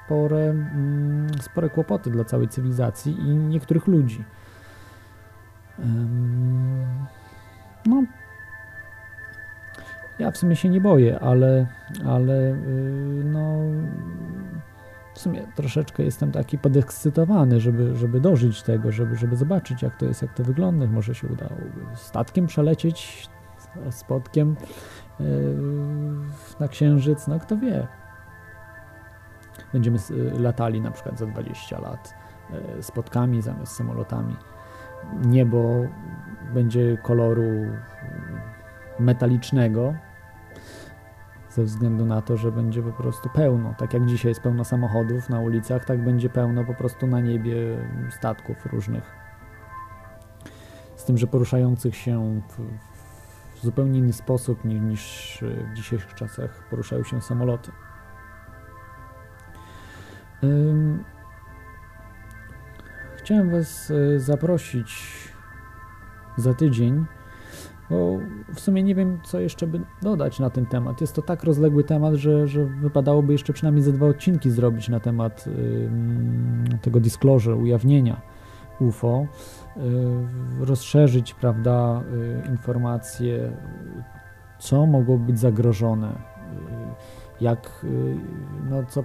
spore, 0.06 0.56
spore 1.42 1.70
kłopoty 1.70 2.12
dla 2.12 2.24
całej 2.24 2.48
cywilizacji 2.48 3.20
i 3.20 3.36
niektórych 3.36 3.88
ludzi. 3.88 4.24
No, 7.86 8.04
ja 10.20 10.32
w 10.32 10.38
sumie 10.38 10.56
się 10.56 10.70
nie 10.70 10.82
boję, 10.82 11.20
ale, 11.20 11.68
ale 12.06 12.52
y, 12.52 13.24
no, 13.26 13.58
w 15.14 15.20
sumie 15.20 15.48
troszeczkę 15.56 16.04
jestem 16.04 16.32
taki 16.32 16.58
podekscytowany, 16.58 17.60
żeby, 17.60 17.96
żeby 17.96 18.20
dożyć 18.20 18.64
tego, 18.64 18.92
żeby, 18.92 19.16
żeby 19.16 19.36
zobaczyć, 19.36 19.82
jak 19.82 19.98
to 19.98 20.06
jest, 20.06 20.22
jak 20.22 20.34
to 20.34 20.44
wygląda. 20.44 20.88
Może 20.88 21.16
się 21.16 21.28
udało 21.28 21.56
statkiem 21.96 22.48
przelecieć, 22.48 23.30
spotkiem 23.90 24.56
yy, 25.20 25.26
na 26.60 26.68
księżyc, 26.68 27.28
no 27.28 27.40
kto 27.40 27.58
wie. 27.58 27.88
Będziemy 29.74 29.98
latali 30.40 30.82
na 30.82 30.92
przykład 30.92 31.20
za 31.20 31.26
20 31.26 31.80
lat 31.80 32.14
yy, 32.50 32.84
spotkami 32.84 33.42
zamiast 33.42 33.76
samolotami. 33.76 34.36
Niebo 35.26 35.82
będzie 36.54 36.98
koloru 37.04 37.44
metalicznego, 39.00 39.94
ze 41.56 41.64
względu 41.64 42.06
na 42.06 42.22
to, 42.22 42.38
że 42.38 42.52
będzie 42.52 42.84
po 42.84 42.92
prostu 42.92 43.30
pełno. 43.30 43.74
Tak 43.78 43.94
jak 43.94 44.06
dzisiaj 44.06 44.30
jest 44.30 44.42
pełno 44.42 44.64
samochodów 44.64 45.30
na 45.30 45.40
ulicach, 45.40 45.86
tak 45.86 46.04
będzie 46.04 46.30
pełno 46.30 46.64
po 46.64 46.74
prostu 46.74 47.08
na 47.08 47.20
niebie 47.20 47.56
statków 48.10 48.66
różnych. 48.66 49.16
Z 50.96 51.06
tym, 51.06 51.18
że 51.18 51.28
poruszających 51.28 51.96
się 51.96 52.42
w 52.48 52.60
zupełnie 53.66 54.00
inny 54.00 54.14
sposób 54.14 54.66
niż, 54.66 54.82
niż 54.82 55.44
w 55.72 55.74
dzisiejszych 55.74 56.14
czasach 56.14 56.70
poruszają 56.70 57.04
się 57.04 57.22
samoloty. 57.22 57.72
Chciałem 63.18 63.52
Was 63.52 63.92
e, 63.92 64.20
zaprosić 64.20 65.08
za 66.38 66.54
tydzień 66.54 67.06
bo 67.90 68.20
w 68.56 68.60
sumie 68.60 68.84
nie 68.84 68.96
wiem, 68.96 69.20
co 69.24 69.40
jeszcze 69.40 69.68
by 69.68 69.82
dodać 70.02 70.40
na 70.40 70.50
ten 70.50 70.66
temat. 70.66 71.02
Jest 71.02 71.16
to 71.16 71.22
tak 71.22 71.44
rozległy 71.44 71.84
temat, 71.84 72.16
że, 72.16 72.48
że 72.48 72.66
wypadałoby 72.66 73.34
jeszcze 73.34 73.54
przynajmniej 73.54 73.84
ze 73.84 73.92
dwa 73.92 74.06
odcinki 74.06 74.50
zrobić 74.52 74.90
na 74.90 75.00
temat 75.00 75.46
tego 76.82 77.00
disclosure, 77.00 77.56
ujawnienia 77.56 78.22
UFO, 78.80 79.28
y, 79.78 80.66
rozszerzyć, 80.66 81.34
prawda, 81.34 82.02
y, 82.46 82.50
informacje, 82.50 83.52
co 84.60 84.86
mogło 84.86 85.18
być 85.18 85.40
zagrożone, 85.40 86.10
y, 86.10 86.16
jak, 87.42 87.86
no, 88.70 88.84
co, 88.90 89.04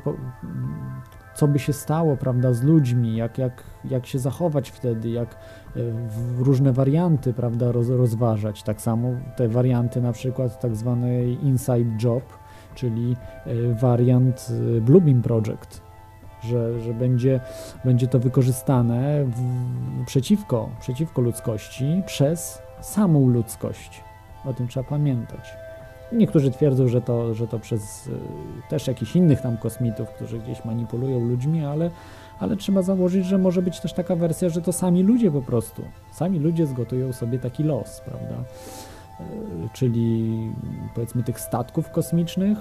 co 1.35 1.49
by 1.49 1.59
się 1.59 1.73
stało, 1.73 2.17
prawda, 2.17 2.53
z 2.53 2.63
ludźmi, 2.63 3.17
jak, 3.17 3.39
jak, 3.39 3.63
jak 3.85 4.07
się 4.07 4.19
zachować 4.19 4.71
wtedy, 4.71 5.11
jak 5.11 5.37
różne 6.39 6.73
warianty, 6.73 7.33
prawda, 7.33 7.73
roz, 7.73 7.89
rozważać. 7.89 8.63
Tak 8.63 8.81
samo 8.81 9.09
te 9.37 9.49
warianty 9.49 10.01
na 10.01 10.13
przykład 10.13 10.61
tak 10.61 10.77
zwanej 10.77 11.45
inside 11.45 12.05
job, 12.05 12.23
czyli 12.75 13.17
wariant 13.81 14.49
Bluebeam 14.81 15.23
Project, 15.23 15.90
że, 16.43 16.81
że 16.81 16.95
będzie, 16.95 17.41
będzie 17.85 18.07
to 18.07 18.19
wykorzystane 18.19 19.25
w, 19.25 20.05
przeciwko, 20.07 20.69
przeciwko 20.81 21.23
ludzkości 21.23 22.03
przez 22.07 22.63
samą 22.81 23.29
ludzkość. 23.29 24.01
O 24.45 24.55
tym 24.55 24.69
trzeba 24.69 24.89
pamiętać. 24.89 25.57
Niektórzy 26.13 26.51
twierdzą, 26.51 26.89
że 26.89 27.01
to, 27.01 27.35
że 27.35 27.47
to 27.47 27.59
przez 27.59 28.07
y, 28.07 28.11
też 28.69 28.87
jakichś 28.87 29.17
innych 29.17 29.41
tam 29.41 29.57
kosmitów, 29.57 30.11
którzy 30.11 30.39
gdzieś 30.39 30.65
manipulują 30.65 31.21
ludźmi, 31.21 31.65
ale, 31.65 31.91
ale 32.39 32.57
trzeba 32.57 32.83
założyć, 32.83 33.27
że 33.27 33.39
może 33.39 33.63
być 33.63 33.81
też 33.81 33.93
taka 33.93 34.17
wersja, 34.17 34.49
że 34.49 34.63
to 34.63 34.73
sami 34.73 35.03
ludzie 35.03 35.31
po 35.31 35.43
prostu, 35.43 35.83
sami 36.13 36.39
ludzie 36.39 36.67
zgotują 36.67 37.13
sobie 37.13 37.39
taki 37.39 37.65
los, 37.65 38.01
prawda? 38.01 38.35
Y, 39.21 39.25
czyli 39.73 40.53
powiedzmy 40.95 41.23
tych 41.23 41.41
statków 41.41 41.91
kosmicznych 41.91 42.59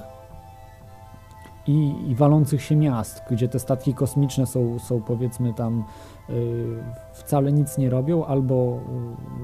i, 1.67 1.95
i 2.07 2.15
walących 2.15 2.61
się 2.61 2.75
miast, 2.75 3.21
gdzie 3.31 3.47
te 3.47 3.59
statki 3.59 3.93
kosmiczne 3.93 4.45
są, 4.45 4.79
są 4.79 5.01
powiedzmy 5.01 5.53
tam 5.53 5.83
y, 6.29 6.83
wcale 7.13 7.51
nic 7.51 7.77
nie 7.77 7.89
robią 7.89 8.25
albo 8.25 8.79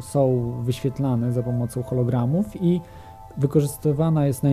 są 0.02 0.52
wyświetlane 0.62 1.32
za 1.32 1.44
pomocą 1.44 1.84
hologramów 1.84 2.62
i 2.62 2.82
wykorzystywana 3.38 4.26
jest 4.26 4.44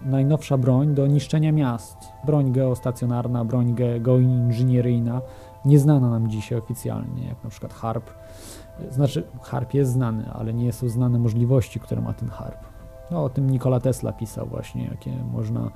najnowsza 0.00 0.58
broń 0.58 0.94
do 0.94 1.06
niszczenia 1.06 1.52
miast. 1.52 1.96
Broń 2.24 2.52
geostacjonarna, 2.52 3.44
broń 3.44 3.74
ge, 3.74 4.00
geoinżynieryjna, 4.00 5.20
nieznana 5.64 6.10
nam 6.10 6.30
dzisiaj 6.30 6.58
oficjalnie, 6.58 7.28
jak 7.28 7.44
na 7.44 7.50
przykład 7.50 7.72
HARP. 7.72 8.10
Znaczy, 8.90 9.22
HARP 9.42 9.74
jest 9.74 9.92
znany, 9.92 10.30
ale 10.32 10.54
nie 10.54 10.72
są 10.72 10.88
znane 10.88 11.18
możliwości, 11.18 11.80
które 11.80 12.00
ma 12.00 12.12
ten 12.12 12.28
HARP. 12.28 12.64
No, 13.10 13.24
o 13.24 13.28
tym 13.28 13.50
Nikola 13.50 13.80
Tesla 13.80 14.12
pisał 14.12 14.46
właśnie, 14.46 14.84
jakie 14.84 15.12
można, 15.32 15.70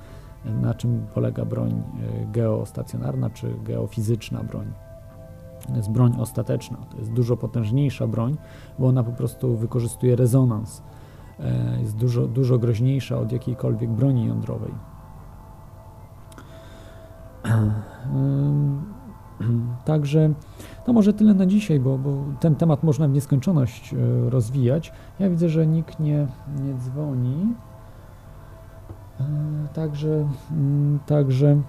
na 0.61 0.73
czym 0.73 1.07
polega 1.13 1.45
broń 1.45 1.71
e, 1.71 2.25
geostacjonarna 2.31 3.29
czy 3.29 3.53
geofizyczna 3.63 4.43
broń. 4.43 4.73
To 5.67 5.75
jest 5.75 5.91
broń 5.91 6.13
ostateczna, 6.19 6.77
to 6.91 6.97
jest 6.97 7.11
dużo 7.11 7.37
potężniejsza 7.37 8.07
broń, 8.07 8.37
bo 8.79 8.87
ona 8.87 9.03
po 9.03 9.11
prostu 9.11 9.57
wykorzystuje 9.57 10.15
rezonans 10.15 10.81
E, 11.39 11.79
jest 11.81 11.95
dużo, 11.95 12.27
dużo 12.27 12.59
groźniejsza 12.59 13.17
od 13.17 13.31
jakiejkolwiek 13.31 13.89
broni 13.89 14.27
jądrowej. 14.27 14.73
Także 19.85 20.33
to 20.85 20.93
może 20.93 21.13
tyle 21.13 21.33
na 21.33 21.45
dzisiaj, 21.45 21.79
bo, 21.79 21.97
bo, 21.97 22.23
ten 22.39 22.55
temat 22.55 22.83
można 22.83 23.07
w 23.07 23.11
nieskończoność 23.11 23.93
e, 23.93 23.97
rozwijać. 24.29 24.93
Ja 25.19 25.29
widzę, 25.29 25.49
że 25.49 25.67
nikt 25.67 25.99
nie, 25.99 26.27
nie 26.63 26.73
dzwoni. 26.73 27.53
E, 29.19 29.23
także, 29.73 30.27
mm, 30.51 30.99
także, 31.05 31.47
mm, 31.47 31.63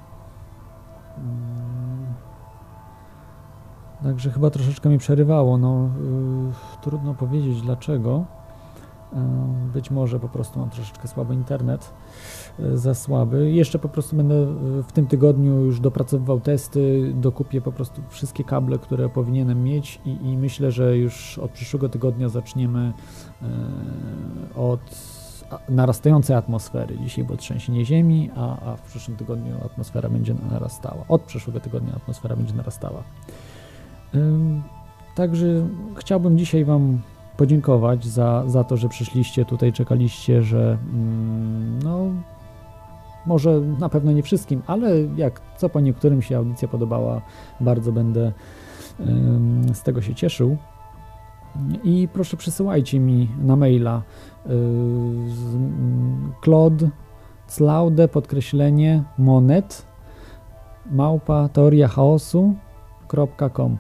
także 4.03 4.31
chyba 4.31 4.51
troszeczkę 4.51 4.89
mi 4.89 4.99
przerywało. 4.99 5.59
No, 5.59 5.89
trudno 6.83 7.15
powiedzieć 7.15 7.63
dlaczego. 7.63 8.25
Być 9.75 9.91
może 9.91 10.21
po 10.21 10.29
prostu 10.29 10.59
mam 10.59 10.71
troszeczkę 10.71 11.09
słaby 11.09 11.35
internet, 11.35 11.93
e, 12.61 12.77
za 12.77 12.95
słaby. 12.95 13.51
Jeszcze 13.53 13.79
po 13.79 13.89
prostu 13.89 14.17
będę 14.17 14.47
w 14.83 14.93
tym 14.93 15.07
tygodniu 15.07 15.55
już 15.55 15.81
dopracowywał 15.81 16.41
testy, 16.41 17.13
dokupię 17.15 17.61
po 17.61 17.73
prostu 17.73 18.03
wszystkie 18.09 18.45
kable, 18.45 18.79
które 18.79 19.09
powinienem 19.09 19.65
mieć 19.65 20.01
i, 20.05 20.11
i 20.11 20.39
myślę, 20.39 20.71
że 20.73 20.97
już 20.97 21.39
od 21.39 21.51
przyszłego 21.51 21.89
tygodnia 21.89 22.29
zaczniemy 22.29 22.93
e, 23.43 23.47
od 24.57 25.16
narastającej 25.69 26.37
atmosfery. 26.37 26.99
Dzisiaj 26.99 27.25
było 27.25 27.39
trzęsienie 27.39 27.85
ziemi, 27.85 28.31
a, 28.37 28.71
a 28.71 28.77
w 28.77 28.83
przyszłym 28.83 29.17
tygodniu 29.17 29.57
atmosfera 29.65 30.09
będzie 30.09 30.35
narastała. 30.51 31.05
Od 31.09 31.23
przyszłego 31.23 31.61
tygodnia 31.61 31.95
atmosfera 31.95 32.37
będzie 32.37 32.55
narastała. 32.55 33.03
Także 35.15 35.47
chciałbym 35.97 36.39
dzisiaj 36.39 36.65
Wam 36.65 36.99
podziękować 37.37 38.07
za, 38.07 38.45
za 38.47 38.65
to, 38.65 38.77
że 38.77 38.89
przyszliście 38.89 39.45
tutaj, 39.45 39.73
czekaliście, 39.73 40.43
że 40.43 40.79
mm, 40.93 41.83
no 41.83 41.99
może 43.27 43.61
na 43.61 43.89
pewno 43.89 44.13
nie 44.13 44.23
wszystkim, 44.23 44.63
ale 44.67 44.91
jak 45.17 45.41
co 45.57 45.69
po 45.69 45.81
niektórym 45.81 46.23
się 46.23 46.37
audycja 46.37 46.69
podobała, 46.69 47.21
bardzo 47.61 47.93
będę 47.93 48.33
z 49.73 49.83
tego 49.83 50.03
się 50.03 50.15
cieszył. 50.15 50.57
I 51.85 52.09
proszę 52.13 52.37
przesyłajcie 52.37 53.01
mi 53.01 53.29
na 53.39 53.57
maila 53.57 54.03
Claude 56.45 56.91
Claude 57.49 58.09
podkreślenie 58.09 59.05
monet 59.19 59.87
małpa 60.91 61.49
teoria 61.49 61.89
chaosu 61.89 62.55
com. 63.53 63.79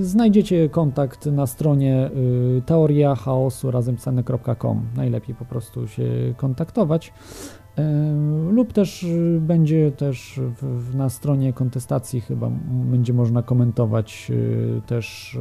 Znajdziecie 0.00 0.68
kontakt 0.68 1.26
na 1.26 1.46
stronie 1.46 2.10
y, 2.58 2.62
teoria 2.66 3.14
chaosu 3.14 3.70
razem 3.70 3.96
pisane.com. 3.96 4.82
Najlepiej 4.96 5.34
po 5.34 5.44
prostu 5.44 5.88
się 5.88 6.04
kontaktować. 6.36 7.12
Y, 7.78 7.82
lub 8.52 8.72
też 8.72 9.02
y, 9.02 9.38
będzie 9.40 9.92
też 9.92 10.40
na 10.94 11.08
stronie 11.08 11.52
kontestacji 11.52 12.20
chyba 12.20 12.50
będzie 12.70 13.12
można 13.12 13.42
komentować 13.42 14.32
też 14.86 15.38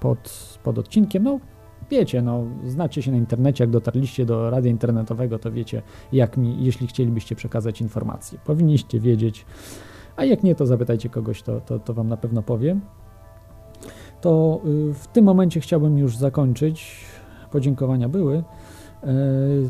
pod, 0.00 0.58
pod 0.62 0.78
odcinkiem. 0.78 1.22
No, 1.22 1.40
wiecie, 1.90 2.22
no, 2.22 2.44
znacie 2.66 3.02
się 3.02 3.10
na 3.10 3.16
internecie, 3.16 3.64
jak 3.64 3.70
dotarliście 3.70 4.26
do 4.26 4.50
radia 4.50 4.70
internetowego, 4.70 5.38
to 5.38 5.52
wiecie, 5.52 5.82
jak 6.12 6.36
mi, 6.36 6.64
jeśli 6.64 6.86
chcielibyście 6.86 7.36
przekazać 7.36 7.80
informacje. 7.80 8.38
Powinniście 8.44 9.00
wiedzieć, 9.00 9.46
a 10.16 10.24
jak 10.24 10.42
nie, 10.42 10.54
to 10.54 10.66
zapytajcie 10.66 11.08
kogoś, 11.08 11.42
to, 11.42 11.60
to, 11.60 11.78
to 11.78 11.94
Wam 11.94 12.08
na 12.08 12.16
pewno 12.16 12.42
powiem. 12.42 12.80
To 14.20 14.60
y, 14.90 14.94
w 14.94 15.06
tym 15.06 15.24
momencie 15.24 15.60
chciałbym 15.60 15.98
już 15.98 16.16
zakończyć. 16.16 17.04
Podziękowania 17.50 18.08
były. 18.08 18.36
Y, 18.36 18.42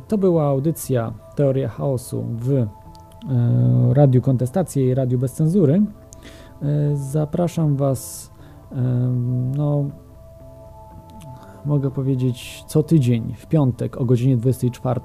to 0.09 0.19
była 0.19 0.45
audycja 0.45 1.13
Teoria 1.37 1.69
Chaosu 1.69 2.25
w 2.39 2.51
y, 2.51 2.67
Radiu 3.95 4.23
Kontestacji 4.23 4.85
i 4.85 4.95
Radiu 4.95 5.19
Bez 5.19 5.33
Cenzury. 5.33 5.83
Zapraszam 6.95 7.77
Was, 7.77 8.31
no, 9.57 9.85
mogę 11.67 11.91
powiedzieć, 11.91 12.65
co 12.67 12.83
tydzień 12.83 13.35
w 13.37 13.47
piątek 13.47 13.97
o 13.97 14.05
godzinie 14.05 14.37
24, 14.37 15.01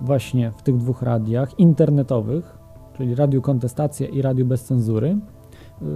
właśnie 0.00 0.50
w 0.50 0.62
tych 0.62 0.76
dwóch 0.76 1.02
radiach 1.02 1.58
internetowych 1.58 2.64
czyli 2.96 3.14
Radiu 3.14 3.42
Kontestacja 3.42 4.08
i 4.08 4.22
Radiu 4.22 4.46
Bez 4.46 4.64
Cenzury. 4.64 5.18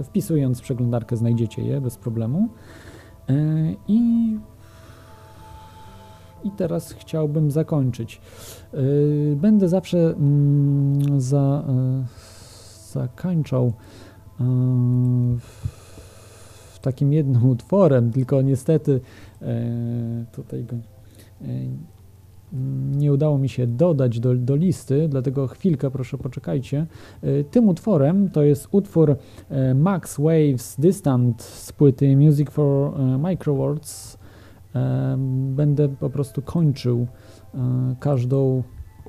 Wpisując 0.03 0.61
przeglądarkę 0.61 1.17
znajdziecie 1.17 1.61
je 1.61 1.81
bez 1.81 1.97
problemu. 1.97 2.49
E, 3.29 3.35
I, 3.87 4.37
i 6.43 6.51
teraz 6.51 6.91
chciałbym 6.91 7.51
zakończyć. 7.51 8.21
E, 8.73 8.77
będę 9.35 9.69
zawsze 9.69 9.97
mm, 9.97 11.21
za, 11.21 11.63
e, 11.67 12.05
zakończał 12.91 13.73
takim 16.81 17.13
jednym 17.13 17.49
utworem, 17.49 18.11
tylko 18.11 18.41
niestety 18.41 19.01
tutaj 20.31 20.63
go 20.63 20.77
nie 22.97 23.13
udało 23.13 23.37
mi 23.37 23.49
się 23.49 23.67
dodać 23.67 24.19
do, 24.19 24.35
do 24.35 24.55
listy, 24.55 25.07
dlatego 25.09 25.47
chwilkę 25.47 25.91
proszę 25.91 26.17
poczekajcie. 26.17 26.85
E, 27.21 27.43
tym 27.43 27.69
utworem 27.69 28.29
to 28.29 28.43
jest 28.43 28.67
utwór 28.71 29.15
e, 29.49 29.73
Max 29.73 30.17
Waves 30.17 30.75
Distant 30.79 31.41
z 31.41 31.71
płyty 31.71 32.17
Music 32.17 32.49
for 32.49 32.99
e, 32.99 33.17
Microwords. 33.17 34.19
Będę 35.49 35.89
po 35.89 36.09
prostu 36.09 36.41
kończył 36.41 37.07
każdą 37.99 38.63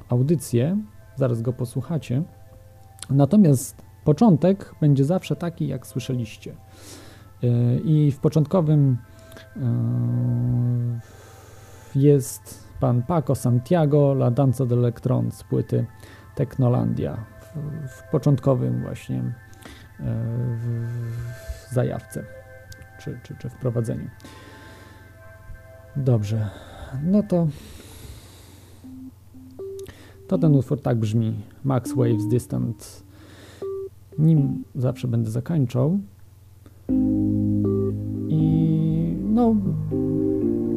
audycję, 0.08 0.78
zaraz 1.16 1.42
go 1.42 1.52
posłuchacie. 1.52 2.22
Natomiast 3.10 3.82
początek 4.04 4.74
będzie 4.80 5.04
zawsze 5.04 5.36
taki, 5.36 5.68
jak 5.68 5.86
słyszeliście. 5.86 6.54
I 7.84 8.12
w 8.12 8.18
początkowym 8.18 8.96
jest 11.94 12.68
pan 12.80 13.02
Paco 13.02 13.34
Santiago, 13.34 14.12
La 14.12 14.30
Danza 14.30 14.66
del 14.66 14.78
Electron 14.78 15.30
z 15.30 15.44
płyty 15.44 15.86
Technolandia 16.34 17.24
w, 17.88 18.10
początkowym 18.10 18.82
właśnie 18.82 19.18
e, 19.18 19.32
w, 20.56 21.74
zajawce 21.74 22.24
czy, 23.00 23.18
czy, 23.22 23.34
czy 23.38 23.48
wprowadzeniu. 23.48 24.08
Dobrze, 25.96 26.50
no 27.02 27.22
to 27.22 27.46
to 30.28 30.38
ten 30.38 30.54
utwór 30.54 30.82
tak 30.82 30.98
brzmi 30.98 31.34
Max 31.64 31.92
Waves 31.92 32.28
Distant. 32.28 33.02
Nim 34.18 34.64
zawsze 34.74 35.08
będę 35.08 35.30
zakończał. 35.30 35.98
No 39.40 39.54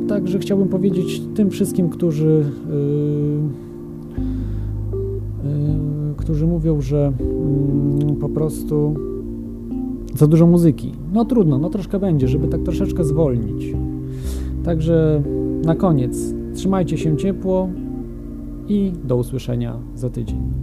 Także 0.08 0.40
chciałbym 0.40 0.68
powiedzieć 0.68 1.22
tym 1.36 1.50
wszystkim, 1.50 1.90
którzy, 1.90 2.46
yy, 2.70 3.40
yy, 5.50 6.16
którzy 6.18 6.48
mówią, 6.48 6.82
że 6.82 7.14
yy, 8.08 8.16
po 8.16 8.30
prostu 8.30 8.96
za 10.16 10.28
dużo 10.28 10.48
muzyki. 10.48 10.92
No 11.14 11.26
trudno, 11.26 11.58
no 11.58 11.70
troszkę 11.70 12.00
będzie, 12.00 12.28
żeby 12.28 12.48
tak 12.48 12.62
troszeczkę 12.62 13.04
zwolnić. 13.04 13.76
Także 14.64 15.24
na 15.66 15.76
koniec 15.76 16.34
trzymajcie 16.54 16.98
się 16.98 17.18
ciepło 17.18 17.70
i 18.68 18.92
do 19.04 19.18
usłyszenia 19.18 19.78
za 19.96 20.10
tydzień. 20.10 20.63